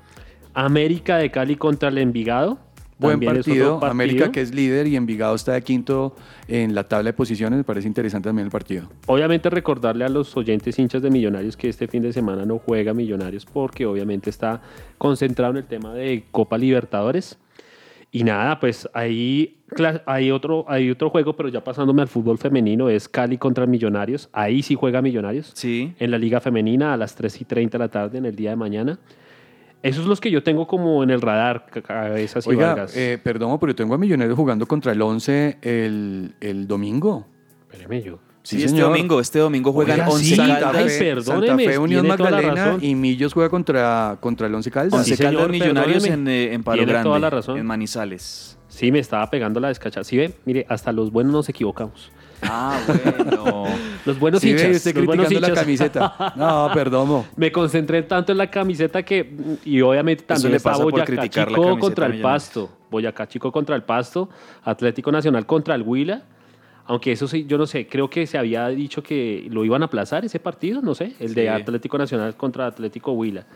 América 0.55 1.17
de 1.17 1.33
Cali 1.33 1.57
contra 1.57 1.89
el 1.89 1.99
Envigado. 1.99 2.61
Buen 2.99 3.19
partido. 3.19 3.85
América 3.85 4.31
que 4.31 4.43
es 4.43 4.55
líder 4.55 4.87
y 4.87 4.95
Envigado 4.95 5.35
está 5.35 5.55
de 5.55 5.63
quinto 5.63 6.15
en 6.47 6.73
la 6.77 6.85
tabla 6.85 7.09
de 7.09 7.15
posiciones. 7.15 7.57
Me 7.57 7.65
parece 7.65 7.89
interesante 7.89 8.29
también 8.29 8.45
el 8.47 8.53
partido. 8.53 8.89
Obviamente 9.07 9.51
recordarle 9.51 10.05
a 10.05 10.09
los 10.09 10.37
oyentes 10.37 10.79
hinchas 10.79 11.03
de 11.03 11.11
Millonarios 11.11 11.57
que 11.57 11.69
este 11.69 11.89
fin 11.89 12.05
de 12.05 12.13
semana 12.13 12.47
no 12.47 12.61
juega 12.61 12.95
Millonarios 12.95 13.45
porque 13.45 13.87
obviamente 13.87 14.31
está 14.31 14.63
concentrado 14.99 15.51
en 15.55 15.57
el 15.57 15.65
tema 15.65 15.93
de 15.95 16.27
Copa 16.31 16.59
Libertadores. 16.59 17.39
Y 18.13 18.25
nada, 18.25 18.59
pues 18.59 18.89
ahí 18.93 19.59
hay 20.05 20.33
otro, 20.33 20.65
hay 20.69 20.91
otro 20.91 21.11
juego, 21.11 21.37
pero 21.37 21.49
ya 21.49 21.63
pasándome 21.63 22.03
al 22.03 22.09
fútbol 22.09 22.39
femenino, 22.39 22.89
es 22.89 23.09
Cali 23.09 23.39
contra 23.39 23.67
Millonarios. 23.67 24.29
Ahí 24.33 24.63
sí 24.63 24.75
juega 24.75 25.01
Millonarios. 25.01 25.53
Sí. 25.55 25.95
En 26.01 26.11
la 26.11 26.19
Liga 26.19 26.41
Femenina 26.41 26.93
a 26.93 26.97
las 26.97 27.15
3 27.15 27.41
y 27.41 27.45
30 27.45 27.79
de 27.79 27.85
la 27.85 27.89
tarde 27.89 28.19
en 28.19 28.27
el 28.27 28.35
día 28.35 28.51
de 28.51 28.57
mañana. 28.57 28.99
Esos 29.83 30.03
son 30.03 30.11
los 30.11 30.21
que 30.21 30.31
yo 30.31 30.43
tengo 30.43 30.67
como 30.67 31.03
en 31.05 31.11
el 31.11 31.21
radar, 31.23 31.67
ca- 31.71 31.81
cabezas 31.83 32.47
y 32.49 32.55
Vargas. 32.57 32.97
eh, 32.97 33.19
perdón, 33.23 33.57
pero 33.61 33.71
yo 33.73 33.77
tengo 33.77 33.95
a 33.95 33.99
Millonarios 33.99 34.37
jugando 34.37 34.67
contra 34.67 34.91
el 34.93 35.01
11 35.01 35.59
el, 35.63 36.35
el 36.41 36.67
domingo. 36.67 37.27
Espéreme 37.71 38.03
yo. 38.03 38.19
Sí, 38.43 38.57
Sí, 38.57 38.65
este 38.65 38.71
señor. 38.71 38.89
domingo, 38.89 39.21
este 39.21 39.39
domingo 39.39 39.73
juegan 39.73 40.01
Oiga, 40.01 40.11
11 40.13 40.25
sí, 40.25 40.37
Caldas. 40.37 40.75
Ay, 40.77 40.99
perdóneme, 40.99 41.47
Santa 41.47 41.57
Fe 41.73 41.79
Unión 41.79 42.07
Magdalena 42.07 42.79
y 42.81 42.95
Millos 42.95 43.35
juega 43.35 43.51
contra, 43.51 44.17
contra 44.21 44.47
el 44.47 44.55
11 44.55 44.71
Caldas. 44.71 44.93
Once 44.95 45.11
Sí, 45.11 45.17
señor, 45.17 45.35
Caldas 45.35 45.51
Millonarios 45.51 46.05
en, 46.07 46.27
eh, 46.27 46.55
en 46.55 46.63
Palo 46.63 46.79
Tiene 46.79 46.93
Grande, 46.93 47.07
toda 47.09 47.19
la 47.19 47.29
razón. 47.31 47.59
en 47.59 47.67
Manizales. 47.67 48.57
Sí, 48.69 48.91
me 48.91 48.99
estaba 48.99 49.29
pegando 49.29 49.61
la 49.61 49.69
descacha. 49.69 50.03
Sí, 50.05 50.17
ve, 50.17 50.35
mire, 50.47 50.65
hasta 50.71 50.91
los 50.93 51.13
buenos 51.13 51.33
nos 51.33 51.49
equivocamos. 51.51 52.11
Ah, 52.43 52.81
bueno. 52.87 53.65
Los 54.07 54.19
buenos 54.19 54.41
Sí, 54.41 54.55
ve 54.55 54.61
hinchas. 54.63 54.77
usted 54.79 54.97
los 54.97 55.05
buenos 55.05 55.27
criticando 55.27 55.55
la 55.55 55.61
camiseta. 55.61 56.33
No, 56.37 56.71
perdón. 56.73 57.25
Me 57.37 57.53
concentré 57.53 58.03
tanto 58.05 58.33
en 58.33 58.39
la 58.39 58.51
camiseta 58.51 59.03
que, 59.03 59.35
y 59.63 59.83
obviamente 59.83 60.25
también 60.25 60.59
por 60.63 60.83
Boyacá 60.91 61.29
Chico 61.29 61.79
contra 61.79 62.07
el. 62.07 62.23
Pasto, 62.23 62.71
Boyacá 62.91 63.29
Chico 63.29 63.53
contra 63.53 63.77
el 63.77 63.83
Pasto, 63.83 64.31
Atlético 64.65 65.13
Nacional 65.13 65.45
contra 65.45 65.75
el 65.75 65.83
Huila. 65.83 66.23
Aunque 66.87 67.13
eso 67.13 67.29
sí, 67.29 67.45
yo 67.47 67.57
no 67.59 67.67
sé, 67.67 67.87
creo 67.87 68.11
que 68.11 68.27
se 68.27 68.37
había 68.39 68.67
dicho 68.69 69.03
que 69.03 69.47
lo 69.51 69.65
iban 69.65 69.83
a 69.83 69.87
aplazar 69.87 70.25
ese 70.25 70.41
partido, 70.41 70.83
no 70.83 70.95
sé, 70.95 71.13
el 71.21 71.35
de. 71.35 71.49
Atlético 71.49 71.99
Nacional 71.99 72.37
contra 72.37 72.67
Atlético 72.67 73.13
Huila. 73.13 73.47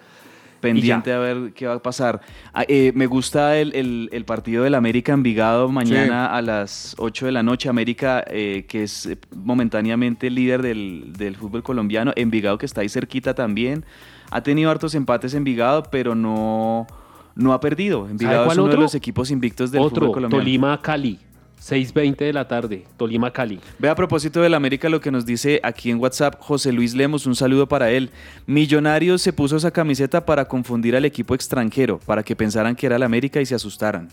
Pendiente 0.61 1.13
a 1.13 1.19
ver 1.19 1.53
qué 1.53 1.67
va 1.67 1.75
a 1.75 1.83
pasar. 1.83 2.23
Ah, 2.55 2.65
eh, 2.67 2.91
me 2.95 3.07
gusta 3.07 3.59
el, 3.59 3.75
el- 3.75 4.09
el 4.13 4.25
partido 4.25 4.65
del 4.65 4.75
América 4.75 5.13
Envigado 5.13 5.69
mañana 5.69 6.27
a 6.35 6.41
las 6.41 6.95
8 6.99 7.27
de 7.27 7.33
la 7.33 7.43
noche. 7.43 7.69
América, 7.69 8.25
eh, 8.29 8.65
que 8.67 8.85
es 8.85 9.11
momentáneamente 9.35 10.31
líder 10.31 10.63
del, 10.63 11.13
del 11.19 11.37
fútbol 11.37 11.63
colombiano. 11.63 12.13
Envigado, 12.17 12.57
que 12.57 12.65
está 12.65 12.81
ahí 12.81 12.89
cerquita 12.89 13.35
también. 13.35 13.85
Ha 14.31 14.43
tenido 14.43 14.71
hartos 14.71 14.95
empates 14.95 15.35
Envigado, 15.35 15.83
pero 15.91 16.15
no, 16.15 16.87
no 17.35 17.53
ha 17.53 17.61
perdido. 17.61 18.09
Envigado 18.09 18.51
es 18.51 18.57
uno 18.57 18.69
de 18.69 18.77
los 18.79 18.95
equipos 18.95 19.31
invictos 19.31 19.71
del 19.71 19.83
Otro, 19.83 19.97
fútbol 20.07 20.13
colombiano. 20.15 20.43
Tolima 20.45 20.81
Cali, 20.81 21.19
6.20 21.65 22.17
de 22.19 22.33
la 22.35 22.47
tarde, 22.47 22.85
Tolima 22.99 23.31
Cali. 23.31 23.59
Ve 23.79 23.89
a 23.89 23.95
propósito 23.95 24.43
del 24.43 24.53
América 24.53 24.91
lo 24.91 25.01
que 25.01 25.11
nos 25.11 25.25
dice 25.25 25.61
aquí 25.63 25.91
en 25.91 25.99
WhatsApp 25.99 26.35
José 26.39 26.73
Luis 26.73 26.95
Lemos, 26.95 27.25
un 27.27 27.35
saludo 27.35 27.67
para 27.67 27.91
él. 27.91 28.11
Millonarios 28.45 29.23
se 29.23 29.33
puso 29.33 29.57
esa 29.57 29.71
camiseta 29.71 30.27
para 30.27 30.45
confundir 30.47 30.95
al 30.95 31.07
equipo 31.07 31.35
extranjero, 31.35 31.99
para 32.05 32.23
que 32.23 32.37
pensaran 32.37 32.77
que 32.77 32.85
era 32.85 32.97
el 32.97 33.03
América 33.03 33.41
y 33.41 33.47
se 33.47 33.55
asustaran. 33.55 34.09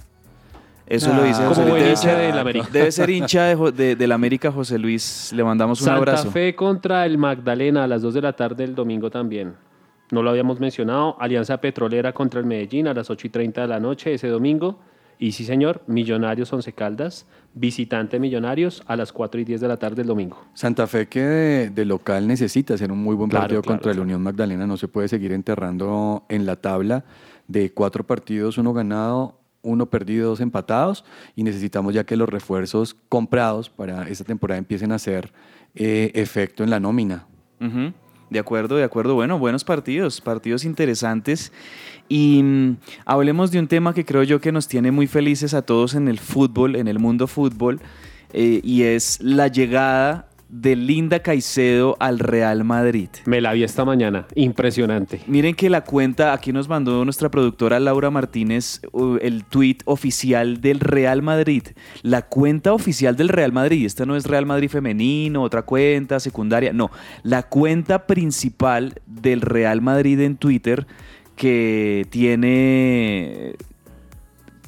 Eso 0.88 1.14
lo 1.14 1.24
dice 1.24 1.42
Ah, 1.44 1.48
José 1.50 1.66
Luis. 1.70 1.84
Debe 1.84 1.96
ser, 1.98 2.18
del 2.18 2.38
América. 2.40 2.68
debe 2.72 2.92
ser 2.92 3.10
hincha 3.10 3.44
de, 3.46 3.72
de- 3.72 3.96
del 3.98 4.12
América 4.14 4.52
José 4.52 4.78
Luis. 4.80 5.32
Le 5.34 5.44
mandamos 5.44 5.80
un 5.82 5.86
Santa 5.86 5.98
abrazo. 5.98 6.32
Fe 6.32 6.56
contra 6.56 7.06
el 7.06 7.18
Magdalena 7.18 7.84
a 7.84 7.88
las 7.88 8.02
2 8.02 8.14
de 8.14 8.22
la 8.22 8.34
tarde 8.34 8.64
el 8.64 8.76
domingo 8.76 9.10
también. 9.10 9.54
No 10.12 10.22
lo 10.24 10.30
habíamos 10.30 10.60
mencionado. 10.60 11.16
Alianza 11.20 11.58
Petrolera 11.60 12.12
contra 12.14 12.40
el 12.42 12.46
Medellín 12.46 12.88
a 12.88 12.94
las 12.94 13.10
8 13.10 13.28
y 13.28 13.30
30 13.30 13.62
de 13.62 13.68
la 13.68 13.80
noche 13.80 14.14
ese 14.14 14.28
domingo. 14.28 14.80
Y 15.22 15.34
sí, 15.34 15.46
señor, 15.46 15.84
Millonarios 15.86 16.52
Once 16.52 16.74
Caldas, 16.74 17.28
visitante 17.54 18.20
Millonarios 18.20 18.82
a 18.88 18.96
las 18.96 19.14
4 19.14 19.40
y 19.40 19.44
10 19.44 19.62
de 19.62 19.68
la 19.68 19.78
tarde 19.78 20.02
el 20.02 20.08
domingo. 20.08 20.44
Santa 20.56 20.88
Fe 20.88 21.08
que 21.08 21.22
de, 21.22 21.70
de 21.70 21.86
local 21.86 22.28
necesita 22.28 22.74
hacer 22.74 22.92
un 22.92 22.98
muy 23.04 23.16
buen 23.16 23.30
Claro, 23.30 23.44
partido 23.44 23.62
claro, 23.62 23.76
contra 23.78 23.92
el 23.92 23.98
claro. 23.98 24.04
Unión 24.06 24.24
Magdalena. 24.24 24.66
No 24.66 24.78
se 24.78 24.88
puede 24.88 25.08
seguir 25.08 25.32
enterrando 25.32 26.26
en 26.28 26.48
la 26.48 26.56
tabla 26.56 27.06
de 27.48 27.72
cuatro 27.72 28.04
partidos, 28.04 28.58
uno 28.58 28.74
ganado, 28.74 29.38
uno 29.62 29.86
perdido, 29.92 30.30
dos 30.30 30.42
empatados. 30.42 31.06
Y 31.36 31.44
necesitamos 31.44 31.94
ya 31.94 32.04
que 32.04 32.18
los 32.18 32.28
refuerzos 32.28 32.96
comprados 33.08 33.70
para 33.70 34.10
esta 34.10 34.24
temporada 34.24 34.58
empiecen 34.58 34.92
a 34.92 34.96
hacer 34.96 35.32
eh, 35.76 36.10
efecto 36.16 36.64
en 36.64 36.72
la 36.72 36.80
nómina. 36.80 37.28
Ujú, 37.60 37.94
De 38.32 38.40
acuerdo, 38.40 38.78
de 38.78 38.86
acuerdo. 38.86 39.14
Bueno, 39.14 39.38
buenos 39.38 39.66
partidos, 39.66 40.22
partidos 40.22 40.64
interesantes. 40.64 41.52
Y 42.08 42.42
mm, 42.42 42.78
hablemos 43.04 43.52
de 43.52 43.60
un 43.60 43.68
tema 43.68 43.94
que 43.94 44.06
creo 44.06 44.24
yo 44.24 44.40
que 44.40 44.54
nos 44.54 44.70
tiene 44.70 44.90
muy 44.90 45.06
felices 45.06 45.54
a 45.54 45.64
todos 45.64 45.96
en 45.96 46.08
el 46.08 46.18
fútbol, 46.18 46.78
en 46.78 46.88
el 46.88 46.98
mundo 46.98 47.28
fútbol, 47.28 47.82
eh, 48.32 48.62
y 48.64 48.84
es 48.84 49.20
la 49.22 49.50
llegada 49.50 50.30
de 50.52 50.76
Linda 50.76 51.22
Caicedo 51.22 51.96
al 52.00 52.20
Real 52.20 52.66
Madrid. 52.66 53.08
Me 53.26 53.40
la 53.40 53.54
vi 53.54 53.64
esta 53.64 53.86
mañana. 53.86 54.28
Impresionante. 54.36 55.22
Miren 55.26 55.56
que 55.56 55.70
la 55.70 55.86
cuenta, 55.86 56.34
aquí 56.34 56.52
nos 56.52 56.68
mandó 56.68 57.06
nuestra 57.06 57.32
productora 57.32 57.80
Laura 57.80 58.12
Martínez 58.12 58.82
uh, 58.92 59.16
el 59.22 59.46
tweet 59.46 59.78
oficial 59.86 60.60
del 60.60 60.82
Real 60.82 61.22
Madrid. 61.22 61.64
La 62.02 62.24
cuenta 62.24 62.74
oficial 62.74 63.16
del 63.16 63.30
Real 63.30 63.54
Madrid. 63.54 63.86
Esta 63.86 64.06
no 64.06 64.18
es 64.18 64.26
Real 64.26 64.46
Madrid 64.46 64.70
femenino, 64.70 65.42
otra 65.42 65.62
cuenta 65.62 66.20
secundaria. 66.20 66.74
No, 66.74 66.92
la 67.24 67.44
cuenta 67.44 68.06
principal 68.06 68.96
del 69.06 69.40
Real 69.40 69.82
Madrid 69.82 70.20
en 70.20 70.36
Twitter 70.36 70.86
que 71.38 72.06
tiene... 72.10 73.56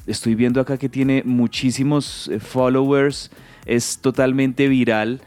Estoy 0.06 0.34
viendo 0.34 0.60
acá 0.60 0.78
que 0.78 0.88
tiene 0.88 1.22
muchísimos 1.24 2.28
eh, 2.28 2.40
followers. 2.40 3.30
Es 3.66 3.98
totalmente 3.98 4.68
viral. 4.68 5.20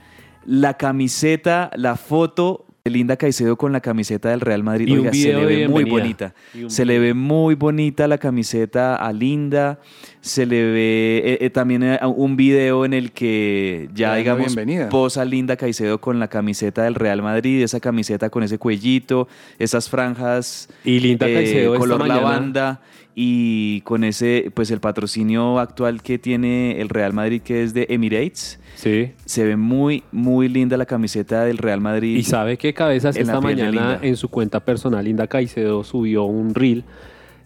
La 0.48 0.76
camiseta, 0.76 1.70
la 1.76 1.96
foto 1.98 2.64
Linda 2.86 3.18
Caicedo 3.18 3.58
con 3.58 3.74
la 3.74 3.82
camiseta 3.82 4.30
del 4.30 4.40
Real 4.40 4.64
Madrid. 4.64 4.88
Y 4.88 4.92
un 4.94 5.00
Oiga, 5.00 5.12
se 5.12 5.18
video 5.18 5.40
le 5.42 5.46
de 5.48 5.56
ve 5.58 5.68
muy 5.68 5.84
bonita. 5.84 6.34
Se 6.68 6.86
le 6.86 7.00
ve 7.00 7.14
muy 7.14 7.56
bonita 7.56 8.08
la 8.08 8.18
camiseta 8.18 8.96
a 8.96 9.12
Linda. 9.12 9.80
Se 10.22 10.46
le 10.46 10.64
ve 10.72 11.22
eh, 11.26 11.38
eh, 11.42 11.50
también 11.50 11.84
eh, 11.84 12.00
un 12.06 12.38
video 12.38 12.86
en 12.86 12.94
el 12.94 13.12
que 13.12 13.90
ya, 13.94 14.16
digamos, 14.16 14.56
bienvenida. 14.56 14.88
posa 14.88 15.26
Linda 15.26 15.58
Caicedo 15.58 16.00
con 16.00 16.18
la 16.20 16.30
camiseta 16.30 16.84
del 16.84 16.96
Real 16.96 17.22
Madrid, 17.22 17.62
esa 17.62 17.82
camiseta 17.82 18.30
con 18.30 18.44
ese 18.44 18.58
cuellito, 18.58 19.28
esas 19.60 19.90
franjas 19.90 20.70
Y 20.86 21.02
Linda 21.02 21.28
eh, 21.28 21.34
Caicedo 21.34 21.74
esta 21.74 21.80
color 21.80 22.00
mañana- 22.00 22.22
lavanda 22.22 22.82
y 23.20 23.82
con 23.82 24.04
ese, 24.04 24.52
pues 24.54 24.70
el 24.70 24.80
patrocinio 24.80 25.58
actual 25.58 26.04
que 26.04 26.20
tiene 26.20 26.80
el 26.80 26.88
Real 26.88 27.14
Madrid 27.14 27.42
que 27.42 27.64
es 27.64 27.74
de 27.74 27.88
Emirates. 27.90 28.60
Sí. 28.76 29.12
Se 29.26 29.44
ve 29.44 29.56
muy, 29.56 30.04
muy 30.12 30.48
linda 30.48 30.78
la 30.78 30.86
camiseta 30.86 31.44
del 31.44 31.58
Real 31.58 31.82
Madrid. 31.82 32.16
Y 32.16 32.22
sabe 32.22 32.58
que 32.58 32.76
Cabezas 32.76 33.16
esta 33.16 33.42
mañana 33.42 33.98
en 34.04 34.18
su 34.18 34.30
cuenta 34.30 34.60
personal, 34.60 35.04
Linda 35.04 35.26
Caicedo 35.26 35.84
subió 35.84 36.26
un 36.26 36.54
reel 36.54 36.84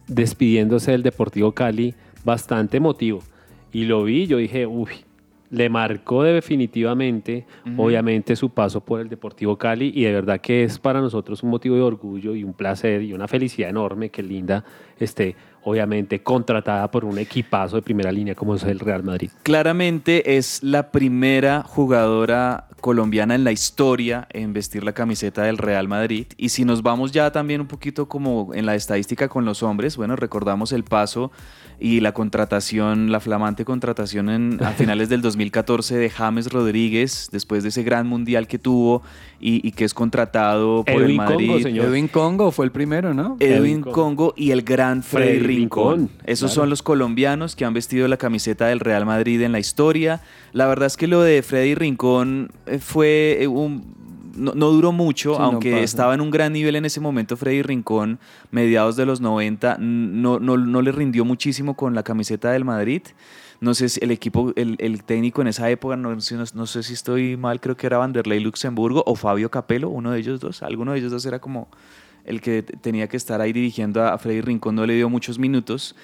despidiéndose 0.08 0.92
del 0.92 1.04
Deportivo 1.04 1.54
Cali 1.54 1.96
bastante 2.26 2.76
emotivo. 2.76 3.24
Y 3.72 3.86
lo 3.86 4.04
vi, 4.04 4.28
yo 4.28 4.40
dije, 4.40 4.68
uy, 4.68 4.90
le 5.52 5.70
marcó 5.70 6.24
definitivamente, 6.24 7.45
obviamente, 7.78 8.36
su 8.36 8.49
paso 8.49 8.82
por 8.82 9.02
el 9.02 9.10
Deportivo 9.10 9.58
Cali 9.58 9.91
y 9.93 10.04
de 10.04 10.14
verdad 10.14 10.39
que 10.39 10.64
es 10.64 10.80
para 10.80 11.02
nosotros 11.02 11.43
un 11.43 11.49
motivo 11.49 11.76
de 11.76 11.82
orgullo 11.82 12.34
y 12.36 12.43
un 12.43 12.54
placer 12.54 13.02
y 13.04 13.14
una 13.14 13.28
felicidad 13.28 13.70
enorme 13.70 14.10
que 14.10 14.24
Linda 14.24 14.64
esté, 14.97 15.36
obviamente, 15.64 16.24
contratada 16.24 16.89
por 16.89 17.04
un 17.04 17.18
equipazo 17.18 17.76
de 17.76 17.82
primera 17.82 18.12
línea 18.12 18.34
como 18.34 18.56
es 18.56 18.64
el 18.64 18.80
Real 18.80 19.04
Madrid. 19.04 19.30
Claramente 19.43 20.38
es 20.38 20.64
la 20.64 20.89
primera 20.91 21.64
jugadora 21.64 22.68
colombiana 22.80 23.36
en 23.36 23.43
la 23.43 23.52
historia 23.52 24.28
en 24.32 24.54
vestir 24.54 24.84
la 24.84 24.93
camiseta 24.93 25.43
del 25.43 25.58
Real 25.58 25.88
Madrid. 25.88 26.28
Y 26.38 26.49
si 26.49 26.64
nos 26.64 26.82
vamos 26.82 27.12
ya 27.12 27.32
también 27.32 27.62
un 27.62 27.68
poquito 27.68 28.08
como 28.08 28.52
en 28.54 28.66
la 28.66 28.76
estadística 28.76 29.28
con 29.28 29.43
los 29.43 29.64
hombres, 29.64 29.97
bueno, 29.97 30.16
recordamos 30.16 30.72
el 30.72 30.84
paso 30.84 31.32
y 31.84 32.00
la 32.00 32.12
contratación, 32.12 33.12
la 33.12 33.20
flamante 33.20 33.66
contratación 33.66 34.30
en, 34.30 34.64
a 34.64 34.72
finales 34.78 35.10
del 35.10 35.22
2014 35.22 35.98
de 35.98 36.10
James 36.12 36.52
Rodríguez, 36.52 37.30
después 37.32 37.64
de 37.64 37.70
ese 37.70 37.82
gran 37.82 38.06
mundial 38.06 38.48
que 38.48 38.60
tuvo 38.60 39.02
y, 39.40 39.68
y 39.68 39.72
que 39.72 39.84
es 39.86 39.96
contratado 39.96 40.86
por 40.86 41.02
Edwin 41.02 41.20
el 41.20 41.28
Congo, 41.28 41.32
Madrid. 41.32 41.64
señor. 41.64 41.86
Edwin 41.88 42.08
Congo 42.08 42.52
fue 42.52 42.66
el 42.66 42.72
primero, 42.72 43.16
¿no? 43.16 43.36
Edwin 43.40 43.58
Edwin 43.58 43.82
Congo. 43.82 43.94
Congo 43.96 44.34
y 44.38 44.52
el 44.52 44.62
gran 44.62 45.02
Freddy, 45.02 45.40
Freddy 45.40 45.40
Rincón. 45.40 46.00
Rincón, 46.02 46.18
Esos 46.26 46.52
claro. 46.52 46.62
son 46.62 46.70
los 46.70 46.84
colombianos 46.84 47.56
que 47.56 47.66
han 47.66 47.74
vestido 47.74 48.08
la 48.08 48.18
camiseta 48.18 48.68
del 48.68 48.80
Real 48.80 49.08
Madrid 49.08 49.42
en 49.42 49.52
la 49.52 49.60
historia. 49.60 50.22
La 50.54 50.68
verdad 50.68 50.86
es 50.86 50.98
que 50.98 51.08
lo 51.08 51.22
de 51.24 51.42
Freddy 51.42 51.74
Rincón 51.74 52.52
eh, 52.68 52.78
fue 52.78 53.40
eh, 53.42 53.48
un... 53.48 54.01
No, 54.36 54.54
no 54.56 54.70
duró 54.70 54.92
mucho, 54.92 55.36
Sí, 55.36 55.42
aunque 55.42 55.70
estaba 55.84 56.14
en 56.14 56.22
un 56.22 56.32
gran 56.32 56.54
nivel 56.54 56.76
en 56.76 56.86
ese 56.86 57.00
momento 57.00 57.36
Freddy 57.38 57.62
Rincón, 57.62 58.20
mediados 58.52 58.96
de 58.96 59.06
los 59.06 59.22
90, 59.22 59.78
no, 59.80 60.40
no, 60.40 60.58
no 60.58 60.82
le 60.82 60.92
rindió 60.92 61.26
muchísimo 61.26 61.76
con 61.76 61.96
la 61.96 62.04
camiseta 62.04 62.52
del 62.52 62.66
Madrid. 62.66 63.02
No 63.60 63.74
sé 63.76 63.90
si 63.90 64.00
el 64.04 64.10
equipo, 64.10 64.54
el, 64.56 64.76
el 64.80 65.04
técnico 65.04 65.42
en 65.42 65.48
esa 65.48 65.70
época, 65.70 65.96
no, 65.96 66.20
sé- 66.20 66.36
no- 66.36 66.46
no 66.56 66.66
sé 66.66 66.82
si 66.82 66.94
estoy 66.94 67.38
mal, 67.38 67.60
creo 67.60 67.78
que 67.78 67.86
era 67.86 67.98
Vanderlei 68.00 68.40
Luxemburgo 68.40 69.04
o 69.06 69.16
Fabio 69.16 69.52
Capello, 69.52 69.90
uno 69.90 70.12
de 70.12 70.20
ellos 70.20 70.40
dos. 70.40 70.64
Alguno 70.64 70.94
de 70.94 71.00
ellos 71.00 71.12
dos 71.12 71.26
era 71.28 71.38
como 71.40 71.68
el 72.26 72.42
que 72.42 72.64
tenía 72.64 73.08
que 73.08 73.18
estar 73.18 73.42
ahí 73.42 73.54
dirigiendo 73.54 74.04
a 74.04 74.18
Freddy 74.18 74.42
Rincón, 74.42 74.76
no 74.76 74.86
le 74.86 74.96
dio 74.96 75.10
muchos 75.10 75.40
minutos. 75.40 75.96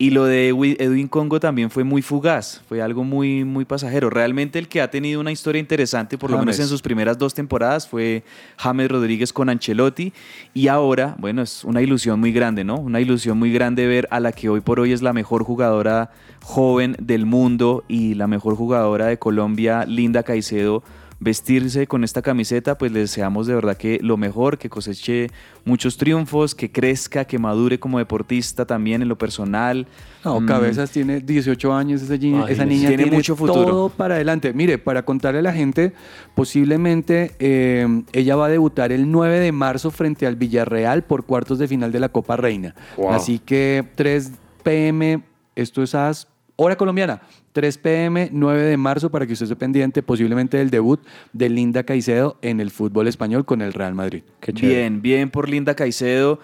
Y 0.00 0.10
lo 0.10 0.26
de 0.26 0.50
Edwin 0.50 1.08
Congo 1.08 1.40
también 1.40 1.70
fue 1.70 1.82
muy 1.82 2.02
fugaz, 2.02 2.62
fue 2.68 2.80
algo 2.80 3.02
muy, 3.02 3.44
muy 3.44 3.64
pasajero. 3.64 4.10
Realmente 4.10 4.60
el 4.60 4.68
que 4.68 4.80
ha 4.80 4.92
tenido 4.92 5.20
una 5.20 5.32
historia 5.32 5.58
interesante, 5.58 6.16
por 6.16 6.30
lo 6.30 6.38
menos 6.38 6.58
en 6.60 6.68
sus 6.68 6.82
primeras 6.82 7.18
dos 7.18 7.34
temporadas, 7.34 7.88
fue 7.88 8.22
James 8.58 8.88
Rodríguez 8.88 9.32
con 9.32 9.48
Ancelotti. 9.48 10.12
Y 10.54 10.68
ahora, 10.68 11.16
bueno, 11.18 11.42
es 11.42 11.64
una 11.64 11.82
ilusión 11.82 12.20
muy 12.20 12.32
grande, 12.32 12.62
¿no? 12.62 12.76
Una 12.76 13.00
ilusión 13.00 13.38
muy 13.38 13.52
grande 13.52 13.88
ver 13.88 14.06
a 14.12 14.20
la 14.20 14.30
que 14.30 14.48
hoy 14.48 14.60
por 14.60 14.78
hoy 14.78 14.92
es 14.92 15.02
la 15.02 15.12
mejor 15.12 15.42
jugadora 15.42 16.12
joven 16.44 16.94
del 17.00 17.26
mundo 17.26 17.82
y 17.88 18.14
la 18.14 18.28
mejor 18.28 18.54
jugadora 18.54 19.06
de 19.06 19.18
Colombia, 19.18 19.84
Linda 19.84 20.22
Caicedo, 20.22 20.84
vestirse 21.20 21.86
con 21.88 22.04
esta 22.04 22.22
camiseta, 22.22 22.78
pues 22.78 22.92
le 22.92 23.00
deseamos 23.00 23.46
de 23.48 23.54
verdad 23.56 23.76
que 23.76 23.98
lo 24.02 24.16
mejor, 24.16 24.56
que 24.56 24.70
coseche 24.70 25.28
muchos 25.64 25.96
triunfos, 25.96 26.54
que 26.54 26.70
crezca, 26.70 27.24
que 27.24 27.38
madure 27.40 27.80
como 27.80 27.98
deportista 27.98 28.64
también 28.66 29.02
en 29.02 29.08
lo 29.08 29.18
personal. 29.18 29.86
No, 30.24 30.40
Mm, 30.40 30.46
Cabezas 30.46 30.90
tiene 30.92 31.20
18 31.20 31.72
años, 31.74 32.02
esa, 32.02 32.16
niña- 32.16 32.44
Ay, 32.46 32.52
esa 32.52 32.64
niña 32.64 32.88
Tiene 32.88 33.02
tiene, 33.04 33.16
mucho 33.16 33.34
futuro. 33.34 33.64
todo 33.66 33.88
para 33.88 34.14
adelante. 34.14 34.52
Mire, 34.52 34.78
para 34.78 35.04
contarle 35.04 35.40
a 35.40 35.42
la 35.42 35.52
gente, 35.52 35.92
posiblemente 36.36 37.32
eh, 37.40 37.86
ella 38.12 38.36
va 38.36 38.46
a 38.46 38.48
debutar 38.48 38.92
el 38.92 39.10
9 39.10 39.40
de 39.40 39.52
marzo 39.52 39.90
frente 39.90 40.26
al 40.26 40.36
Villarreal 40.36 41.02
por 41.02 41.24
cuartos 41.24 41.58
de 41.58 41.66
final 41.68 41.90
de 41.92 42.00
la 42.00 42.08
Copa 42.10 42.36
Reina. 42.36 42.74
Wow. 42.96 43.10
Así 43.10 43.38
que 43.38 43.84
3 43.96 44.32
pm, 44.62 45.22
esto 45.56 45.82
es 45.82 45.94
a 45.94 46.12
hora 46.56 46.76
colombiana, 46.76 47.20
3 47.58 47.76
pm, 47.78 48.28
9 48.30 48.62
de 48.62 48.76
marzo, 48.76 49.10
para 49.10 49.26
que 49.26 49.32
usted 49.32 49.46
esté 49.46 49.56
pendiente 49.56 50.00
posiblemente 50.00 50.58
del 50.58 50.70
debut 50.70 51.00
de 51.32 51.48
Linda 51.48 51.82
Caicedo 51.82 52.36
en 52.40 52.60
el 52.60 52.70
fútbol 52.70 53.08
español 53.08 53.44
con 53.44 53.62
el 53.62 53.72
Real 53.72 53.96
Madrid. 53.96 54.22
Bien, 54.52 55.02
bien 55.02 55.28
por 55.28 55.48
Linda 55.48 55.74
Caicedo, 55.74 56.38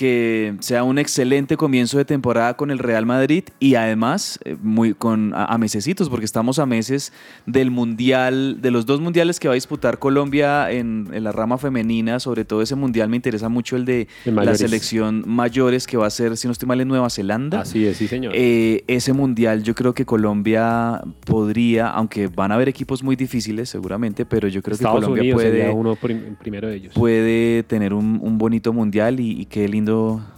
que 0.00 0.54
sea 0.60 0.82
un 0.82 0.98
excelente 0.98 1.58
comienzo 1.58 1.98
de 1.98 2.06
temporada 2.06 2.56
con 2.56 2.70
el 2.70 2.78
Real 2.78 3.04
Madrid 3.04 3.44
y 3.58 3.74
además 3.74 4.38
eh, 4.46 4.56
muy 4.62 4.94
con 4.94 5.34
a, 5.34 5.44
a 5.44 5.58
mesecitos, 5.58 6.08
porque 6.08 6.24
estamos 6.24 6.58
a 6.58 6.64
meses 6.64 7.12
del 7.44 7.70
mundial, 7.70 8.62
de 8.62 8.70
los 8.70 8.86
dos 8.86 8.98
mundiales 9.02 9.38
que 9.38 9.46
va 9.48 9.52
a 9.52 9.60
disputar 9.62 9.98
Colombia 9.98 10.70
en, 10.70 11.08
en 11.12 11.22
la 11.22 11.32
rama 11.32 11.58
femenina, 11.58 12.18
sobre 12.18 12.46
todo 12.46 12.62
ese 12.62 12.76
mundial 12.76 13.10
me 13.10 13.16
interesa 13.16 13.50
mucho 13.50 13.76
el 13.76 13.84
de 13.84 14.08
la 14.24 14.54
selección 14.54 15.22
mayores 15.26 15.86
que 15.86 15.98
va 15.98 16.06
a 16.06 16.10
ser, 16.10 16.38
si 16.38 16.48
no 16.48 16.52
estoy 16.52 16.66
mal, 16.66 16.80
en 16.80 16.88
Nueva 16.88 17.10
Zelanda. 17.10 17.60
Así 17.60 17.84
es, 17.84 17.98
sí, 17.98 18.08
señor. 18.08 18.32
Eh, 18.34 18.84
ese 18.86 19.12
mundial 19.12 19.62
yo 19.62 19.74
creo 19.74 19.92
que 19.92 20.06
Colombia 20.06 21.02
podría, 21.26 21.88
aunque 21.88 22.28
van 22.28 22.52
a 22.52 22.54
haber 22.54 22.70
equipos 22.70 23.02
muy 23.02 23.16
difíciles 23.16 23.68
seguramente, 23.68 24.24
pero 24.24 24.48
yo 24.48 24.62
creo 24.62 24.76
Estados 24.76 25.00
que 25.00 25.04
Colombia 25.04 25.34
Unidos 25.34 25.42
puede 25.42 25.70
uno 25.70 25.94
prim- 25.96 26.36
primero 26.36 26.68
de 26.68 26.76
ellos. 26.76 26.94
puede 26.94 27.64
tener 27.64 27.92
un, 27.92 28.18
un 28.22 28.38
bonito 28.38 28.72
mundial 28.72 29.20
y, 29.20 29.42
y 29.42 29.44
qué 29.44 29.68
lindo 29.68 29.89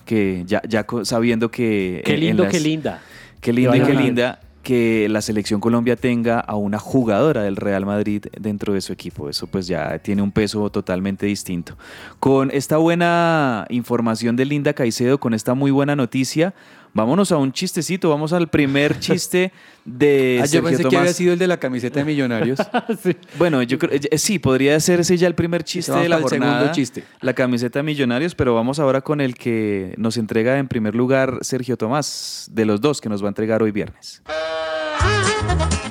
que 0.05 0.44
ya, 0.46 0.62
sabiendo 1.05 1.50
que... 1.50 2.03
qué 2.05 2.16
lindo, 2.16 2.44
las- 2.44 2.53
qué 2.53 2.61
linda. 2.61 3.00
Qué 3.40 3.53
lindo 3.53 3.74
y 3.74 3.80
qué 3.80 3.94
linda 3.94 4.40
que 4.62 5.08
la 5.10 5.20
selección 5.20 5.60
Colombia 5.60 5.96
tenga 5.96 6.40
a 6.40 6.56
una 6.56 6.78
jugadora 6.78 7.42
del 7.42 7.56
Real 7.56 7.84
Madrid 7.84 8.24
dentro 8.40 8.72
de 8.72 8.80
su 8.80 8.92
equipo. 8.92 9.28
Eso 9.28 9.46
pues 9.46 9.66
ya 9.66 9.98
tiene 9.98 10.22
un 10.22 10.32
peso 10.32 10.70
totalmente 10.70 11.26
distinto. 11.26 11.76
Con 12.20 12.50
esta 12.50 12.76
buena 12.76 13.66
información 13.68 14.36
de 14.36 14.44
Linda 14.44 14.72
Caicedo, 14.72 15.18
con 15.18 15.34
esta 15.34 15.54
muy 15.54 15.70
buena 15.70 15.96
noticia, 15.96 16.54
vámonos 16.94 17.32
a 17.32 17.38
un 17.38 17.52
chistecito. 17.52 18.08
Vamos 18.10 18.32
al 18.32 18.48
primer 18.48 18.98
chiste 19.00 19.52
de 19.84 20.38
Ah, 20.42 20.46
yo 20.46 20.62
pensé 20.62 20.78
que 20.78 20.82
Tomás. 20.84 21.00
había 21.00 21.12
sido 21.12 21.32
el 21.32 21.38
de 21.38 21.46
la 21.48 21.56
camiseta 21.58 21.98
de 22.00 22.04
Millonarios. 22.04 22.58
Bueno, 23.38 23.62
yo 23.62 23.78
creo, 23.78 23.90
eh, 23.92 24.18
sí, 24.18 24.38
podría 24.38 24.76
ese 24.76 25.16
ya 25.16 25.26
el 25.26 25.34
primer 25.34 25.64
chiste 25.64 25.92
de 25.92 26.08
la 26.08 26.20
jornada. 26.20 26.52
segundo 26.58 26.72
chiste. 26.74 27.04
La 27.20 27.32
camiseta 27.32 27.80
de 27.80 27.82
Millonarios, 27.82 28.34
pero 28.34 28.54
vamos 28.54 28.78
ahora 28.78 29.00
con 29.00 29.20
el 29.20 29.34
que 29.34 29.94
nos 29.96 30.16
entrega 30.16 30.58
en 30.58 30.68
primer 30.68 30.94
lugar 30.94 31.38
Sergio 31.40 31.76
Tomás, 31.76 32.48
de 32.52 32.64
los 32.64 32.80
dos 32.80 33.00
que 33.00 33.08
nos 33.08 33.22
va 33.22 33.26
a 33.26 33.30
entregar 33.30 33.62
hoy 33.62 33.72
viernes. 33.72 34.22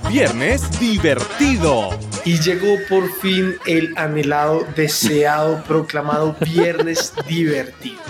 Viernes 0.09 0.79
divertido. 0.79 1.89
Y 2.25 2.39
llegó 2.39 2.77
por 2.89 3.11
fin 3.19 3.55
el 3.65 3.97
anhelado, 3.97 4.65
deseado, 4.75 5.63
proclamado 5.63 6.35
viernes 6.39 7.13
divertido. 7.27 8.01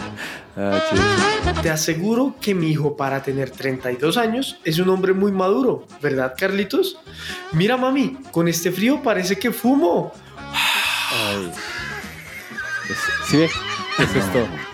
Ah. 0.57 0.81
Te 1.61 1.69
aseguro 1.69 2.35
que 2.41 2.53
mi 2.53 2.71
hijo 2.71 2.97
para 2.97 3.21
tener 3.23 3.51
32 3.51 4.17
años 4.17 4.59
es 4.63 4.79
un 4.79 4.89
hombre 4.89 5.13
muy 5.13 5.31
maduro, 5.31 5.87
¿verdad 6.01 6.33
Carlitos? 6.37 6.97
Mira 7.53 7.77
mami, 7.77 8.17
con 8.31 8.47
este 8.47 8.71
frío 8.71 9.01
parece 9.01 9.37
que 9.37 9.51
fumo. 9.51 10.11
¿Sí? 13.27 13.43
Eso 13.97 14.19
es 14.19 14.33
todo. 14.33 14.70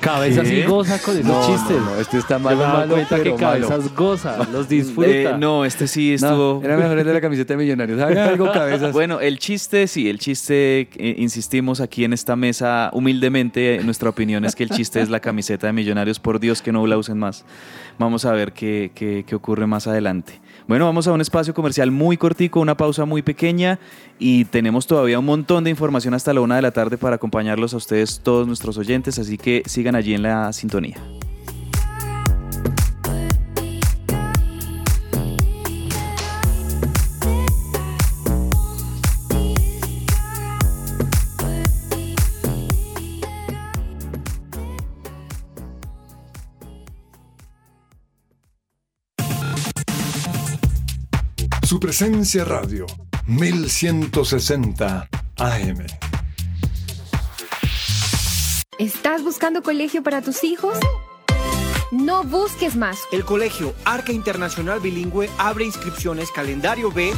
Cabezas 0.00 0.48
¿Qué? 0.48 0.60
y 0.60 0.62
goza 0.62 0.98
con 1.02 1.14
esos 1.16 1.26
No, 1.26 1.46
chistes. 1.46 1.76
no, 1.78 1.84
no, 1.94 2.00
este 2.00 2.18
está 2.18 2.38
Yo 2.38 2.40
malo, 2.40 2.86
me 2.86 2.92
cuenta 2.94 3.16
pero 3.16 3.36
que 3.36 3.44
malo. 3.44 3.68
Cabezas 3.68 3.94
goza, 3.94 4.48
los 4.50 4.68
disfruta. 4.68 5.08
Eh, 5.10 5.34
no, 5.38 5.64
este 5.64 5.86
sí 5.86 6.14
estuvo... 6.14 6.60
era 6.64 6.76
mejor 6.76 6.98
el 6.98 7.06
de 7.06 7.12
la 7.12 7.20
camiseta 7.20 7.52
de 7.54 7.58
Millonarios. 7.58 8.00
Algo, 8.16 8.50
cabezas. 8.50 8.92
Bueno, 8.92 9.20
el 9.20 9.38
chiste, 9.38 9.86
sí, 9.86 10.08
el 10.08 10.18
chiste, 10.18 10.88
eh, 10.96 11.14
insistimos 11.18 11.80
aquí 11.80 12.04
en 12.04 12.12
esta 12.14 12.34
mesa, 12.34 12.90
humildemente, 12.94 13.76
eh, 13.76 13.84
nuestra 13.84 14.08
opinión 14.08 14.44
es 14.44 14.54
que 14.56 14.62
el 14.64 14.70
chiste 14.70 15.00
es 15.00 15.10
la 15.10 15.20
camiseta 15.20 15.66
de 15.66 15.72
Millonarios, 15.74 16.18
por 16.18 16.40
Dios 16.40 16.62
que 16.62 16.72
no 16.72 16.86
la 16.86 16.96
usen 16.96 17.18
más. 17.18 17.44
Vamos 17.98 18.24
a 18.24 18.32
ver 18.32 18.52
qué, 18.52 18.90
qué- 18.94 19.24
qué 19.26 19.34
ocurre 19.34 19.66
más 19.66 19.86
adelante. 19.86 20.40
Bueno, 20.70 20.84
vamos 20.84 21.08
a 21.08 21.12
un 21.12 21.20
espacio 21.20 21.52
comercial 21.52 21.90
muy 21.90 22.16
cortico, 22.16 22.60
una 22.60 22.76
pausa 22.76 23.04
muy 23.04 23.22
pequeña 23.22 23.80
y 24.20 24.44
tenemos 24.44 24.86
todavía 24.86 25.18
un 25.18 25.24
montón 25.24 25.64
de 25.64 25.70
información 25.70 26.14
hasta 26.14 26.32
la 26.32 26.42
una 26.42 26.54
de 26.54 26.62
la 26.62 26.70
tarde 26.70 26.96
para 26.96 27.16
acompañarlos 27.16 27.74
a 27.74 27.78
ustedes, 27.78 28.20
todos 28.20 28.46
nuestros 28.46 28.78
oyentes, 28.78 29.18
así 29.18 29.36
que 29.36 29.64
sigan 29.66 29.96
allí 29.96 30.14
en 30.14 30.22
la 30.22 30.52
sintonía. 30.52 30.98
Presencia 51.80 52.44
radio 52.44 52.86
1160 53.26 55.08
AM. 55.38 55.86
¿Estás 58.78 59.24
buscando 59.24 59.62
colegio 59.62 60.02
para 60.02 60.20
tus 60.20 60.44
hijos? 60.44 60.78
No 61.90 62.22
busques 62.22 62.76
más. 62.76 62.98
El 63.12 63.24
Colegio 63.24 63.72
Arca 63.86 64.12
Internacional 64.12 64.80
Bilingüe 64.80 65.30
abre 65.38 65.64
inscripciones 65.64 66.30
calendario 66.30 66.92
B. 66.92 67.14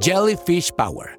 Jellyfish 0.00 0.70
Power, 0.76 1.18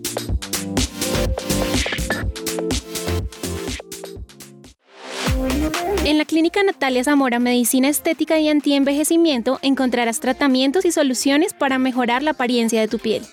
En 6.03 6.17
la 6.17 6.25
Clínica 6.25 6.63
Natalia 6.63 7.03
Zamora 7.03 7.37
Medicina 7.37 7.87
Estética 7.87 8.39
y 8.39 8.49
Antienvejecimiento 8.49 9.59
encontrarás 9.61 10.19
tratamientos 10.19 10.83
y 10.85 10.91
soluciones 10.91 11.53
para 11.53 11.77
mejorar 11.77 12.23
la 12.23 12.31
apariencia 12.31 12.81
de 12.81 12.87
tu 12.87 12.97
piel. 12.97 13.23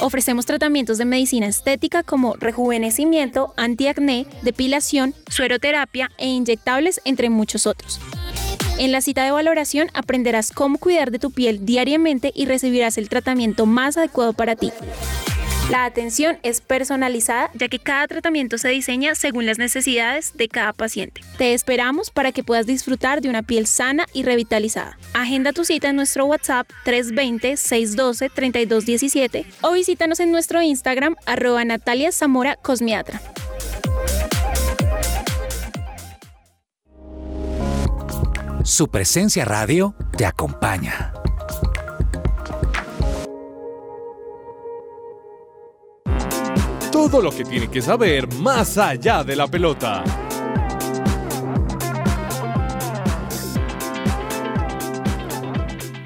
Ofrecemos 0.00 0.46
tratamientos 0.46 0.96
de 0.96 1.06
medicina 1.06 1.48
estética 1.48 2.04
como 2.04 2.34
rejuvenecimiento, 2.36 3.52
antiacné, 3.56 4.26
depilación, 4.42 5.12
sueroterapia 5.28 6.12
e 6.18 6.28
inyectables, 6.28 7.00
entre 7.04 7.30
muchos 7.30 7.66
otros. 7.66 8.00
En 8.78 8.92
la 8.92 9.00
cita 9.00 9.24
de 9.24 9.32
valoración 9.32 9.90
aprenderás 9.92 10.52
cómo 10.52 10.78
cuidar 10.78 11.10
de 11.10 11.18
tu 11.18 11.32
piel 11.32 11.66
diariamente 11.66 12.30
y 12.32 12.46
recibirás 12.46 12.96
el 12.96 13.08
tratamiento 13.08 13.66
más 13.66 13.96
adecuado 13.96 14.34
para 14.34 14.54
ti. 14.54 14.70
La 15.70 15.84
atención 15.84 16.38
es 16.42 16.60
personalizada 16.60 17.52
ya 17.54 17.68
que 17.68 17.78
cada 17.78 18.08
tratamiento 18.08 18.58
se 18.58 18.70
diseña 18.70 19.14
según 19.14 19.46
las 19.46 19.58
necesidades 19.58 20.36
de 20.36 20.48
cada 20.48 20.72
paciente. 20.72 21.20
Te 21.38 21.54
esperamos 21.54 22.10
para 22.10 22.32
que 22.32 22.42
puedas 22.42 22.66
disfrutar 22.66 23.20
de 23.20 23.28
una 23.28 23.44
piel 23.44 23.68
sana 23.68 24.06
y 24.12 24.24
revitalizada. 24.24 24.98
Agenda 25.14 25.52
tu 25.52 25.64
cita 25.64 25.90
en 25.90 25.96
nuestro 25.96 26.26
WhatsApp 26.26 26.68
320-612-3217 26.86 29.46
o 29.60 29.70
visítanos 29.72 30.18
en 30.18 30.32
nuestro 30.32 30.60
Instagram 30.60 31.14
arroba 31.24 31.64
Natalia 31.64 32.10
Zamora 32.10 32.56
Cosmiatra. 32.56 33.22
Su 38.64 38.88
presencia 38.88 39.44
radio 39.44 39.94
te 40.16 40.26
acompaña. 40.26 41.12
Todo 46.92 47.22
lo 47.22 47.30
que 47.30 47.44
tiene 47.44 47.68
que 47.68 47.80
saber 47.80 48.32
más 48.34 48.76
allá 48.76 49.22
de 49.22 49.36
la 49.36 49.46
pelota. 49.46 50.02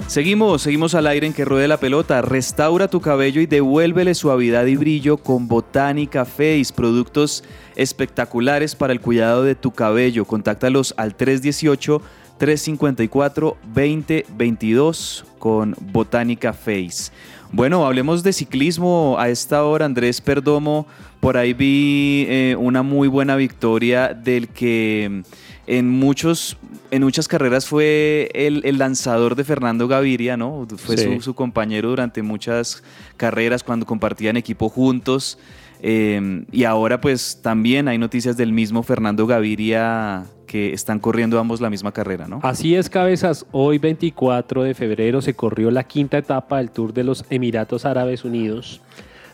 Seguimos, 0.07 0.63
seguimos 0.63 0.95
al 0.95 1.07
aire 1.09 1.27
en 1.27 1.33
que 1.33 1.45
ruede 1.45 1.67
la 1.67 1.79
pelota. 1.79 2.23
Restaura 2.23 2.87
tu 2.87 3.01
cabello 3.01 3.41
y 3.41 3.47
devuélvele 3.47 4.15
suavidad 4.15 4.67
y 4.67 4.77
brillo 4.77 5.17
con 5.17 5.49
Botánica 5.49 6.25
Face, 6.25 6.67
productos 6.73 7.43
espectaculares 7.75 8.77
para 8.77 8.93
el 8.93 9.01
cuidado 9.01 9.43
de 9.43 9.57
tu 9.57 9.73
cabello. 9.73 10.25
Contáctalos 10.25 10.95
al 10.99 11.17
318 11.17 12.01
354 12.39 13.57
2022 13.75 15.25
con 15.39 15.75
Botánica 15.81 16.53
Face. 16.53 17.11
Bueno, 17.57 17.87
hablemos 17.87 18.25
de 18.25 18.33
ciclismo 18.33 19.15
a 19.17 19.29
esta 19.29 19.63
hora, 19.65 19.85
Andrés 19.85 20.21
Perdomo. 20.21 20.89
Por 21.21 21.37
ahí 21.37 21.53
vi 21.53 22.27
eh, 22.29 22.57
una 22.59 22.83
muy 22.83 23.07
buena 23.07 23.37
victoria 23.37 24.09
del 24.13 24.49
que 24.49 25.23
en, 25.69 25.89
muchos, 25.89 26.57
en 26.91 27.03
muchas 27.05 27.29
carreras 27.29 27.65
fue 27.67 28.29
el, 28.35 28.63
el 28.65 28.79
lanzador 28.79 29.37
de 29.37 29.45
Fernando 29.45 29.87
Gaviria, 29.87 30.37
¿no? 30.37 30.67
Fue 30.79 30.97
Sí. 30.97 31.05
su, 31.15 31.21
su 31.21 31.35
compañero 31.35 31.91
durante 31.91 32.23
muchas 32.23 32.83
carreras 33.17 33.63
cuando 33.63 33.87
compartían 33.87 34.37
equipo 34.37 34.69
juntos. 34.69 35.39
Eh, 35.81 36.45
y 36.51 36.65
ahora 36.65 37.01
pues 37.01 37.39
también 37.41 37.87
hay 37.87 37.99
noticias 37.99 38.37
del 38.37 38.53
mismo 38.53 38.83
Fernando 38.83 39.29
Gaviria 39.29 40.25
están 40.55 40.99
corriendo 40.99 41.39
ambos 41.39 41.61
la 41.61 41.71
misma 41.71 41.93
carrera, 41.93 42.29
¿no? 42.29 42.41
Así 42.43 42.75
es, 42.75 42.89
cabezas. 42.89 43.47
Hoy, 43.53 43.79
24 43.79 44.63
de 44.63 44.75
febrero, 44.75 45.23
se 45.23 45.35
corrió 45.35 45.71
la 45.71 45.85
quinta 45.85 46.19
etapa 46.19 46.59
del 46.59 46.71
Tour 46.71 46.93
de 46.93 47.05
los 47.05 47.25
Emiratos 47.31 47.85
Árabes 47.85 48.25
Unidos, 48.25 48.81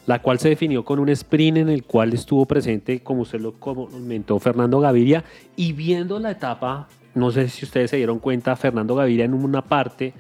la 0.07 0.23
cual 0.23 0.39
se 0.39 0.49
definió 0.49 0.85
con 0.85 0.99
un 0.99 1.09
sprint 1.11 1.59
en 1.59 1.69
el 1.69 1.85
cual 1.85 2.13
estuvo 2.13 2.47
presente, 2.47 3.01
como 3.01 3.23
usted 3.23 3.41
lo 3.41 3.55
comentó, 3.55 4.39
Fernando 4.39 4.81
Gaviria. 4.81 5.25
Y 5.57 5.73
viendo 5.73 6.19
la 6.19 6.31
etapa, 6.31 6.89
no 7.15 7.31
sé 7.31 7.49
si 7.49 7.65
ustedes 7.65 7.91
se 7.91 7.97
dieron 7.97 8.19
cuenta, 8.19 8.57
Fernando 8.57 8.95
Gaviria 8.95 9.25
en 9.25 9.35
una 9.35 9.63
parte 9.63 10.15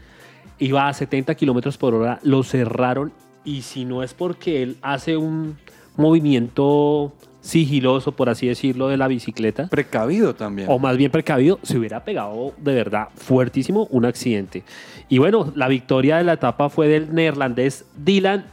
iba 0.59 0.89
a 0.89 0.93
70 0.93 1.35
kilómetros 1.35 1.79
por 1.79 1.95
hora, 1.95 2.21
lo 2.23 2.43
cerraron. 2.43 3.13
Y 3.45 3.63
si 3.63 3.85
no 3.85 4.03
es 4.03 4.15
porque 4.15 4.63
él 4.63 4.77
hace 4.83 5.17
un 5.17 5.57
movimiento 5.97 7.13
sigiloso, 7.41 8.13
por 8.13 8.29
así 8.29 8.47
decirlo, 8.47 8.89
de 8.89 8.97
la 8.97 9.09
bicicleta. 9.09 9.69
Precavido 9.69 10.35
también. 10.35 10.69
O 10.71 10.79
más 10.79 10.97
bien 10.97 11.11
precavido, 11.11 11.59
se 11.63 11.79
hubiera 11.79 12.05
pegado 12.05 12.53
de 12.59 12.75
verdad 12.75 13.09
fuertísimo 13.15 13.87
un 13.91 14.05
accidente. 14.05 14.63
Y 15.09 15.19
bueno, 15.19 15.53
la 15.57 15.69
victoria 15.69 16.19
de 16.19 16.25
la 16.25 16.35
etapa 16.35 16.69
fue 16.69 16.89
del 16.89 17.15
neerlandés 17.15 17.87
Dylan 17.97 18.45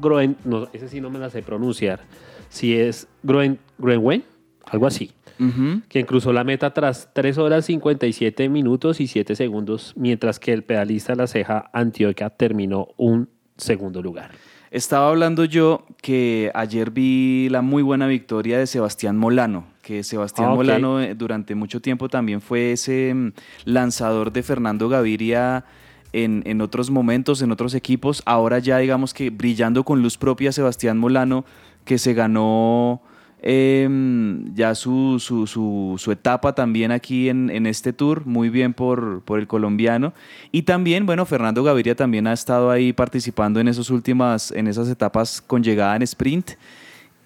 Groen, 0.00 0.36
no, 0.44 0.68
ese 0.72 0.88
sí 0.88 1.00
no 1.00 1.10
me 1.10 1.18
la 1.18 1.30
sé 1.30 1.42
pronunciar, 1.42 2.00
si 2.48 2.76
es 2.76 3.06
Groen, 3.22 3.58
Groenwen, 3.78 4.24
algo 4.66 4.86
así, 4.86 5.12
Ujú. 5.38 5.82
quien 5.88 6.04
cruzó 6.06 6.32
la 6.32 6.42
meta 6.42 6.72
tras 6.74 7.10
3 7.12 7.38
horas 7.38 7.66
57 7.66 8.48
minutos 8.48 9.00
y 9.00 9.06
7 9.06 9.36
segundos, 9.36 9.92
mientras 9.96 10.40
que 10.40 10.52
el 10.52 10.64
pedalista 10.64 11.12
de 11.12 11.18
la 11.18 11.26
ceja 11.28 11.70
Antioquia 11.72 12.30
terminó 12.30 12.88
un 12.96 13.28
segundo 13.56 14.02
lugar. 14.02 14.32
Estaba 14.74 15.08
hablando 15.08 15.44
yo 15.44 15.84
que 16.02 16.50
ayer 16.52 16.90
vi 16.90 17.48
la 17.48 17.62
muy 17.62 17.80
buena 17.84 18.08
victoria 18.08 18.58
de 18.58 18.66
Sebastián 18.66 19.16
Molano, 19.16 19.66
que 19.82 20.02
Sebastián 20.02 20.48
Ah. 20.50 20.54
Molano 20.56 21.00
eh, 21.00 21.14
durante 21.14 21.54
mucho 21.54 21.80
tiempo 21.80 22.08
también 22.08 22.40
fue 22.40 22.72
ese 22.72 23.14
mm, 23.14 23.32
lanzador 23.66 24.32
de 24.32 24.42
Fernando 24.42 24.88
Gaviria 24.88 25.64
en, 26.12 26.42
en 26.44 26.60
otros 26.60 26.90
momentos, 26.90 27.40
en 27.40 27.52
otros 27.52 27.72
equipos. 27.74 28.20
Ahora 28.26 28.58
ya 28.58 28.78
digamos 28.78 29.14
que 29.14 29.30
brillando 29.30 29.84
con 29.84 30.02
luz 30.02 30.18
propia 30.18 30.50
Sebastián 30.50 30.98
Molano, 30.98 31.44
que 31.84 31.96
se 31.96 32.12
ganó 32.12 33.00
em, 33.46 34.54
ya 34.54 34.74
su, 34.74 35.18
su, 35.20 35.46
su- 35.46 35.96
su 35.98 36.10
etapa 36.12 36.54
también 36.54 36.90
aquí 36.90 37.28
en, 37.28 37.50
en 37.50 37.66
este 37.66 37.92
tour, 37.92 38.24
muy 38.26 38.48
bien 38.48 38.72
por, 38.72 39.20
por 39.22 39.38
el 39.38 39.46
colombiano. 39.46 40.14
Y 40.50 40.62
también, 40.62 41.04
bueno, 41.04 41.26
Fernando 41.26 41.62
Gaviria 41.62 41.94
también 41.94 42.26
ha 42.26 42.32
estado 42.32 42.70
ahí 42.70 42.94
participando 42.94 43.60
en, 43.60 43.68
esos 43.68 43.90
últimas, 43.90 44.50
en 44.50 44.66
esas 44.66 44.88
etapas 44.88 45.42
con 45.42 45.62
llegada 45.62 45.94
en 45.94 46.02
sprint. 46.02 46.52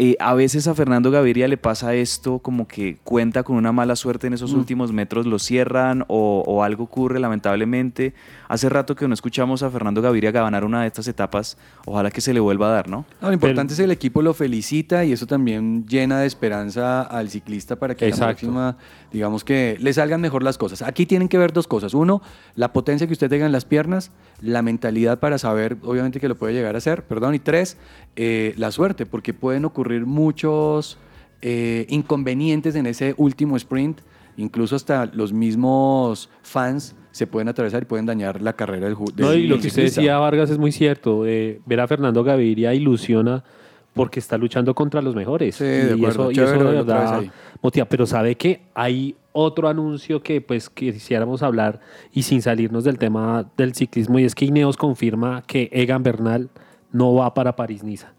Eh, 0.00 0.16
a 0.20 0.32
veces 0.34 0.68
a 0.68 0.76
Fernando 0.76 1.10
Gaviria 1.10 1.48
le 1.48 1.56
pasa 1.56 1.92
esto 1.92 2.38
como 2.38 2.68
que 2.68 2.98
cuenta 3.02 3.42
con 3.42 3.56
una 3.56 3.72
mala 3.72 3.96
suerte 3.96 4.28
en 4.28 4.32
esos 4.32 4.54
Mm. 4.54 4.58
últimos 4.58 4.92
metros, 4.92 5.26
lo 5.26 5.40
cierran 5.40 6.04
o, 6.06 6.44
o 6.46 6.62
algo 6.62 6.84
ocurre 6.84 7.18
lamentablemente. 7.18 8.14
Hace 8.46 8.68
rato 8.68 8.94
que 8.94 9.08
no 9.08 9.14
escuchamos 9.14 9.64
a 9.64 9.70
Fernando 9.70 10.00
Gaviria 10.00 10.30
ganar 10.30 10.64
una 10.64 10.82
de 10.82 10.86
estas 10.86 11.08
etapas, 11.08 11.58
ojalá 11.84 12.12
que 12.12 12.20
se 12.20 12.32
le 12.32 12.38
vuelva 12.38 12.68
a 12.68 12.70
dar, 12.70 12.88
¿no? 12.88 13.06
No, 13.20 13.26
lo 13.26 13.34
importante 13.34 13.72
es 13.74 13.78
que 13.78 13.84
el 13.86 13.90
equipo 13.90 14.22
lo 14.22 14.34
felicita 14.34 15.04
y 15.04 15.10
eso 15.12 15.26
también 15.26 15.84
llena 15.88 16.20
de 16.20 16.28
esperanza 16.28 17.02
al 17.02 17.28
ciclista 17.28 17.74
para 17.74 17.96
que 17.96 18.06
Exacto. 18.06 18.24
la 18.24 18.28
próxima, 18.28 18.76
digamos 19.12 19.42
que 19.42 19.76
le 19.80 19.92
salgan 19.92 20.20
mejor 20.20 20.44
las 20.44 20.58
cosas. 20.58 20.80
Aquí 20.82 21.06
tienen 21.06 21.28
que 21.28 21.38
ver 21.38 21.52
dos 21.52 21.66
cosas. 21.66 21.92
Uno, 21.92 22.22
la 22.54 22.72
potencia 22.72 23.08
que 23.08 23.14
usted 23.14 23.28
tenga 23.28 23.46
en 23.46 23.52
las 23.52 23.64
piernas, 23.64 24.12
la 24.40 24.62
mentalidad 24.62 25.18
para 25.18 25.38
saber, 25.38 25.76
obviamente, 25.82 26.20
que 26.20 26.28
lo 26.28 26.36
puede 26.36 26.52
llegar 26.54 26.76
a 26.76 26.78
hacer, 26.78 27.02
perdón. 27.02 27.34
Y 27.34 27.40
tres, 27.40 27.76
eh, 28.14 28.54
la 28.56 28.70
suerte, 28.70 29.04
porque 29.04 29.34
pueden 29.34 29.64
ocurrir 29.64 29.87
muchos 30.06 30.98
eh, 31.42 31.86
inconvenientes 31.88 32.74
en 32.76 32.86
ese 32.86 33.14
último 33.16 33.56
sprint. 33.56 34.00
Incluso 34.36 34.76
hasta 34.76 35.06
los 35.06 35.32
mismos 35.32 36.30
fans 36.42 36.94
se 37.10 37.26
pueden 37.26 37.48
atravesar 37.48 37.82
y 37.82 37.86
pueden 37.86 38.06
dañar 38.06 38.40
la 38.40 38.52
carrera 38.52 38.86
del, 38.86 38.96
No, 39.16 39.30
del 39.30 39.40
y 39.40 39.46
lo 39.48 39.58
que 39.58 39.66
usted 39.66 39.82
decía, 39.84 40.18
Vargas, 40.18 40.50
es 40.50 40.58
muy 40.58 40.70
cierto. 40.70 41.26
eh, 41.26 41.60
ver 41.66 41.80
a 41.80 41.88
Fernando 41.88 42.22
Gaviria 42.22 42.72
ilusiona 42.74 43.42
porque 43.94 44.20
está 44.20 44.38
luchando 44.38 44.74
contra 44.76 45.02
los 45.02 45.16
mejores. 45.16 45.56
Sí, 45.56 45.64
de 45.64 45.96
y 45.96 45.98
acuerdo. 46.04 46.30
eso, 46.30 46.42
y 46.42 46.46
de 46.46 46.62
verdad 46.64 47.24
motiva. 47.60 47.86
Pero 47.86 48.06
sabe 48.06 48.36
que 48.36 48.60
hay 48.74 49.16
otro 49.32 49.68
anuncio 49.68 50.22
que 50.22 50.40
pues 50.40 50.70
quisiéramos 50.70 51.42
hablar 51.42 51.80
y 52.12 52.22
sin 52.22 52.40
salirnos 52.40 52.84
del 52.84 52.98
tema 52.98 53.50
del 53.56 53.74
ciclismo 53.74 54.20
y 54.20 54.24
es 54.24 54.36
que 54.36 54.44
Ineos 54.44 54.76
confirma 54.76 55.42
que 55.46 55.68
Egan 55.72 56.04
Bernal 56.04 56.48
no 56.92 57.14
va 57.14 57.34
para 57.34 57.56
París-Niza. 57.56 58.12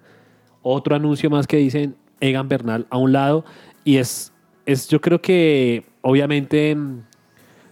Otro 0.62 0.96
anuncio 0.96 1.30
más 1.30 1.48
que 1.48 1.58
dicen 1.58 1.96
Egan 2.20 2.50
Bernal 2.50 2.86
a 2.90 2.98
un 2.98 3.14
lado 3.14 3.46
y 3.84 3.98
es, 3.98 4.34
es 4.66 4.88
yo 4.90 5.00
creo 5.02 5.22
que 5.22 5.86
obviamente 6.02 6.76
mm, 6.76 7.02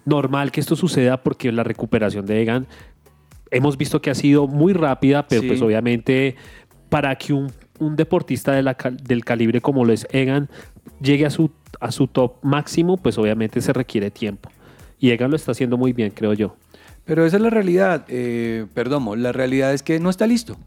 normal 0.06 0.52
que 0.52 0.60
esto 0.62 0.76
suceda 0.76 1.22
porque 1.22 1.52
la 1.52 1.64
recuperación 1.64 2.26
de 2.26 2.42
Egan 2.42 2.68
hemos 3.52 3.78
visto 3.78 4.02
que 4.02 4.10
ha 4.10 4.16
sido 4.16 4.48
muy 4.48 4.74
rápida, 4.74 5.28
pero 5.28 5.42
Sí. 5.42 5.48
pues 5.48 5.62
obviamente 5.62 6.36
para 6.90 7.16
que 7.16 7.34
un, 7.34 7.52
un 7.80 7.96
deportista 7.96 8.54
de 8.54 8.64
la 8.64 8.78
del 9.04 9.26
calibre 9.26 9.60
como 9.62 9.84
lo 9.86 9.92
es 9.94 10.08
Egan 10.12 10.50
llegue 11.02 11.26
a 11.26 11.30
su, 11.30 11.52
a 11.82 11.92
su 11.92 12.08
top 12.08 12.36
máximo, 12.44 12.98
pues 12.98 13.18
obviamente 13.18 13.60
se 13.62 13.74
requiere 13.74 14.10
tiempo. 14.12 14.50
Y 15.00 15.12
Egan 15.12 15.30
lo 15.30 15.36
está 15.36 15.52
haciendo 15.52 15.78
muy 15.78 15.94
bien, 15.94 16.12
creo 16.12 16.34
yo. 16.34 16.56
Pero 17.06 17.26
esa 17.26 17.36
es 17.38 17.44
la 17.44 17.50
realidad, 17.50 18.06
eh, 18.08 18.66
perdón, 18.74 19.22
la 19.22 19.32
realidad 19.32 19.74
es 19.74 19.84
que 19.84 20.00
no 20.00 20.10
está 20.10 20.26
listo. 20.28 20.58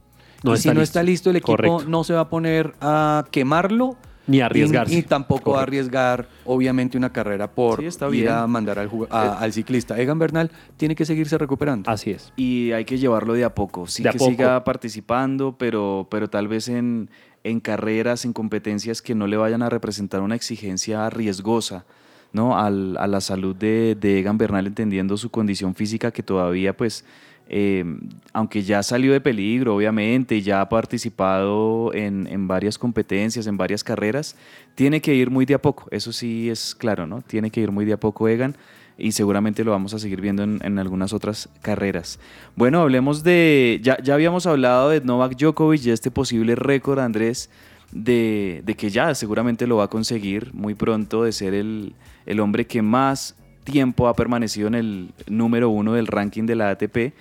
No 0.42 0.52
y 0.52 0.54
está 0.54 0.62
si 0.62 0.68
no 0.68 0.80
listo. 0.80 0.82
está 0.82 1.02
listo, 1.02 1.30
el 1.30 1.36
equipo 1.36 1.52
Correcto. 1.56 1.84
no 1.88 2.04
se 2.04 2.14
va 2.14 2.20
a 2.20 2.28
poner 2.28 2.74
a 2.80 3.24
quemarlo. 3.30 3.96
Ni 4.26 4.40
a 4.40 4.46
arriesgarse. 4.46 4.94
Y, 4.94 4.98
y 4.98 5.02
tampoco 5.02 5.50
va 5.52 5.56
a 5.56 5.60
Correcto. 5.64 5.70
arriesgar, 5.70 6.28
obviamente, 6.44 6.96
una 6.96 7.10
carrera 7.12 7.50
por 7.50 7.80
Sí, 7.80 7.86
está 7.86 8.06
ir 8.06 8.12
bien. 8.12 8.28
a 8.28 8.46
mandar 8.46 8.78
al, 8.78 8.88
a- 9.10 9.38
al 9.40 9.52
ciclista. 9.52 9.98
Egan 9.98 10.18
Bernal 10.20 10.50
tiene 10.76 10.94
que 10.94 11.04
seguirse 11.04 11.36
recuperando. 11.36 11.90
Así 11.90 12.12
es. 12.12 12.32
Y 12.36 12.70
hay 12.72 12.84
que 12.84 12.98
llevarlo 12.98 13.32
de 13.34 13.42
a 13.44 13.54
poco, 13.54 13.88
sí 13.88 14.02
De 14.04 14.10
que 14.10 14.18
poco. 14.18 14.30
siga 14.30 14.62
participando, 14.62 15.56
pero, 15.58 16.06
pero 16.10 16.28
tal 16.30 16.46
vez 16.46 16.68
en, 16.68 17.10
en 17.42 17.58
carreras, 17.58 18.24
en 18.24 18.32
competencias 18.32 19.02
que 19.02 19.16
no 19.16 19.26
le 19.26 19.36
vayan 19.36 19.62
a 19.62 19.68
representar 19.68 20.20
una 20.20 20.36
exigencia 20.36 21.10
riesgosa. 21.10 21.84
¿no? 22.32 22.56
Al- 22.56 22.96
a 22.98 23.08
la 23.08 23.20
salud 23.20 23.56
de, 23.56 23.96
de 24.00 24.20
Egan 24.20 24.38
Bernal, 24.38 24.64
entendiendo 24.68 25.16
su 25.16 25.30
condición 25.30 25.74
física 25.74 26.12
que 26.12 26.22
todavía, 26.22 26.76
pues, 26.76 27.04
eh, 27.52 27.84
aunque 28.32 28.62
ya 28.62 28.80
salió 28.84 29.12
de 29.12 29.20
peligro, 29.20 29.74
obviamente, 29.74 30.36
y 30.36 30.42
ya 30.42 30.60
ha 30.60 30.68
participado 30.68 31.92
en, 31.92 32.46
varias 32.46 32.78
competencias, 32.78 33.48
en 33.48 33.56
varias 33.56 33.82
carreras, 33.82 34.36
tiene 34.76 35.00
que 35.00 35.16
ir 35.16 35.30
muy 35.30 35.46
de 35.46 35.54
a 35.54 35.58
poco, 35.60 35.88
eso 35.90 36.12
sí 36.12 36.48
es 36.48 36.76
claro, 36.76 37.08
¿no? 37.08 37.22
Tiene 37.22 37.50
que 37.50 37.60
ir 37.60 37.72
muy 37.72 37.84
de 37.84 37.94
a 37.94 37.96
poco 37.98 38.28
Egan 38.28 38.56
y 38.96 39.10
seguramente 39.10 39.64
lo 39.64 39.72
vamos 39.72 39.94
a 39.94 39.98
seguir 39.98 40.20
viendo 40.20 40.44
en, 40.44 40.60
en 40.62 40.78
algunas 40.78 41.12
otras 41.12 41.48
carreras. 41.60 42.20
Bueno, 42.54 42.82
hablemos 42.82 43.24
de, 43.24 43.80
ya, 43.82 43.98
ya 44.00 44.14
habíamos 44.14 44.46
hablado 44.46 44.90
de 44.90 45.00
Novak 45.00 45.36
Djokovic 45.36 45.86
y 45.86 45.90
este 45.90 46.12
posible 46.12 46.54
récord, 46.54 47.00
Andrés, 47.00 47.50
de, 47.90 48.62
de 48.64 48.74
que 48.76 48.90
ya 48.90 49.12
seguramente 49.16 49.66
lo 49.66 49.78
va 49.78 49.84
a 49.84 49.88
conseguir 49.88 50.54
muy 50.54 50.76
pronto, 50.76 51.24
de 51.24 51.32
ser 51.32 51.54
el, 51.54 51.94
el 52.26 52.38
hombre 52.38 52.68
que 52.68 52.80
más 52.80 53.34
tiempo 53.64 54.06
ha 54.06 54.14
permanecido 54.14 54.68
en 54.68 54.76
el 54.76 55.10
número 55.26 55.68
uno 55.68 55.94
del 55.94 56.06
ranking 56.06 56.44
de 56.44 56.54
la 56.54 56.70
ATP. 56.70 57.12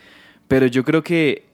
Pero 0.50 0.66
yo 0.66 0.84
creo 0.84 1.04
que 1.04 1.45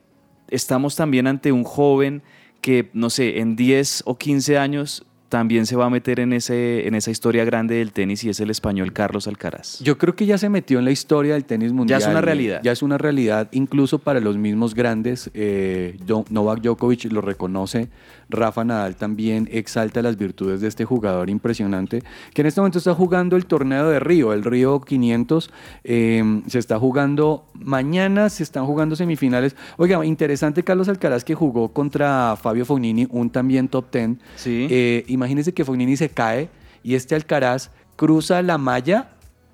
estamos 0.47 0.95
también 0.95 1.27
ante 1.27 1.51
un 1.51 1.65
joven 1.65 2.23
que, 2.61 2.89
no 2.93 3.11
sé, 3.11 3.39
en 3.39 3.55
10 3.55 4.03
o 4.05 4.17
15 4.17 4.57
años 4.57 5.05
también 5.29 5.65
se 5.65 5.75
va 5.75 5.85
a 5.85 5.89
meter 5.89 6.19
en, 6.19 6.33
ese, 6.33 6.87
en 6.87 6.95
esa 6.95 7.11
historia 7.11 7.43
grande 7.45 7.75
del 7.75 7.91
tenis 7.91 8.23
y 8.23 8.29
es 8.29 8.39
el 8.39 8.49
español 8.49 8.93
Carlos 8.93 9.27
Alcaraz. 9.27 9.79
Yo 9.79 9.97
creo 9.97 10.15
que 10.15 10.25
ya 10.25 10.37
se 10.37 10.49
metió 10.49 10.79
en 10.79 10.85
la 10.85 10.91
historia 10.91 11.33
del 11.33 11.45
tenis 11.45 11.73
mundial. 11.73 12.01
es 12.01 12.07
una 12.07 12.21
realidad. 12.21 12.61
Ya 12.63 12.71
es 12.71 12.83
una 12.83 12.97
realidad, 12.97 13.49
incluso 13.51 13.99
para 13.99 14.19
los 14.19 14.37
mismos 14.37 14.75
grandes. 14.75 15.29
Eh, 15.33 15.97
Novak 16.29 16.61
Djokovic 16.61 17.11
lo 17.11 17.21
reconoce. 17.21 17.89
Rafa 18.29 18.63
Nadal 18.63 18.95
también 18.95 19.47
exalta 19.51 20.01
las 20.01 20.17
virtudes 20.17 20.61
de 20.61 20.67
este 20.67 20.83
jugador 20.85 21.29
impresionante, 21.29 22.01
que 22.33 22.41
en 22.41 22.47
este 22.47 22.59
momento 22.59 22.79
está 22.79 22.93
jugando 22.93 23.35
el 23.35 23.45
torneo 23.45 23.87
de 23.89 23.99
Río, 23.99 24.33
el 24.33 24.43
Río 24.43 24.81
500. 24.81 25.51
eh, 25.83 26.41
se 26.47 26.59
está 26.59 26.79
jugando 26.79 27.45
mañana, 27.53 28.29
se 28.29 28.43
están 28.43 28.65
jugando 28.65 28.95
semifinales. 28.95 29.55
Oiga, 29.77 30.03
interesante 30.05 30.63
Carlos 30.63 30.89
Alcaraz 30.89 31.23
que 31.23 31.35
jugó 31.35 31.69
contra 31.69 32.35
Fabio 32.41 32.65
Fognini, 32.65 33.07
un 33.09 33.29
también 33.29 33.67
top 33.67 33.91
10. 33.91 34.09
Sí. 34.35 34.67
Eh, 34.69 35.05
imagínense 35.15 35.53
que 35.53 35.65
Fognini 35.65 35.97
se 35.97 36.09
cae 36.09 36.49
y 36.83 36.95
este 36.95 37.15
Alcaraz 37.15 37.71
cruza 37.95 38.41
la 38.41 38.57
malla, 38.57 39.09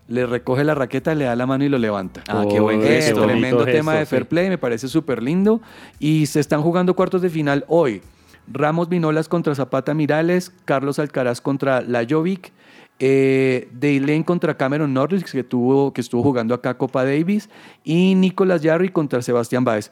le 0.08 0.26
recoge 0.26 0.64
la 0.66 0.76
raqueta, 0.76 1.16
le 1.16 1.26
da 1.26 1.36
la 1.36 1.46
mano 1.46 1.64
y 1.64 1.70
lo 1.70 1.78
levanta. 1.78 2.22
Ah, 2.28 2.44
qué 2.50 2.60
buen 2.60 2.82
Eh, 2.82 2.86
gesto. 3.02 3.24
tremendo 3.26 3.64
tema 3.64 3.94
de 3.96 4.06
fair 4.06 4.24
sí. 4.24 4.28
play, 4.28 4.50
me 4.50 4.58
parece 4.58 4.88
súper 4.90 5.24
lindo. 5.24 5.62
Y 6.00 6.26
se 6.26 6.40
están 6.42 6.62
jugando 6.62 6.96
cuartos 6.96 7.22
de 7.22 7.30
final 7.30 7.64
hoy. 7.70 8.02
Ramos 8.52 8.90
Vinolas 8.90 9.30
contra 9.30 9.56
Zapata 9.56 9.94
Mirales, 9.94 10.52
Carlos 10.66 11.00
Alcaraz 11.00 11.40
contra 11.40 11.80
Lajovic, 11.82 12.52
eh, 13.00 13.70
contra 14.26 14.56
Cameron 14.58 14.94
Norris, 14.94 15.24
que, 15.24 15.44
tuvo, 15.44 15.94
que 15.94 16.02
estuvo 16.02 16.22
jugando 16.24 16.54
acá 16.54 16.78
Copa 16.78 17.04
Davis, 17.04 17.50
y 17.84 18.16
Nicolás 18.16 18.62
Jarry 18.62 18.90
contra 18.90 19.22
Sebastián 19.22 19.64
Báez. 19.64 19.92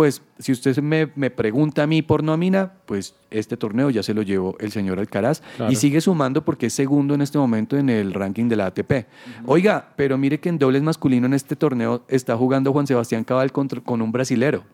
Pues 0.00 0.22
si 0.38 0.50
usted 0.52 0.78
me, 0.78 1.10
me 1.14 1.28
pregunta 1.30 1.82
a 1.82 1.86
mí 1.86 2.00
por 2.00 2.24
nómina, 2.24 2.72
pues 2.86 3.14
este 3.30 3.58
torneo 3.58 3.90
ya 3.90 4.02
se 4.02 4.14
lo 4.14 4.22
llevó 4.22 4.56
el 4.58 4.72
señor 4.72 4.98
Alcaraz 4.98 5.42
Claro. 5.58 5.70
y 5.70 5.76
sigue 5.76 6.00
sumando 6.00 6.42
porque 6.42 6.66
es 6.66 6.72
segundo 6.72 7.12
en 7.12 7.20
este 7.20 7.36
momento 7.36 7.76
en 7.76 7.90
el 7.90 8.14
ranking 8.14 8.48
de 8.48 8.56
la 8.56 8.64
ATP. 8.66 9.04
Oiga, 9.44 9.90
pero 9.96 10.16
mire 10.16 10.40
que 10.40 10.48
en 10.48 10.58
dobles 10.58 10.82
masculino 10.82 11.26
en 11.26 11.34
este 11.34 11.54
torneo 11.54 12.02
está 12.08 12.34
jugando 12.34 12.72
Juan 12.72 12.86
Sebastián 12.86 13.24
Cabal 13.24 13.52
contra, 13.52 13.82
con 13.82 14.00
un 14.00 14.10
brasilero. 14.10 14.64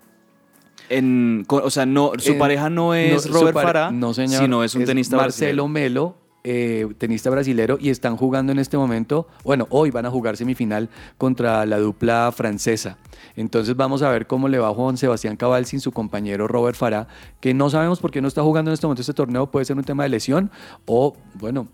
En, 0.89 1.45
o 1.49 1.71
sea, 1.71 1.87
no, 1.87 2.13
su 2.19 2.39
pareja 2.39 2.71
no 2.71 2.95
es 2.95 3.27
no, 3.27 3.33
Robert 3.41 3.55
pare- 3.55 3.67
Farah, 3.67 3.91
no, 3.91 4.15
señor, 4.15 4.41
sino 4.41 4.63
es 4.63 4.77
un 4.77 4.85
tenista 4.85 5.17
Marcelo 5.17 5.65
brasileño. 5.65 5.69
Melo, 5.91 6.17
eh, 6.49 6.87
tenista 6.97 7.29
brasilero, 7.29 7.77
y 7.81 7.91
están 7.91 8.17
jugando 8.17 8.53
en 8.53 8.61
este 8.61 8.77
momento, 8.77 9.27
bueno, 9.43 9.67
hoy 9.71 9.91
van 9.91 10.07
a 10.07 10.11
jugar 10.11 10.37
semifinal 10.37 10.89
contra 11.19 11.67
la 11.67 11.79
dupla 11.79 12.31
francesa. 12.33 12.99
Entonces 13.35 13.75
vamos 13.75 14.03
a 14.03 14.11
ver 14.11 14.29
cómo 14.29 14.47
le 14.47 14.61
va 14.61 14.73
Juan 14.73 14.97
Sebastián 14.97 15.37
Cabal 15.37 15.67
sin 15.67 15.81
su 15.81 15.91
compañero 15.91 16.47
Robert 16.47 16.77
Farah, 16.77 17.09
que 17.41 17.53
no 17.53 17.69
sabemos 17.69 17.99
por 17.99 18.13
qué 18.13 18.23
no 18.23 18.29
está 18.29 18.43
jugando 18.43 18.71
en 18.71 18.75
este 18.75 18.87
momento 18.87 19.01
este 19.01 19.13
torneo, 19.13 19.51
puede 19.51 19.65
ser 19.65 19.77
un 19.77 19.83
tema 19.83 20.05
de 20.05 20.11
lesión 20.11 20.53
o, 20.85 21.17
bueno, 21.35 21.67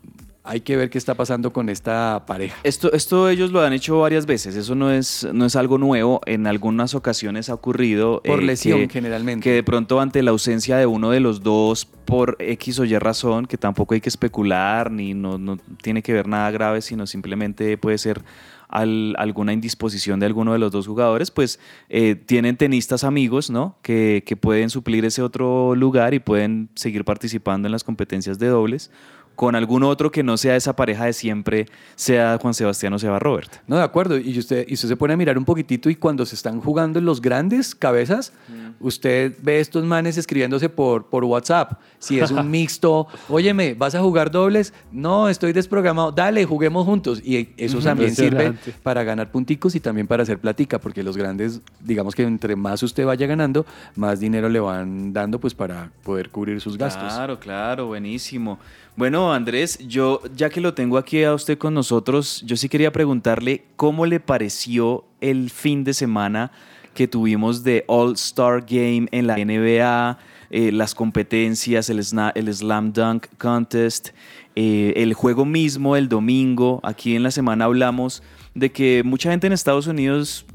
hay 0.45 0.59
que 0.61 0.75
ver 0.75 0.89
qué 0.89 0.97
está 0.97 1.13
pasando 1.15 1.53
con 1.53 1.69
esta 1.69 2.23
pareja. 2.27 2.57
Esto, 2.63 2.91
esto 2.91 3.29
ellos 3.29 3.51
lo 3.51 3.61
han 3.61 3.71
hecho 3.71 3.99
varias 3.99 4.25
veces, 4.25 4.55
eso 4.57 4.75
no 4.75 4.91
es, 4.91 5.25
no 5.33 5.45
es 5.45 5.55
algo 5.55 5.77
nuevo, 5.77 6.19
en 6.25 6.47
algunas 6.47 6.95
ocasiones 6.95 7.49
ha 7.49 7.53
ocurrido. 7.53 8.21
Por 8.25 8.41
eh, 8.41 8.45
lesión, 8.45 8.79
que- 8.81 8.89
generalmente. 8.89 9.43
Que 9.43 9.51
de 9.53 9.63
pronto 9.63 10.01
ante 10.01 10.21
la 10.21 10.31
ausencia 10.31 10.75
de 10.77 10.85
uno 10.85 11.11
de 11.11 11.21
los 11.21 11.43
dos 11.43 11.85
por 11.85 12.35
X 12.39 12.79
o 12.79 12.85
Y 12.85 12.97
razón, 12.99 13.45
que 13.45 13.57
tampoco 13.57 13.93
hay 13.93 14.01
que 14.01 14.09
especular, 14.09 14.91
ni 14.91 15.13
no, 15.13 15.37
no 15.37 15.57
tiene 15.81 16.01
que 16.03 16.11
ver 16.11 16.27
nada 16.27 16.51
grave, 16.51 16.81
sino 16.81 17.07
simplemente 17.07 17.77
puede 17.77 17.97
ser 17.97 18.21
al- 18.67 19.15
alguna 19.19 19.53
indisposición 19.53 20.19
de 20.19 20.25
alguno 20.25 20.51
de 20.51 20.59
los 20.59 20.71
dos 20.71 20.87
jugadores, 20.87 21.31
pues 21.31 21.59
eh, 21.89 22.15
tienen 22.15 22.57
tenistas 22.57 23.03
amigos, 23.05 23.49
¿no? 23.49 23.77
Que, 23.81 24.23
que 24.25 24.35
pueden 24.35 24.69
suplir 24.69 25.05
ese 25.05 25.21
otro 25.21 25.75
lugar 25.75 26.13
y 26.13 26.19
pueden 26.19 26.69
seguir 26.75 27.05
participando 27.05 27.67
en 27.67 27.71
las 27.71 27.83
competencias 27.85 28.39
de 28.39 28.47
dobles. 28.47 28.91
Con 29.35 29.55
algún 29.55 29.83
otro 29.83 30.11
que 30.11 30.23
no 30.23 30.37
sea 30.37 30.55
esa 30.55 30.75
pareja 30.75 31.05
de 31.05 31.13
siempre, 31.13 31.65
sea 31.95 32.37
Juan 32.41 32.53
Sebastián 32.53 32.93
o 32.93 32.99
sea 32.99 33.17
Robert. 33.19 33.51
No, 33.67 33.77
de 33.77 33.83
acuerdo. 33.83 34.17
Y 34.17 34.37
usted, 34.37 34.65
y 34.67 34.75
usted 34.75 34.87
se 34.87 34.95
pone 34.95 35.13
a 35.13 35.17
mirar 35.17 35.37
un 35.37 35.45
poquitito 35.45 35.89
y 35.89 35.95
cuando 35.95 36.25
se 36.25 36.35
están 36.35 36.61
jugando 36.61 36.99
en 36.99 37.05
los 37.05 37.21
grandes 37.21 37.73
cabezas, 37.73 38.33
usted 38.79 39.35
ve 39.41 39.59
estos 39.59 39.83
manes 39.83 40.17
escribiéndose 40.17 40.69
por, 40.69 41.05
por 41.07 41.23
WhatsApp. 41.23 41.79
Si 41.99 42.19
es 42.19 42.31
un 42.31 42.49
mixto, 42.51 43.07
óyeme, 43.29 43.73
¿vas 43.73 43.95
a 43.95 44.01
jugar 44.01 44.29
dobles? 44.29 44.73
No, 44.91 45.29
estoy 45.29 45.53
desprogramado. 45.53 46.11
Dale, 46.11 46.45
juguemos 46.45 46.85
juntos. 46.85 47.21
Y 47.23 47.49
eso 47.57 47.79
también 47.79 48.15
sirve 48.15 48.53
para 48.83 49.03
ganar 49.03 49.31
punticos 49.31 49.75
y 49.75 49.79
también 49.79 50.07
para 50.07 50.23
hacer 50.23 50.39
platica, 50.39 50.79
porque 50.79 51.01
los 51.01 51.17
grandes, 51.17 51.61
digamos 51.79 52.13
que 52.13 52.23
entre 52.23 52.55
más 52.55 52.83
usted 52.83 53.05
vaya 53.05 53.25
ganando, 53.25 53.65
más 53.95 54.19
dinero 54.19 54.49
le 54.49 54.59
van 54.59 55.13
dando 55.13 55.39
pues 55.39 55.53
para 55.53 55.89
poder 56.03 56.29
cubrir 56.29 56.61
sus 56.61 56.77
gastos. 56.77 57.13
Claro, 57.13 57.39
claro, 57.39 57.87
buenísimo. 57.87 58.59
Bueno, 58.95 59.33
Andrés, 59.33 59.79
yo 59.87 60.21
ya 60.35 60.51
que 60.51 60.61
lo 60.61 60.75
tengo 60.75 60.99
aquí 60.99 61.23
a 61.23 61.33
usted 61.33 61.57
con 61.57 61.73
nosotros, 61.73 62.43
yo 62.45 62.55
sí 62.55 62.69
quería 62.69 62.91
preguntarle 62.91 63.65
cómo 63.75 64.05
le 64.05 64.19
pareció 64.19 65.03
el 65.19 65.49
fin 65.49 65.83
de 65.83 65.95
semana 65.95 66.51
que 66.93 67.07
tuvimos 67.07 67.63
de 67.63 67.85
All 67.87 68.13
Star 68.13 68.61
Game 68.61 69.07
en 69.11 69.25
la 69.25 69.37
NBA, 69.37 70.19
eh, 70.51 70.71
las 70.71 70.93
competencias, 70.93 71.89
el, 71.89 72.03
Slam 72.03 72.93
Dunk 72.93 73.25
Contest, 73.39 74.09
eh, 74.55 74.93
el 74.95 75.15
juego 75.15 75.43
mismo 75.43 75.95
el 75.95 76.07
domingo. 76.07 76.79
Aquí 76.83 77.15
en 77.15 77.23
la 77.23 77.31
semana 77.31 77.65
hablamos 77.65 78.21
de 78.53 78.71
que 78.71 79.01
mucha 79.03 79.31
gente 79.31 79.47
en 79.47 79.53
Estados 79.53 79.87
Unidos, 79.87 80.45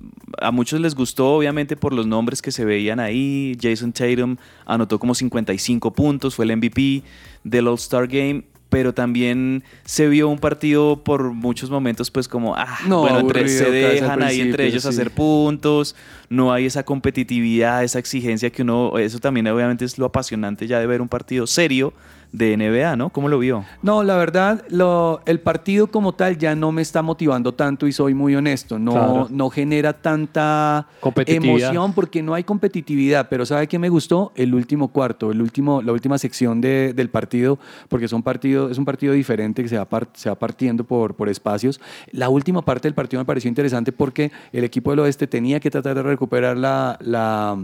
a 0.40 0.50
muchos 0.50 0.80
les 0.80 0.94
gustó 0.94 1.34
obviamente 1.36 1.76
por 1.76 1.92
los 1.92 2.06
nombres 2.06 2.42
que 2.42 2.52
se 2.52 2.64
veían 2.64 3.00
ahí. 3.00 3.56
Jason 3.60 3.92
Tatum 3.92 4.36
anotó 4.66 4.98
como 4.98 5.14
55 5.14 5.92
puntos, 5.92 6.34
fue 6.34 6.44
el 6.44 6.56
MVP 6.56 7.02
del 7.44 7.68
All 7.68 7.74
Star 7.74 8.06
Game. 8.08 8.44
Pero 8.70 8.92
también 8.92 9.64
se 9.86 10.08
vio 10.08 10.28
un 10.28 10.38
partido 10.38 11.02
por 11.02 11.32
muchos 11.32 11.70
momentos, 11.70 12.10
pues 12.10 12.28
como, 12.28 12.54
ah, 12.54 12.76
No, 12.86 13.00
bueno, 13.00 13.20
entre- 13.20 13.48
se 13.48 13.70
dejan 13.70 14.22
ahí 14.22 14.42
entre 14.42 14.66
ellos 14.66 14.82
sí. 14.82 14.90
hacer 14.90 15.10
puntos, 15.10 15.96
no 16.28 16.52
hay 16.52 16.66
esa 16.66 16.82
competitividad, 16.82 17.82
esa 17.82 17.98
exigencia 17.98 18.50
que 18.50 18.60
uno, 18.60 18.98
eso 18.98 19.20
también 19.20 19.46
obviamente 19.48 19.86
es 19.86 19.96
lo 19.96 20.04
apasionante 20.04 20.66
ya 20.66 20.78
de 20.80 20.86
ver 20.86 21.00
un 21.00 21.08
partido 21.08 21.46
serio 21.46 21.94
de 22.30 22.56
NBA, 22.56 22.94
¿no? 22.96 23.08
¿Cómo 23.10 23.28
lo 23.28 23.38
vio? 23.38 23.64
No, 23.82 24.02
la 24.04 24.16
verdad, 24.16 24.64
lo- 24.68 25.20
el 25.24 25.40
partido 25.40 25.86
como 25.86 26.12
tal 26.14 26.36
ya 26.36 26.54
no 26.54 26.72
me 26.72 26.82
está 26.82 27.00
motivando 27.02 27.54
tanto 27.54 27.86
y 27.86 27.92
soy 27.92 28.12
muy 28.14 28.34
honesto. 28.36 28.78
No, 28.78 28.92
Claro. 28.92 29.26
no 29.30 29.48
genera 29.50 29.94
tanta 29.94 30.86
emoción 31.26 31.92
porque 31.94 32.22
no 32.22 32.34
hay 32.34 32.44
competitividad. 32.44 33.28
Pero 33.30 33.46
¿sabe 33.46 33.66
qué 33.66 33.78
me 33.78 33.88
gustó? 33.88 34.32
El 34.36 34.54
último 34.54 34.88
cuarto, 34.88 35.32
el 35.32 35.40
último, 35.40 35.80
la 35.82 35.92
última 35.92 36.18
sección 36.18 36.60
de- 36.60 36.92
del 36.92 37.08
partido, 37.08 37.58
porque 37.88 38.08
son 38.08 38.22
partido, 38.22 38.70
es 38.70 38.76
un 38.78 38.84
partido 38.84 39.14
diferente 39.14 39.62
que 39.62 39.68
se 39.68 39.78
va, 39.78 39.86
par- 39.86 40.08
se 40.12 40.28
va 40.28 40.34
partiendo 40.34 40.84
por, 40.84 41.14
por 41.14 41.28
espacios. 41.28 41.80
La 42.12 42.28
última 42.28 42.62
parte 42.62 42.88
del 42.88 42.94
partido 42.94 43.20
me 43.22 43.26
pareció 43.26 43.48
interesante 43.48 43.90
porque 43.92 44.30
el 44.52 44.64
equipo 44.64 44.90
del 44.90 45.00
oeste 45.00 45.26
tenía 45.26 45.60
que 45.60 45.70
tratar 45.70 45.94
de 45.96 46.02
recuperar 46.02 46.56
la- 46.56 46.98
la 47.00 47.58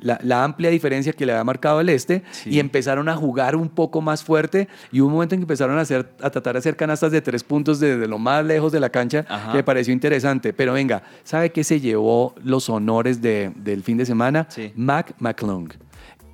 la, 0.00 0.18
la 0.22 0.44
amplia 0.44 0.70
diferencia 0.70 1.12
que 1.12 1.26
le 1.26 1.32
había 1.32 1.44
marcado 1.44 1.80
el 1.80 1.88
este 1.88 2.22
y 2.46 2.58
empezaron 2.58 3.08
a 3.08 3.16
jugar 3.16 3.56
un 3.56 3.68
poco 3.68 4.00
más 4.00 4.24
fuerte 4.24 4.68
y 4.92 5.00
hubo 5.00 5.08
un 5.08 5.14
momento 5.14 5.34
en 5.34 5.40
que 5.40 5.44
empezaron 5.44 5.78
a, 5.78 5.82
hacer, 5.82 6.10
a 6.22 6.30
tratar 6.30 6.54
de 6.54 6.58
hacer 6.60 6.76
canastas 6.76 7.12
de 7.12 7.20
tres 7.20 7.44
puntos 7.44 7.80
desde 7.80 8.06
lo 8.06 8.18
más 8.18 8.44
lejos 8.44 8.72
de 8.72 8.80
la 8.80 8.90
cancha 8.90 9.24
Ajá. 9.28 9.52
que 9.52 9.58
me 9.58 9.64
pareció 9.64 9.92
interesante. 9.92 10.52
Pero 10.52 10.72
venga, 10.72 11.02
¿sabe 11.24 11.50
qué 11.50 11.64
se 11.64 11.80
llevó 11.80 12.34
los 12.42 12.68
honores 12.68 13.20
de- 13.22 13.52
del 13.56 13.82
fin 13.82 13.96
de 13.96 14.06
semana? 14.06 14.48
Mac 14.74 15.14
McClung. 15.18 15.72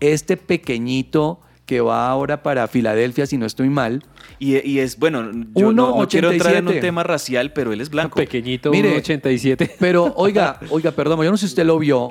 Este 0.00 0.36
pequeñito 0.36 1.40
que 1.64 1.80
va 1.80 2.08
ahora 2.08 2.44
para 2.44 2.68
Filadelfia, 2.68 3.26
si 3.26 3.36
no 3.38 3.44
estoy 3.46 3.68
mal. 3.70 4.04
Y, 4.38 4.64
y 4.68 4.78
es, 4.78 4.98
bueno, 4.98 5.28
yo 5.54 5.72
no, 5.72 5.98
no 5.98 6.06
quiero 6.08 6.30
entrar 6.30 6.54
en 6.54 6.68
un 6.68 6.74
1.87. 6.74 6.80
tema 6.80 7.02
racial, 7.02 7.52
pero 7.52 7.72
él 7.72 7.80
es 7.80 7.90
blanco. 7.90 8.14
Pequeñito, 8.16 8.70
Mire, 8.70 8.94
87. 8.96 9.74
Pero 9.80 10.12
oiga, 10.16 10.60
oiga, 10.70 10.92
perdón, 10.92 11.24
yo 11.24 11.30
no 11.32 11.36
sé 11.36 11.46
si 11.48 11.52
usted 11.52 11.66
lo 11.66 11.78
vio. 11.80 12.10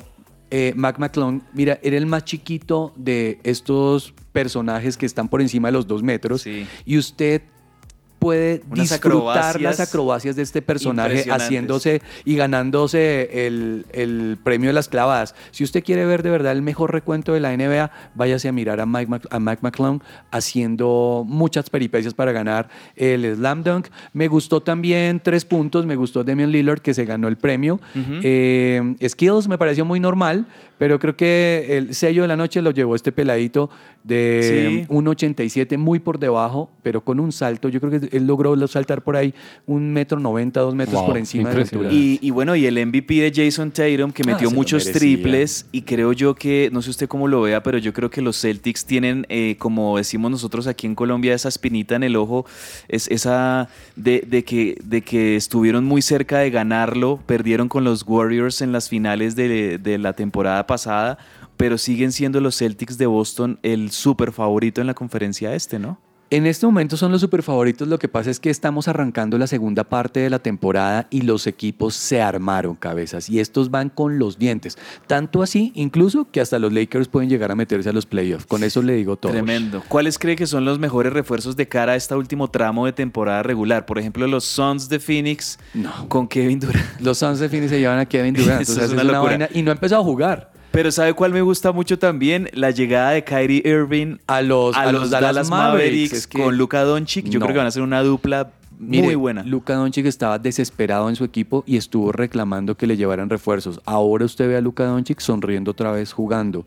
Eh, 0.52 0.74
Mac 0.76 1.00
McClung, 1.00 1.42
mira, 1.54 1.80
era 1.82 1.98
el 1.98 2.06
más 2.06 2.26
chiquito 2.26 2.94
de 2.96 3.40
estos 3.44 4.14
personajes 4.32 4.98
que 4.98 5.06
están 5.06 5.28
por 5.28 5.42
encima 5.42 5.70
de 5.70 5.74
los 5.74 5.88
dos 5.88 6.04
metros. 6.04 6.46
Y 6.86 6.98
usted 6.98 7.42
puede 8.26 8.62
Unas 8.70 8.90
disfrutar 8.90 8.98
acrobacias 8.98 9.62
las 9.62 9.80
acrobacias 9.88 10.36
de 10.36 10.42
este 10.44 10.62
personaje 10.62 11.20
haciéndose 11.44 12.02
y 12.26 12.36
ganándose 12.36 13.46
el, 13.48 13.86
el 13.94 14.38
premio 14.44 14.70
de 14.70 14.74
las 14.74 14.90
clavadas. 14.90 15.36
Si 15.52 15.64
usted 15.64 15.84
quiere 15.84 16.06
ver 16.06 16.24
de 16.24 16.30
verdad 16.32 16.52
el 16.54 16.62
mejor 16.62 16.92
recuento 16.92 17.34
de 17.34 17.40
la 17.40 17.56
NBA, 17.56 17.92
váyase 18.16 18.48
a 18.48 18.52
mirar 18.52 18.80
a 18.80 18.86
Mike, 18.86 19.12
Mc- 19.12 19.28
a 19.30 19.40
Mike 19.40 19.60
McClung 19.62 20.00
haciendo 20.32 21.24
muchas 21.28 21.70
peripecias 21.70 22.14
para 22.14 22.32
ganar 22.32 22.70
el 22.96 23.36
Slam 23.36 23.64
Dunk. 23.64 23.88
Me 24.14 24.28
gustó 24.28 24.62
también 24.62 25.20
tres 25.24 25.46
puntos, 25.46 25.86
me 25.86 25.96
gustó 25.96 26.24
Damian 26.24 26.52
Lillard 26.52 26.80
que 26.80 26.94
se 26.94 27.06
ganó 27.06 27.28
el 27.28 27.38
premio. 27.38 27.80
Eh, 28.24 28.96
skills 29.08 29.48
me 29.48 29.58
pareció 29.58 29.86
muy 29.86 30.00
normal, 30.00 30.46
pero 30.78 31.00
creo 31.00 31.16
que 31.16 31.66
el 31.78 31.96
sello 31.96 32.24
de 32.24 32.28
la 32.28 32.36
noche 32.36 32.62
lo 32.62 32.72
llevó 32.72 32.96
este 32.96 33.12
peladito 33.12 33.70
de 34.06 34.86
Sí. 34.88 34.94
1,87, 34.94 35.78
muy 35.78 35.98
por 36.00 36.20
debajo, 36.20 36.70
pero 36.84 37.02
con 37.02 37.20
un 37.20 37.32
salto. 37.32 37.70
Yo 37.70 37.82
creo 37.82 38.00
que 38.00 38.16
él 38.16 38.28
logró 38.28 38.56
saltar 38.68 39.04
por 39.04 39.16
ahí 39.16 39.34
un 39.66 39.92
metro 39.92 40.20
noventa, 40.20 40.60
dos 40.60 40.76
metros 40.76 41.02
por 41.04 41.18
encima 41.18 41.50
de 41.50 41.56
la 41.56 41.62
altura. 41.64 41.92
Y, 41.92 42.20
y 42.22 42.30
bueno, 42.30 42.56
y 42.56 42.68
el 42.68 42.84
MVP 42.86 43.16
de 43.16 43.32
Jason 43.36 43.72
Tatum, 43.72 44.12
que 44.12 44.22
Ah, 44.24 44.28
metió 44.34 44.52
muchos 44.52 44.92
triples, 44.92 45.66
y 45.72 45.82
creo 45.82 46.14
yo 46.14 46.36
que, 46.36 46.70
no 46.72 46.82
sé 46.84 46.92
usted 46.92 47.08
cómo 47.08 47.28
lo 47.28 47.42
vea, 47.42 47.64
pero 47.64 47.80
yo 47.80 47.94
creo 47.94 48.10
que 48.12 48.22
los 48.22 48.40
Celtics 48.40 48.86
tienen, 48.86 49.26
eh, 49.30 49.56
como 49.58 49.98
decimos 49.98 50.30
nosotros 50.30 50.68
aquí 50.68 50.86
en 50.86 50.94
Colombia, 50.96 51.34
esa 51.34 51.50
espinita 51.50 51.96
en 51.96 52.04
el 52.04 52.16
ojo, 52.16 52.46
es 52.88 53.08
esa 53.10 53.70
de, 53.96 54.24
de 54.28 54.44
que, 54.44 54.78
de 54.84 55.02
que 55.02 55.36
estuvieron 55.36 55.84
muy 55.84 56.02
cerca 56.04 56.40
de 56.40 56.52
ganarlo, 56.52 57.20
perdieron 57.26 57.70
con 57.70 57.84
los 57.84 58.04
Warriors 58.08 58.62
en 58.62 58.72
las 58.72 58.88
finales 58.90 59.36
de, 59.36 59.80
de 59.80 59.98
la 59.98 60.14
temporada 60.14 60.68
pasada, 60.68 61.18
pero 61.58 61.78
siguen 61.78 62.12
siendo 62.12 62.42
los 62.42 62.58
Celtics 62.58 62.98
de 62.98 63.06
Boston 63.06 63.60
el 63.64 63.92
súper 63.92 64.32
favorito 64.32 64.82
en 64.82 64.88
la 64.88 64.94
conferencia 64.94 65.54
este, 65.56 65.80
¿no? 65.80 66.00
En 66.32 66.48
este 66.48 66.66
momento 66.66 66.98
son 66.98 67.12
los 67.12 67.22
super 67.22 67.44
favoritos. 67.44 67.88
Lo 67.88 68.00
que 68.00 68.08
pasa 68.08 68.32
es 68.32 68.40
que 68.40 68.50
estamos 68.50 68.88
arrancando 68.88 69.38
la 69.38 69.46
segunda 69.46 69.84
parte 69.84 70.20
de 70.22 70.32
la 70.32 70.40
temporada 70.40 71.06
y 71.12 71.22
los 71.22 71.46
equipos 71.46 71.94
se 71.94 72.20
armaron 72.20 72.76
cabezas 72.76 73.30
y 73.30 73.40
estos 73.40 73.70
van 73.70 73.90
con 73.90 74.18
los 74.18 74.40
dientes. 74.40 74.76
Tanto 75.06 75.44
así, 75.44 75.72
incluso 75.76 76.28
que 76.32 76.42
hasta 76.42 76.58
los 76.58 76.74
Lakers 76.74 77.10
pueden 77.10 77.30
llegar 77.30 77.52
a 77.52 77.56
meterse 77.56 77.90
a 77.90 77.94
los 77.94 78.08
playoffs. 78.08 78.48
Con 78.48 78.64
eso 78.64 78.82
le 78.82 78.94
digo 78.96 79.18
todo. 79.18 79.34
Tremendo. 79.34 79.84
¿Cuáles 79.88 80.18
cree 80.18 80.36
que 80.36 80.48
son 80.48 80.66
los 80.66 80.80
mejores 80.80 81.14
refuerzos 81.14 81.56
de 81.56 81.68
cara 81.68 81.94
a 81.94 81.96
este 81.96 82.16
último 82.16 82.50
tramo 82.50 82.88
de 82.88 82.94
temporada 82.94 83.44
regular? 83.44 83.86
Por 83.86 84.00
ejemplo, 84.00 84.26
los 84.26 84.46
Suns 84.46 84.90
de 84.90 85.00
Phoenix 85.00 85.60
con 86.10 86.28
Kevin 86.28 86.60
Durant. 86.60 87.02
Los 87.02 87.20
Suns 87.20 87.38
de 87.38 87.50
Phoenix 87.50 87.70
se 87.70 87.80
llevan 87.80 88.00
a 88.00 88.08
Kevin 88.08 88.34
Durant. 88.34 88.66
Sea, 88.66 88.84
es 88.86 88.92
una 88.92 89.04
una 89.04 89.12
locura. 89.12 89.30
vaina 89.38 89.50
y 89.54 89.62
no 89.62 89.70
ha 89.70 89.76
empezado 89.76 90.02
a 90.02 90.04
jugar. 90.06 90.55
Pero 90.76 90.92
¿sabe 90.92 91.14
cuál 91.14 91.32
me 91.32 91.42
gusta 91.42 91.72
mucho 91.72 91.98
también? 91.98 92.50
La 92.54 92.70
llegada 92.72 93.12
de 93.12 93.24
Kyrie 93.24 93.62
Irving 93.66 94.18
a 94.28 94.42
los, 94.42 94.76
a 94.76 94.92
los 94.92 95.10
Dallas, 95.10 95.50
Mavericks, 95.50 96.14
Es 96.14 96.28
que- 96.28 96.38
con 96.44 96.58
Luka 96.58 96.84
Doncic. 96.84 97.26
Yo 97.28 97.40
No. 97.40 97.46
creo 97.46 97.54
que 97.54 97.58
van 97.60 97.68
a 97.68 97.72
ser 97.72 97.82
una 97.82 98.04
dupla 98.04 98.52
muy 98.78 99.02
Mire, 99.02 99.16
buena. 99.16 99.42
Luka 99.44 99.74
Doncic 99.76 100.06
estaba 100.06 100.38
desesperado 100.38 101.08
en 101.08 101.16
su 101.16 101.24
equipo 101.24 101.64
y 101.66 101.78
estuvo 101.78 102.12
reclamando 102.12 102.76
que 102.76 102.88
le 102.88 102.98
llevaran 102.98 103.30
refuerzos. 103.30 103.80
Ahora 103.86 104.26
usted 104.26 104.50
ve 104.50 104.58
a 104.58 104.62
Luka 104.62 104.84
Doncic 104.84 105.22
sonriendo 105.22 105.72
otra 105.72 105.92
vez 105.92 106.12
jugando. 106.12 106.66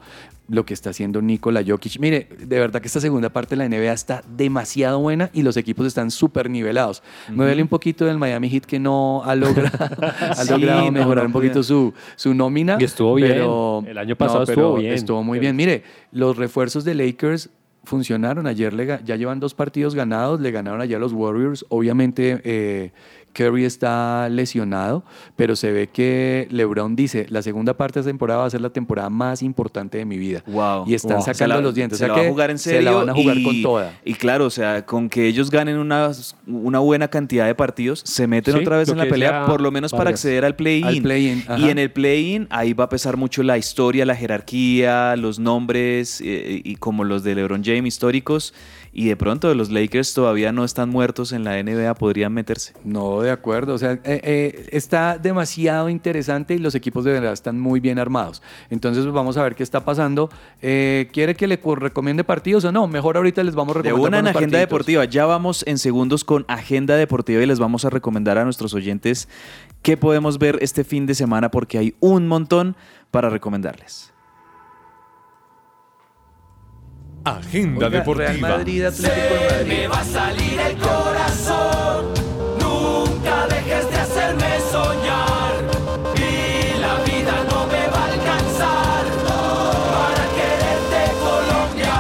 Lo 0.51 0.65
que 0.65 0.73
está 0.73 0.91
haciendo 0.91 1.21
Nikola 1.21 1.63
Jokic. 1.67 1.99
Mire, 2.01 2.27
de 2.39 2.59
verdad 2.59 2.81
que 2.81 2.87
esta 2.87 3.01
segunda 3.03 3.29
parte 3.29 3.55
de 3.55 3.57
la 3.59 3.69
NBA 3.69 3.93
está 3.93 4.23
demasiado 4.35 4.99
buena 4.99 5.29
y 5.35 5.43
los 5.43 5.59
equipos 5.59 5.87
están 5.87 6.11
súper 6.11 6.49
nivelados. 6.49 7.03
Me 7.29 7.35
Ujú. 7.35 7.43
duele 7.45 7.63
un 7.63 7.69
poquito 7.69 8.07
del 8.07 8.17
Miami 8.17 8.49
Heat 8.49 8.65
que 8.65 8.79
no 8.79 9.23
ha 9.25 9.35
logrado, 9.35 9.69
ha 10.21 10.35
Sí, 10.35 10.51
logrado 10.51 10.85
no, 10.87 10.93
mejorar 10.93 11.25
no 11.25 11.29
un 11.29 11.33
poquito 11.35 11.63
su, 11.63 11.93
su 12.17 12.33
nómina. 12.33 12.79
Y 12.81 12.85
estuvo 12.85 13.15
bien. 13.15 13.33
pero- 13.33 13.85
El 13.87 13.99
año 13.99 14.17
pasado 14.17 14.45
pero 14.47 14.53
estuvo 14.53 14.77
bien. 14.77 14.93
Estuvo 14.95 15.23
muy 15.23 15.39
bien. 15.39 15.55
Mire, 15.55 15.83
los 16.13 16.37
refuerzos 16.39 16.83
de 16.85 16.95
Lakers 16.95 17.51
funcionaron. 17.85 18.47
Ayer 18.47 18.73
le 18.73 18.87
ya 19.05 19.17
llevan 19.17 19.41
dos 19.41 19.55
partidos 19.55 19.95
ganados, 19.95 20.41
le 20.41 20.51
ganaron 20.51 20.81
allá 20.81 20.97
a 20.97 21.01
los 21.01 21.13
Warriors. 21.13 21.65
Obviamente 21.69 22.41
eh, 22.45 22.93
Curry 23.33 23.65
está 23.65 24.29
lesionado, 24.29 25.05
pero 25.37 25.55
se 25.57 25.71
ve 25.73 25.89
que 25.89 26.49
LeBron 26.51 26.97
dice, 26.97 27.27
la 27.31 27.43
segunda 27.43 27.77
parte 27.77 27.95
de 27.95 28.01
esta 28.01 28.11
temporada 28.11 28.41
va 28.41 28.47
a 28.47 28.51
ser 28.51 28.61
la 28.61 28.71
temporada 28.71 29.11
más 29.11 29.43
importante 29.43 29.99
de 29.99 30.05
mi 30.05 30.19
vida. 30.19 30.43
Wow. 30.47 30.85
Y 30.87 30.95
están 30.95 31.19
Wow. 31.19 31.25
Sacando 31.27 31.55
la- 31.57 31.61
los 31.61 31.75
dientes. 31.75 31.99
Se 31.99 32.05
o 32.05 32.07
sea 32.09 32.17
la 32.17 32.23
va 32.23 32.27
a 32.29 32.31
jugar 32.31 32.51
en 32.51 32.59
serio. 32.59 32.79
Se 32.81 32.85
la 32.85 32.93
van 32.93 33.09
a 33.11 33.15
jugar 33.15 33.39
y, 33.39 33.43
con 33.45 33.63
toda. 33.63 33.99
Y 34.05 34.15
claro, 34.15 34.47
o 34.47 34.51
sea, 34.51 34.85
con 34.87 35.09
que 35.09 35.27
ellos 35.27 35.51
ganen 35.51 35.79
una, 35.79 36.11
una 36.47 36.79
buena 36.81 37.09
cantidad 37.09 37.47
de 37.47 37.55
partidos, 37.55 38.03
se 38.05 38.27
meten 38.27 38.55
Sí, 38.55 38.61
otra 38.61 38.77
vez 38.79 38.89
en 38.89 38.99
la 38.99 39.07
pelea, 39.09 39.47
por 39.47 39.61
lo 39.61 39.71
menos 39.71 39.93
para 39.93 40.11
acceder 40.11 40.45
al 40.45 40.57
play-in. 40.57 41.45
Y 41.59 41.69
en 41.71 41.79
el 41.79 41.91
play-in, 41.93 42.47
ahí 42.51 42.73
va 42.73 42.85
a 42.85 42.89
pesar 42.89 43.17
mucho 43.17 43.43
la 43.43 43.59
historia, 43.59 44.05
la 44.05 44.15
jerarquía, 44.17 45.17
los 45.17 45.39
nombres, 45.39 46.21
eh, 46.25 46.61
y 46.65 46.77
como 46.77 47.05
los 47.05 47.23
de 47.23 47.35
LeBron 47.35 47.63
James 47.65 47.95
históricos. 47.95 48.55
Y 48.93 49.07
de 49.09 49.17
pronto 49.17 49.55
los 49.55 49.71
Lakers 49.71 50.15
todavía 50.15 50.53
no 50.53 50.65
están 50.65 50.89
muertos 50.89 51.33
en 51.33 51.45
la 51.45 51.63
NBA, 51.63 51.95
podrían 51.95 52.33
meterse. 52.33 52.73
No, 52.85 53.21
de 53.21 53.31
acuerdo. 53.31 53.75
O 53.75 53.79
sea, 53.79 53.93
eh, 53.93 54.01
eh, 54.05 54.69
está 54.73 55.19
demasiado 55.19 55.89
interesante 55.89 56.55
y 56.55 56.59
los 56.59 56.75
equipos 56.75 57.05
de 57.05 57.13
verdad 57.13 57.33
están 57.33 57.61
muy 57.61 57.81
bien 57.81 57.99
armados. 57.99 58.43
Entonces, 58.71 59.05
pues, 59.05 59.15
vamos 59.15 59.37
a 59.37 59.43
ver 59.43 59.55
qué 59.55 59.63
está 59.63 59.85
pasando. 59.85 60.31
Eh, 60.63 61.09
¿Quiere 61.13 61.35
que 61.35 61.47
le 61.47 61.61
recomiende 61.77 62.25
partidos 62.25 62.65
o 62.65 62.73
no? 62.73 62.89
Mejor 62.89 63.17
ahorita 63.17 63.43
les 63.43 63.55
vamos 63.55 63.77
a 63.77 63.83
De 63.83 63.91
recomendar. 63.91 64.09
una 64.09 64.19
en 64.19 64.27
Agenda 64.37 64.59
partiditos. 64.59 64.61
Deportiva. 64.61 65.05
Ya 65.05 65.27
vamos 65.27 65.65
en 65.67 65.79
segundos 65.79 66.25
con 66.25 66.45
Agenda 66.49 66.97
Deportiva 66.97 67.43
y 67.43 67.47
les 67.47 67.59
vamos 67.59 67.85
a 67.85 67.91
recomendar 67.91 68.39
a 68.39 68.45
nuestros 68.45 68.75
oyentes 68.75 69.29
qué 69.83 69.97
podemos 69.97 70.39
ver 70.39 70.59
este 70.61 70.85
fin 70.85 71.07
de 71.07 71.15
semana 71.15 71.51
porque 71.51 71.79
hay 71.79 71.95
un 72.01 72.27
montón 72.27 72.77
para 73.11 73.31
recomendarles. 73.31 74.13
Agenda 77.37 77.87
Oiga, 77.87 77.99
Deportiva. 77.99 78.29
Real 78.29 78.41
Madrid, 78.41 78.85
Atlético 78.85 79.35
de 79.35 79.51
Madrid. 79.51 79.69
Me 79.69 79.89
va 79.89 80.01
a 80.01 80.05
salir 80.05 80.61
el 80.61 80.77
corazón. 80.77 82.07
Nunca 82.61 83.47
dejes 83.49 83.91
de 83.91 83.97
hacerme 83.97 84.61
soñar. 84.71 85.55
Y 86.17 86.79
la 86.81 86.95
vida 87.05 87.45
no 87.51 87.67
me 87.67 87.87
va 87.89 88.01
a 88.01 88.13
alcanzar 88.13 89.05
para 89.25 90.25
quererte 90.37 91.01
Colombia. 91.21 91.97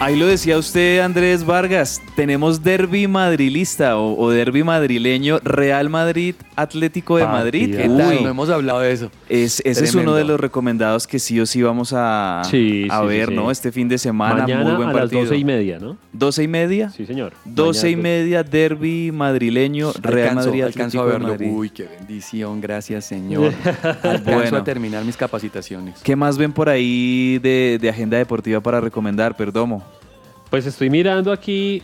Ahí 0.00 0.16
lo 0.16 0.26
decía 0.26 0.56
usted, 0.56 1.00
Andrés 1.00 1.44
Vargas. 1.44 2.00
Tenemos 2.16 2.62
derby 2.62 3.06
madrilista 3.06 3.96
o, 3.96 4.18
o 4.18 4.30
derby 4.30 4.62
madrileño, 4.62 5.40
Real 5.40 5.90
Madrid, 5.90 6.34
Atlético 6.60 7.16
de 7.16 7.24
Madrid. 7.26 7.76
¿Qué 7.76 7.88
tal? 7.88 8.16
Uy, 8.18 8.22
No 8.22 8.28
hemos 8.30 8.50
hablado 8.50 8.80
de 8.80 8.92
eso. 8.92 9.10
es- 9.28 9.60
ese 9.64 9.84
es 9.84 9.94
uno 9.94 10.14
de 10.14 10.24
los 10.24 10.38
recomendados 10.38 11.06
que 11.06 11.18
sí 11.18 11.40
o 11.40 11.46
sí 11.46 11.62
vamos 11.62 11.92
a, 11.96 12.42
Sí, 12.50 12.86
a 12.90 13.00
sí, 13.00 13.06
ver, 13.06 13.28
sí, 13.30 13.34
¿no? 13.34 13.50
Este 13.50 13.72
fin 13.72 13.88
de 13.88 13.98
semana, 13.98 14.42
Mañana 14.42 14.62
muy 14.64 14.72
buen 14.74 14.88
a 14.88 14.92
las 14.92 15.00
partido. 15.02 15.22
doce 15.22 15.36
y 15.36 15.44
media, 15.44 15.78
¿no? 15.78 15.96
¿Doce 16.12 16.42
y 16.42 16.48
media? 16.48 16.90
Sí, 16.90 17.06
señor. 17.06 17.32
Doce 17.44 17.90
y 17.90 17.96
Mañana- 17.96 18.02
media, 18.20 18.42
derby 18.42 19.10
madrileño, 19.12 19.92
Real 20.00 20.28
Alcanzo, 20.30 20.48
Madrid, 20.50 20.62
alcanzo 20.64 21.00
a 21.00 21.04
verlo. 21.04 21.28
Madrid. 21.28 21.50
Uy, 21.52 21.70
qué 21.70 21.84
bendición, 21.84 22.60
gracias 22.60 23.04
Señor. 23.06 23.52
alcanzo 24.02 24.22
Bueno. 24.24 24.56
a 24.58 24.64
terminar 24.64 25.04
mis 25.04 25.16
capacitaciones. 25.16 26.00
¿Qué 26.02 26.16
más 26.16 26.36
ven 26.38 26.52
por 26.52 26.68
ahí 26.68 27.38
de, 27.38 27.78
de 27.80 27.88
agenda 27.88 28.16
deportiva 28.18 28.60
para 28.60 28.80
recomendar, 28.80 29.36
Perdomo? 29.36 29.82
Pues 30.50 30.66
estoy 30.66 30.90
mirando 30.90 31.32
aquí 31.32 31.82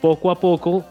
poco 0.00 0.30
a 0.30 0.38
poco, 0.38 0.84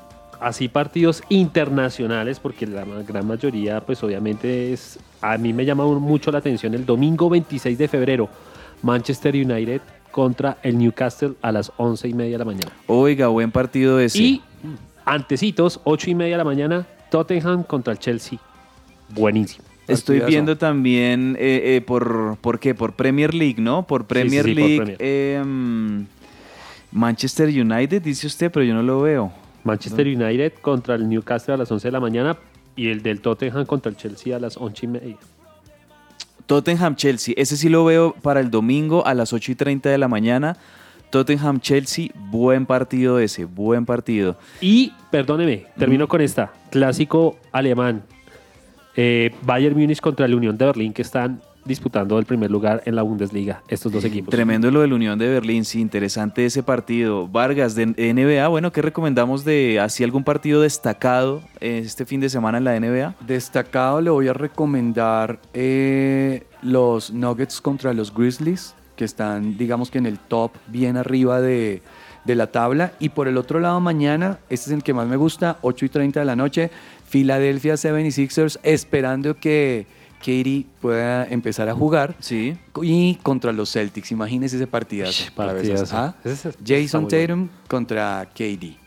así 0.44 0.68
partidos 0.68 1.24
internacionales, 1.30 2.40
porque 2.40 2.68
la 2.68 2.84
gran 2.84 3.26
mayoría, 3.26 3.80
pues 3.82 4.04
obviamente 4.04 4.74
es, 4.74 5.00
a 5.22 5.38
mí 5.38 5.54
me 5.54 5.64
llama 5.64 5.86
mucho 5.86 6.32
la 6.32 6.40
atención 6.40 6.74
el 6.74 6.86
domingo 6.86 7.30
26 7.30 7.78
de 7.78 7.88
febrero, 7.88 8.30
Manchester 8.82 9.34
United 9.36 9.82
contra 10.12 10.58
el 10.62 10.78
Newcastle 10.78 11.34
a 11.42 11.52
las 11.52 11.72
11 11.78 12.10
y 12.10 12.14
media 12.14 12.34
de 12.34 12.38
la 12.40 12.46
mañana. 12.46 12.72
Oiga, 12.88 13.28
buen 13.28 13.52
partido 13.52 14.00
ese. 14.00 14.20
Y 14.20 14.42
antecitos, 15.06 15.80
8 15.86 16.10
y 16.10 16.16
media 16.16 16.34
de 16.34 16.38
la 16.40 16.44
mañana, 16.44 16.88
Tottenham 17.10 17.64
contra 17.64 17.94
el 17.94 18.00
Chelsea. 18.00 18.38
Buenísimo. 19.10 19.66
Estoy 19.88 20.20
viendo 20.22 20.58
también 20.58 21.36
eh, 21.40 21.76
eh, 21.76 21.82
por, 21.82 22.38
¿por 22.42 22.60
qué? 22.60 22.76
Por 22.76 22.94
Premier 22.94 23.34
League, 23.34 23.62
¿no? 23.62 23.88
Por 23.88 24.06
Premier 24.06 24.46
sí, 24.46 24.54
League. 24.54 24.78
Premier. 24.78 24.98
em, 25.02 26.06
Manchester 26.92 27.48
United, 27.50 28.02
dice 28.02 28.28
usted, 28.28 28.52
pero 28.52 28.66
yo 28.66 28.74
no 28.74 28.84
lo 28.84 29.02
veo. 29.02 29.43
Manchester 29.64 30.08
United 30.08 30.54
contra 30.62 30.96
el 30.96 31.08
Newcastle 31.08 31.56
a 31.56 31.58
las 31.58 31.72
11 31.72 31.88
de 31.88 31.92
la 31.92 32.00
mañana 32.00 32.38
y 32.76 32.90
el 32.90 33.02
del 33.04 33.22
Tottenham 33.22 33.66
contra 33.66 33.90
el 33.90 33.98
Chelsea 33.98 34.36
a 34.36 34.40
las 34.40 34.58
11 34.58 34.86
y 34.86 34.90
media. 34.90 35.18
Tottenham 36.46 36.96
Chelsea, 36.96 37.34
ese 37.38 37.56
sí 37.56 37.70
lo 37.70 37.86
veo 37.86 38.14
para 38.22 38.40
el 38.40 38.52
domingo 38.52 39.06
a 39.06 39.14
las 39.14 39.34
8 39.34 39.54
y 39.54 39.56
30 39.56 39.90
de 39.90 39.98
la 39.98 40.08
mañana. 40.08 40.58
Tottenham 41.10 41.60
Chelsea, 41.60 42.10
buen 42.16 42.66
partido 42.66 43.20
ese, 43.20 43.46
buen 43.46 43.86
partido. 43.86 44.36
Y, 44.60 44.94
perdóneme, 45.12 45.68
termino 45.78 46.08
con 46.08 46.22
esta. 46.22 46.52
Clásico 46.72 47.38
alemán. 47.52 48.04
Eh, 48.96 49.34
Bayern 49.44 49.78
Múnich 49.78 50.02
contra 50.02 50.26
el 50.26 50.36
Unión 50.36 50.58
de 50.58 50.66
Berlín 50.66 50.94
que 50.94 51.02
están 51.02 51.42
disputando 51.66 52.20
el 52.20 52.26
primer 52.26 52.52
lugar 52.52 52.82
en 52.86 52.96
la 52.96 53.02
Bundesliga, 53.02 53.64
estos 53.68 53.92
dos 53.92 54.04
equipos. 54.04 54.32
Tremendo 54.32 54.70
lo 54.72 54.82
del 54.82 54.94
Unión 54.94 55.18
de 55.18 55.28
Berlín, 55.30 55.66
sí, 55.66 55.80
interesante 55.80 56.46
ese 56.46 56.64
partido. 56.64 57.28
Vargas, 57.28 57.76
de 57.76 57.86
NBA, 57.86 58.48
bueno, 58.48 58.72
¿qué 58.72 58.82
recomendamos 58.82 59.46
de 59.46 59.80
así 59.80 60.04
algún 60.04 60.24
partido 60.24 60.62
destacado 60.62 61.42
eh, 61.60 61.82
este 61.84 62.06
fin 62.06 62.20
de 62.20 62.30
semana 62.30 62.58
en 62.58 62.64
la 62.64 62.80
NBA? 62.80 63.16
Destacado 63.26 64.02
le 64.02 64.10
voy 64.10 64.28
a 64.28 64.34
recomendar 64.34 65.40
eh, 65.54 66.44
los 66.62 67.12
Nuggets 67.12 67.62
contra 67.62 67.94
los 67.94 68.14
Grizzlies, 68.14 68.76
que 68.96 69.06
están, 69.06 69.58
digamos 69.58 69.90
que 69.90 69.98
en 69.98 70.06
el 70.06 70.20
top, 70.20 70.52
bien 70.68 70.98
arriba 70.98 71.42
de, 71.42 71.82
de 72.26 72.36
la 72.36 72.48
tabla. 72.48 72.94
Y 73.00 73.10
por 73.10 73.28
el 73.28 73.38
otro 73.38 73.60
lado, 73.60 73.80
mañana, 73.80 74.40
este 74.50 74.70
es 74.70 74.76
el 74.76 74.84
que 74.84 74.94
más 74.94 75.08
me 75.08 75.16
gusta, 75.16 75.58
8 75.62 75.86
y 75.86 75.90
30 75.90 76.20
de 76.20 76.26
la 76.26 76.36
noche, 76.36 76.72
Philadelphia 77.10 77.76
76ers, 77.76 78.60
esperando 78.64 79.36
que 79.36 79.86
Katie 80.24 80.66
pueda 80.80 81.26
empezar 81.28 81.68
a 81.68 81.74
jugar. 81.74 82.16
Sí. 82.20 82.56
Y 82.82 83.16
contra 83.16 83.52
los 83.52 83.72
Celtics, 83.72 84.12
imagínese 84.12 84.56
ese 84.56 84.68
partidazo. 84.68 85.26
para 85.36 85.54
partidazo. 85.54 85.98
¿ah? 85.98 86.16
Ese 86.24 86.52
Jason 86.66 87.04
bueno. 87.04 87.28
Tatum 87.28 87.50
contra 87.68 88.30
KD. 88.34 88.78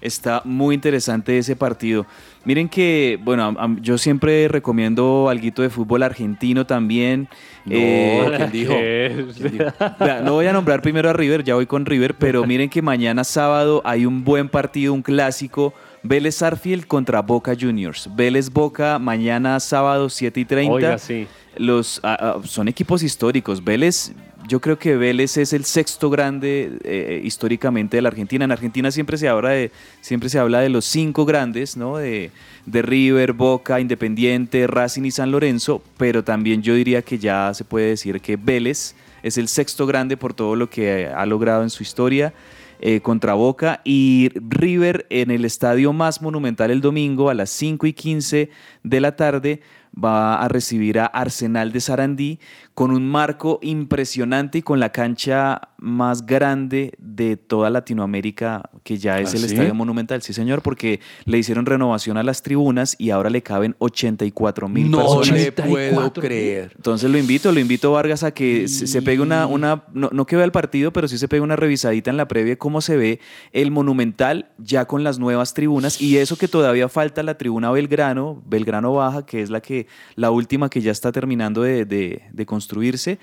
Está 0.00 0.42
muy 0.44 0.74
interesante 0.74 1.38
ese 1.38 1.56
partido. 1.56 2.06
Miren 2.44 2.68
que, 2.68 3.18
bueno, 3.24 3.56
yo 3.80 3.96
siempre 3.96 4.46
recomiendo 4.46 5.28
algo 5.30 5.62
de 5.62 5.70
fútbol 5.70 6.02
argentino 6.02 6.66
también. 6.66 7.28
Eh, 7.68 8.20
No, 8.22 8.36
¿quién 8.36 8.52
dijo? 8.52 8.72
¿Qué? 8.74 9.26
¿Quién 9.36 9.52
dijo? 9.52 9.64
Vea, 9.98 10.20
no 10.20 10.34
voy 10.34 10.46
a 10.46 10.52
nombrar 10.52 10.82
primero 10.82 11.08
a 11.08 11.14
River, 11.14 11.42
ya 11.42 11.54
voy 11.54 11.66
con 11.66 11.86
River, 11.86 12.14
pero 12.14 12.46
miren 12.46 12.68
que 12.68 12.82
mañana 12.82 13.24
sábado 13.24 13.80
hay 13.84 14.04
un 14.04 14.22
buen 14.22 14.48
partido, 14.50 14.92
un 14.92 15.02
clásico. 15.02 15.72
Vélez 16.08 16.42
Arfield 16.42 16.86
contra 16.86 17.22
Boca 17.22 17.54
Juniors. 17.58 18.08
Vélez 18.14 18.50
Boca 18.50 18.98
mañana 18.98 19.58
sábado 19.60 20.08
7 20.08 20.40
y 20.40 20.44
30. 20.44 20.72
Oiga, 20.72 20.98
sí. 20.98 21.26
Los, 21.56 22.00
ah, 22.02 22.38
son 22.44 22.68
equipos 22.68 23.02
históricos. 23.02 23.64
Vélez, 23.64 24.12
yo 24.46 24.60
creo 24.60 24.78
que 24.78 24.96
Vélez 24.96 25.36
es 25.36 25.52
el 25.52 25.64
sexto 25.64 26.10
grande 26.10 26.78
eh, 26.84 27.20
históricamente 27.24 27.96
de 27.96 28.02
la 28.02 28.08
Argentina. 28.08 28.44
En 28.44 28.52
Argentina 28.52 28.90
siempre 28.90 29.16
se 29.16 29.28
habla 29.28 29.50
de, 29.50 29.70
siempre 30.00 30.28
se 30.28 30.38
habla 30.38 30.60
de 30.60 30.68
los 30.68 30.84
cinco 30.84 31.24
grandes, 31.24 31.76
¿no? 31.76 31.96
De, 31.96 32.30
de 32.66 32.82
River, 32.82 33.32
Boca, 33.32 33.80
Independiente, 33.80 34.66
Racing 34.66 35.04
y 35.04 35.10
San 35.10 35.30
Lorenzo, 35.30 35.82
pero 35.96 36.22
también 36.22 36.62
yo 36.62 36.74
diría 36.74 37.02
que 37.02 37.18
ya 37.18 37.52
se 37.54 37.64
puede 37.64 37.88
decir 37.88 38.20
que 38.20 38.36
Vélez 38.36 38.94
es 39.22 39.38
el 39.38 39.48
sexto 39.48 39.86
grande 39.86 40.16
por 40.16 40.34
todo 40.34 40.54
lo 40.54 40.70
que 40.70 41.06
ha 41.06 41.26
logrado 41.26 41.62
en 41.62 41.70
su 41.70 41.82
historia. 41.82 42.32
Eh, 42.80 43.00
contra 43.00 43.34
Boca 43.34 43.80
y 43.84 44.30
River 44.34 45.06
en 45.10 45.30
el 45.30 45.44
estadio 45.44 45.92
más 45.92 46.22
monumental 46.22 46.70
el 46.70 46.80
domingo 46.80 47.30
a 47.30 47.34
las 47.34 47.50
5 47.50 47.86
y 47.86 47.92
15 47.92 48.50
de 48.82 49.00
la 49.00 49.16
tarde 49.16 49.60
va 49.92 50.42
a 50.42 50.48
recibir 50.48 50.98
a 50.98 51.06
Arsenal 51.06 51.72
de 51.72 51.80
Sarandí 51.80 52.40
con 52.76 52.90
un 52.90 53.08
marco 53.08 53.58
impresionante 53.62 54.58
y 54.58 54.62
con 54.62 54.78
la 54.80 54.92
cancha 54.92 55.70
más 55.78 56.26
grande 56.26 56.92
de 56.98 57.38
toda 57.38 57.70
Latinoamérica, 57.70 58.68
que 58.82 58.98
ya 58.98 59.18
es 59.18 59.32
¿Ah, 59.32 59.36
el 59.38 59.44
sí? 59.44 59.54
Estadio 59.54 59.74
Monumental. 59.74 60.20
Sí, 60.20 60.34
señor, 60.34 60.60
porque 60.60 61.00
le 61.24 61.38
hicieron 61.38 61.64
renovación 61.64 62.18
a 62.18 62.22
las 62.22 62.42
tribunas 62.42 62.94
y 62.98 63.10
ahora 63.10 63.30
le 63.30 63.42
caben 63.42 63.76
84 63.78 64.68
mil 64.68 64.90
No 64.90 64.98
personas. 64.98 65.40
le 65.40 65.52
puedo 65.52 66.12
creer. 66.12 66.72
Entonces 66.76 67.10
lo 67.10 67.16
invito, 67.16 67.50
lo 67.50 67.60
invito 67.60 67.92
Vargas 67.92 68.22
a 68.24 68.32
que 68.32 68.68
se, 68.68 68.86
se 68.86 69.00
pegue 69.00 69.22
una, 69.22 69.46
una 69.46 69.84
no, 69.94 70.10
no 70.12 70.26
que 70.26 70.36
vea 70.36 70.44
el 70.44 70.52
partido, 70.52 70.92
pero 70.92 71.08
sí 71.08 71.16
se 71.16 71.28
pegue 71.28 71.40
una 71.40 71.56
revisadita 71.56 72.10
en 72.10 72.18
la 72.18 72.28
previa 72.28 72.52
de 72.52 72.58
cómo 72.58 72.82
se 72.82 72.98
ve 72.98 73.20
el 73.52 73.70
Monumental 73.70 74.50
ya 74.58 74.84
con 74.84 75.02
las 75.02 75.18
nuevas 75.18 75.54
tribunas 75.54 76.00
y 76.02 76.18
eso 76.18 76.36
que 76.36 76.46
todavía 76.46 76.90
falta 76.90 77.22
la 77.22 77.38
tribuna 77.38 77.70
Belgrano, 77.70 78.42
Belgrano 78.46 78.92
Baja, 78.92 79.24
que 79.24 79.40
es 79.40 79.48
la 79.48 79.62
que 79.62 79.86
la 80.14 80.30
última 80.30 80.68
que 80.68 80.82
ya 80.82 80.92
está 80.92 81.10
terminando 81.10 81.62
de, 81.62 81.86
de- 81.86 82.22
de 82.30 82.44
construirse 82.66 83.18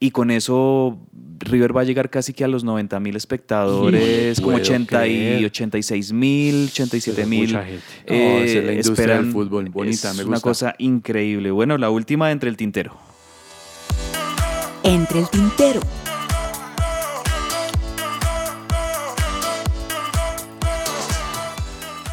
y 0.00 0.10
con 0.10 0.30
eso 0.30 0.98
River 1.38 1.76
va 1.76 1.82
a 1.82 1.84
llegar 1.84 2.10
casi 2.10 2.32
que 2.32 2.44
a 2.44 2.48
los 2.48 2.64
90 2.64 2.98
mil 3.00 3.14
espectadores, 3.16 4.38
No 4.38 4.44
como 4.44 4.56
puedo 4.56 4.64
80 4.64 5.06
y 5.06 5.10
creer. 5.10 5.44
86 5.44 6.12
mil, 6.12 6.64
87 6.72 7.26
mil. 7.26 7.46
mucha 7.46 7.64
gente. 7.64 7.82
No, 8.08 8.14
esa 8.14 8.58
es 8.58 8.64
la 8.64 8.72
industria 8.72 9.16
del 9.16 9.32
fútbol, 9.32 9.68
bonita, 9.68 10.10
es 10.10 10.16
me 10.16 10.24
una 10.24 10.40
cosa 10.40 10.74
increíble. 10.78 11.50
Bueno, 11.52 11.78
la 11.78 11.90
última 11.90 12.32
entre 12.32 12.50
el 12.50 12.56
tintero. 12.56 12.96
Entre 14.82 15.20
el 15.20 15.28
tintero. 15.28 15.80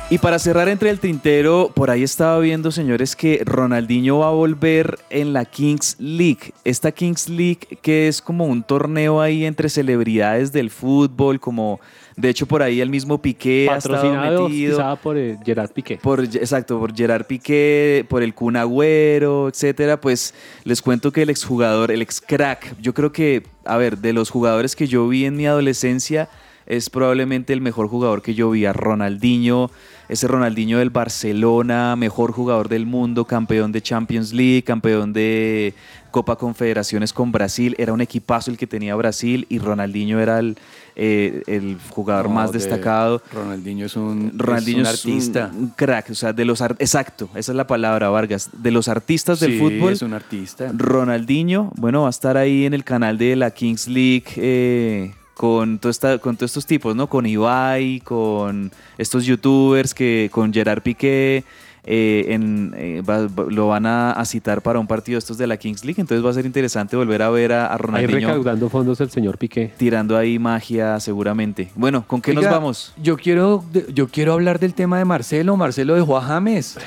Y 0.07 0.19
para 0.19 0.37
cerrar 0.37 0.69
entre 0.69 0.91
el 0.91 0.99
tintero, 0.99 1.71
por 1.73 1.89
ahí 1.89 2.03
estaba 2.03 2.37
viendo, 2.37 2.69
señores, 2.69 3.15
que 3.15 3.41
Ronaldinho 3.43 4.19
va 4.19 4.27
a 4.27 4.31
volver 4.31 4.99
en 5.09 5.33
la 5.33 5.45
Kings 5.45 5.95
League. 5.97 6.53
Esta 6.63 6.91
Kings 6.91 7.27
League 7.27 7.79
que 7.81 8.07
es 8.07 8.21
como 8.21 8.45
un 8.45 8.61
torneo 8.61 9.19
ahí 9.19 9.45
entre 9.45 9.67
celebridades 9.67 10.51
del 10.51 10.69
fútbol, 10.69 11.39
como 11.39 11.79
de 12.15 12.29
hecho 12.29 12.45
por 12.45 12.61
ahí 12.61 12.81
el 12.81 12.91
mismo 12.91 13.19
Piqué 13.19 13.67
ha 13.71 13.77
estado 13.77 14.13
metido. 14.13 14.99
por 15.01 15.17
eh, 15.17 15.39
Gerard 15.43 15.71
Piqué. 15.71 15.97
Por, 15.97 16.23
exacto, 16.23 16.79
por 16.79 16.95
Gerard 16.95 17.25
Piqué, 17.25 18.05
por 18.07 18.21
el 18.21 18.35
Kun 18.35 18.57
Agüero, 18.57 19.49
etcétera, 19.49 19.99
pues 19.99 20.35
les 20.65 20.83
cuento 20.83 21.11
que 21.11 21.23
el 21.23 21.31
exjugador, 21.31 21.89
el 21.89 22.03
ex 22.03 22.21
crack, 22.21 22.79
yo 22.79 22.93
creo 22.93 23.11
que, 23.11 23.41
a 23.65 23.75
ver, 23.77 23.97
de 23.97 24.13
los 24.13 24.29
jugadores 24.29 24.75
que 24.75 24.85
yo 24.85 25.07
vi 25.07 25.25
en 25.25 25.35
mi 25.35 25.47
adolescencia, 25.47 26.29
es 26.65 26.89
probablemente 26.89 27.53
el 27.53 27.61
mejor 27.61 27.87
jugador 27.87 28.21
que 28.21 28.33
yo 28.33 28.49
vi. 28.49 28.65
A 28.65 28.73
Ronaldinho, 28.73 29.69
ese 30.09 30.27
Ronaldinho 30.27 30.79
del 30.79 30.89
Barcelona, 30.89 31.95
mejor 31.95 32.31
jugador 32.31 32.69
del 32.69 32.85
mundo, 32.85 33.25
campeón 33.25 33.71
de 33.71 33.81
Champions 33.81 34.33
League, 34.33 34.63
campeón 34.63 35.13
de 35.13 35.73
Copa 36.11 36.35
Confederaciones 36.37 37.11
con 37.11 37.31
Brasil. 37.31 37.75
Era 37.77 37.91
un 37.91 38.01
equipazo 38.01 38.49
el 38.51 38.57
que 38.57 38.67
tenía 38.67 38.95
Brasil 38.95 39.45
y 39.49 39.59
Ronaldinho 39.59 40.19
era 40.19 40.39
el, 40.39 40.57
eh, 40.95 41.41
el 41.47 41.77
jugador 41.89 42.29
No, 42.29 42.35
más 42.35 42.51
de- 42.51 42.59
destacado. 42.59 43.21
Ronaldinho 43.33 43.85
es 43.87 43.95
un, 43.97 44.31
Ronaldinho 44.37 44.83
es 44.83 44.87
un 44.87 44.93
es 44.93 45.05
un- 45.05 45.11
artista. 45.11 45.51
un 45.53 45.67
crack, 45.75 46.09
o 46.11 46.15
sea, 46.15 46.31
de 46.31 46.45
los 46.45 46.61
exacto, 46.61 47.27
esa 47.35 47.51
es 47.51 47.55
la 47.55 47.67
palabra, 47.67 48.09
Vargas, 48.09 48.49
de 48.53 48.71
los 48.71 48.87
artistas 48.87 49.39
del 49.41 49.53
Sí, 49.53 49.59
fútbol. 49.59 49.91
es 49.93 50.01
un 50.03 50.13
artista. 50.13 50.71
Ronaldinho, 50.73 51.71
bueno, 51.75 52.01
va 52.03 52.07
a 52.07 52.11
estar 52.11 52.37
ahí 52.37 52.65
en 52.65 52.73
el 52.73 52.83
canal 52.85 53.17
de 53.17 53.35
la 53.35 53.51
Kings 53.51 53.87
League 53.89 54.25
eh, 54.37 55.13
con, 55.35 55.77
toda 55.79 55.91
esta- 55.91 56.17
con 56.17 56.35
todos 56.37 56.49
estos 56.51 56.65
tipos, 56.65 56.95
¿no? 56.95 57.07
Con 57.07 57.25
Ibai, 57.27 57.99
con 57.99 58.71
estos 58.97 59.25
youtubers, 59.25 59.93
que, 59.93 60.29
con 60.31 60.51
Gerard 60.53 60.81
Piqué. 60.81 61.43
Eh, 61.85 62.25
en, 62.29 62.73
eh, 62.77 63.01
va- 63.07 63.27
va- 63.27 63.45
lo 63.49 63.67
van 63.67 63.85
a, 63.85 64.11
a 64.11 64.25
citar 64.25 64.61
para 64.61 64.79
un 64.79 64.87
partido 64.87 65.17
estos 65.19 65.37
de 65.37 65.45
la 65.47 65.57
Kings 65.57 65.85
League, 65.85 66.01
entonces 66.01 66.25
va 66.25 66.31
a 66.31 66.33
ser 66.33 66.45
interesante 66.45 66.95
volver 66.95 67.21
a 67.21 67.29
ver 67.29 67.53
a, 67.53 67.67
a 67.67 67.71
Ahí 67.73 67.77
Ronaldinho 67.77 68.27
recaudando 68.29 68.69
fondos 68.69 68.99
el 69.01 69.09
señor 69.11 69.37
Piqué. 69.37 69.71
tirando 69.77 70.17
ahí 70.17 70.39
magia 70.39 70.99
seguramente. 70.99 71.69
Bueno, 71.75 72.03
¿con 72.07 72.21
qué 72.21 72.33
nos 72.33 72.45
vamos? 72.45 72.93
Yo 73.01 73.17
quiero, 73.17 73.63
yo 73.93 74.07
quiero 74.07 74.33
hablar 74.33 74.59
del 74.59 74.73
tema 74.73 74.97
de 74.97 75.05
Marcelo. 75.05 75.55
Marcelo 75.57 75.95
dejó 75.95 76.17
a 76.17 76.21
James. 76.21 76.77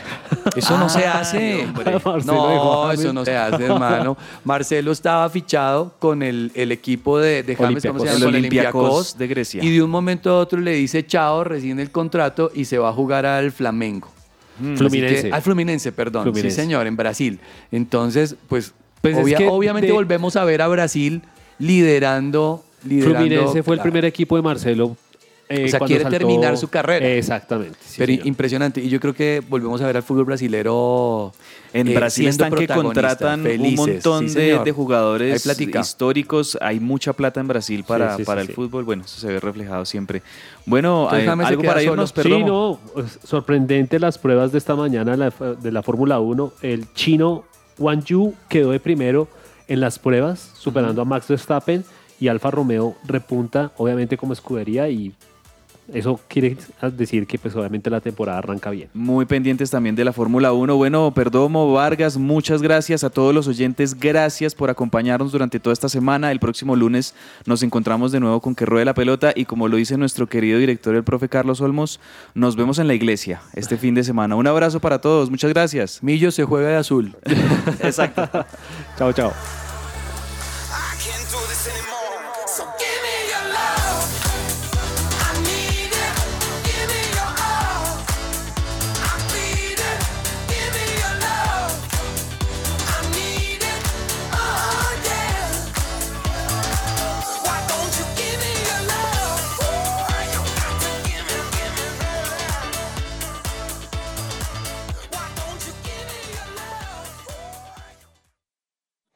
Eso 0.56 0.76
no 0.78 0.88
se 0.88 1.06
hace. 1.06 1.66
No, 2.24 2.90
eso 2.92 3.12
no 3.12 3.24
se 3.24 3.36
hace, 3.36 3.64
hermano. 3.64 4.16
Marcelo 4.44 4.92
estaba 4.92 5.28
fichado 5.30 5.92
con 5.98 6.22
el, 6.22 6.50
el 6.54 6.72
equipo 6.72 7.18
de, 7.18 7.42
de 7.42 7.56
James, 7.56 7.84
¿cómo 7.86 7.98
se 8.00 8.06
llama? 8.06 8.16
El 8.16 8.22
Con 8.24 8.34
Olympiacos 8.34 9.16
de 9.18 9.26
Grecia. 9.28 9.62
Y 9.64 9.70
de 9.70 9.82
un 9.82 9.90
momento 9.90 10.30
a 10.30 10.38
otro 10.38 10.60
le 10.60 10.72
dice 10.72 11.06
chao, 11.06 11.44
recién 11.44 11.78
el 11.80 11.90
contrato 11.90 12.50
y 12.54 12.64
se 12.64 12.78
va 12.78 12.88
a 12.88 12.92
jugar 12.92 13.26
al 13.26 13.52
Flamengo. 13.52 14.08
Así 14.60 14.76
Fluminense. 14.76 15.28
que- 15.28 15.34
al 15.34 15.42
Fluminense, 15.42 15.92
perdón. 15.92 16.22
Fluminense. 16.24 16.50
Sí, 16.56 16.62
señor, 16.62 16.86
en 16.86 16.96
Brasil. 16.96 17.38
Entonces, 17.72 18.36
pues, 18.48 18.72
Pues 19.00 19.16
es 19.16 19.24
obvia- 19.24 19.38
que 19.38 19.46
obviamente 19.48 19.86
de- 19.88 19.92
volvemos 19.92 20.36
a 20.36 20.44
ver 20.44 20.62
a 20.62 20.68
Brasil 20.68 21.22
liderando. 21.58 22.64
liderando 22.84 23.18
Fluminense 23.18 23.62
fue 23.62 23.74
el 23.76 23.82
primer 23.82 24.04
equipo 24.04 24.36
de 24.36 24.42
Marcelo. 24.42 24.96
Eh, 25.48 25.64
O 25.64 25.68
sea, 25.68 25.80
quiere 25.80 26.04
saltó- 26.04 26.18
terminar 26.18 26.56
su 26.58 26.68
carrera. 26.68 27.06
Exactamente. 27.08 27.78
sí, 27.80 27.94
Pero 27.98 28.12
señor. 28.12 28.26
impresionante. 28.26 28.80
Y 28.82 28.88
yo 28.88 29.00
creo 29.00 29.14
que 29.14 29.42
volvemos 29.48 29.80
a 29.80 29.86
ver 29.86 29.96
al 29.96 30.02
fútbol 30.02 30.24
brasilero. 30.26 31.32
En 31.72 31.88
eh, 31.88 31.94
Brasil 31.94 32.24
siendo 32.32 32.44
están 32.56 32.58
que 32.58 32.66
contratan 32.66 33.42
felices. 33.42 33.78
un 33.78 33.92
montón 33.92 34.28
Sí, 34.28 34.34
de, 34.38 34.58
Hay 34.58 34.70
jugadores 34.72 35.42
plática. 35.42 35.80
históricos. 35.80 36.58
Hay 36.60 36.80
mucha 36.80 37.12
plata 37.12 37.40
en 37.40 37.48
Brasil 37.48 37.84
para, 37.86 38.12
Sí, 38.16 38.22
sí, 38.22 38.26
para 38.26 38.40
sí, 38.42 38.46
el 38.46 38.48
sí. 38.48 38.54
fútbol. 38.54 38.84
Bueno, 38.84 39.04
eso 39.04 39.20
se 39.20 39.26
ve 39.28 39.40
reflejado 39.40 39.84
siempre. 39.84 40.22
Bueno, 40.66 41.04
Entonces, 41.12 41.26
eh, 41.28 41.46
algo 41.46 41.62
para 41.62 41.82
irnos, 41.82 42.10
Sí, 42.10 42.14
perdón. 42.14 42.46
no, 42.46 42.80
es 43.02 43.18
sorprendente 43.24 43.98
las 43.98 44.18
pruebas 44.18 44.52
de 44.52 44.58
esta 44.58 44.74
mañana 44.76 45.12
de 45.12 45.16
la, 45.16 45.30
de 45.56 45.72
la 45.72 45.82
Fórmula 45.82 46.20
1. 46.20 46.52
El 46.62 46.92
chino 46.94 47.44
Wang 47.78 48.04
Yu 48.04 48.34
quedó 48.48 48.70
de 48.72 48.80
primero 48.80 49.28
en 49.68 49.80
las 49.80 49.98
pruebas, 49.98 50.50
superando 50.58 51.02
a 51.02 51.04
Max 51.04 51.28
Verstappen 51.28 51.84
y 52.20 52.28
Alfa 52.28 52.50
Romeo 52.50 52.96
repunta, 53.06 53.70
obviamente, 53.76 54.16
como 54.16 54.32
escudería 54.32 54.88
y 54.88 55.12
eso 55.92 56.20
quiere 56.28 56.56
decir 56.96 57.26
que 57.26 57.38
pues 57.38 57.56
obviamente 57.56 57.88
la 57.88 58.00
temporada 58.00 58.38
arranca 58.38 58.70
bien. 58.70 58.88
Muy 58.92 59.24
pendientes 59.24 59.70
también 59.70 59.94
de 59.96 60.04
la 60.04 60.12
Fórmula 60.12 60.52
1. 60.52 60.76
Bueno, 60.76 61.12
Perdomo, 61.14 61.72
Vargas, 61.72 62.16
muchas 62.16 62.60
gracias 62.60 63.04
a 63.04 63.10
todos 63.10 63.34
los 63.34 63.48
oyentes. 63.48 63.98
Gracias 63.98 64.54
por 64.54 64.70
acompañarnos 64.70 65.32
durante 65.32 65.60
toda 65.60 65.72
esta 65.72 65.88
semana. 65.88 66.30
El 66.30 66.40
próximo 66.40 66.76
lunes 66.76 67.14
nos 67.46 67.62
encontramos 67.62 68.12
de 68.12 68.20
nuevo 68.20 68.40
con 68.40 68.54
Que 68.54 68.66
Ruede 68.66 68.84
la 68.84 68.94
Pelota. 68.94 69.32
Y 69.34 69.46
como 69.46 69.68
lo 69.68 69.76
dice 69.76 69.96
nuestro 69.96 70.26
querido 70.26 70.58
director, 70.58 70.94
el 70.94 71.04
profe 71.04 71.28
Carlos 71.28 71.60
Olmos, 71.60 72.00
nos 72.34 72.56
vemos 72.56 72.78
en 72.78 72.86
la 72.86 72.94
iglesia 72.94 73.40
este 73.54 73.76
fin 73.76 73.94
de 73.94 74.04
semana. 74.04 74.36
Un 74.36 74.46
abrazo 74.46 74.80
para 74.80 75.00
todos. 75.00 75.30
Muchas 75.30 75.52
gracias. 75.52 76.02
Millo 76.02 76.30
se 76.30 76.44
juega 76.44 76.68
de 76.68 76.76
azul. 76.76 77.16
Exacto. 77.82 78.28
Chao, 78.98 79.12
chao. 79.12 79.32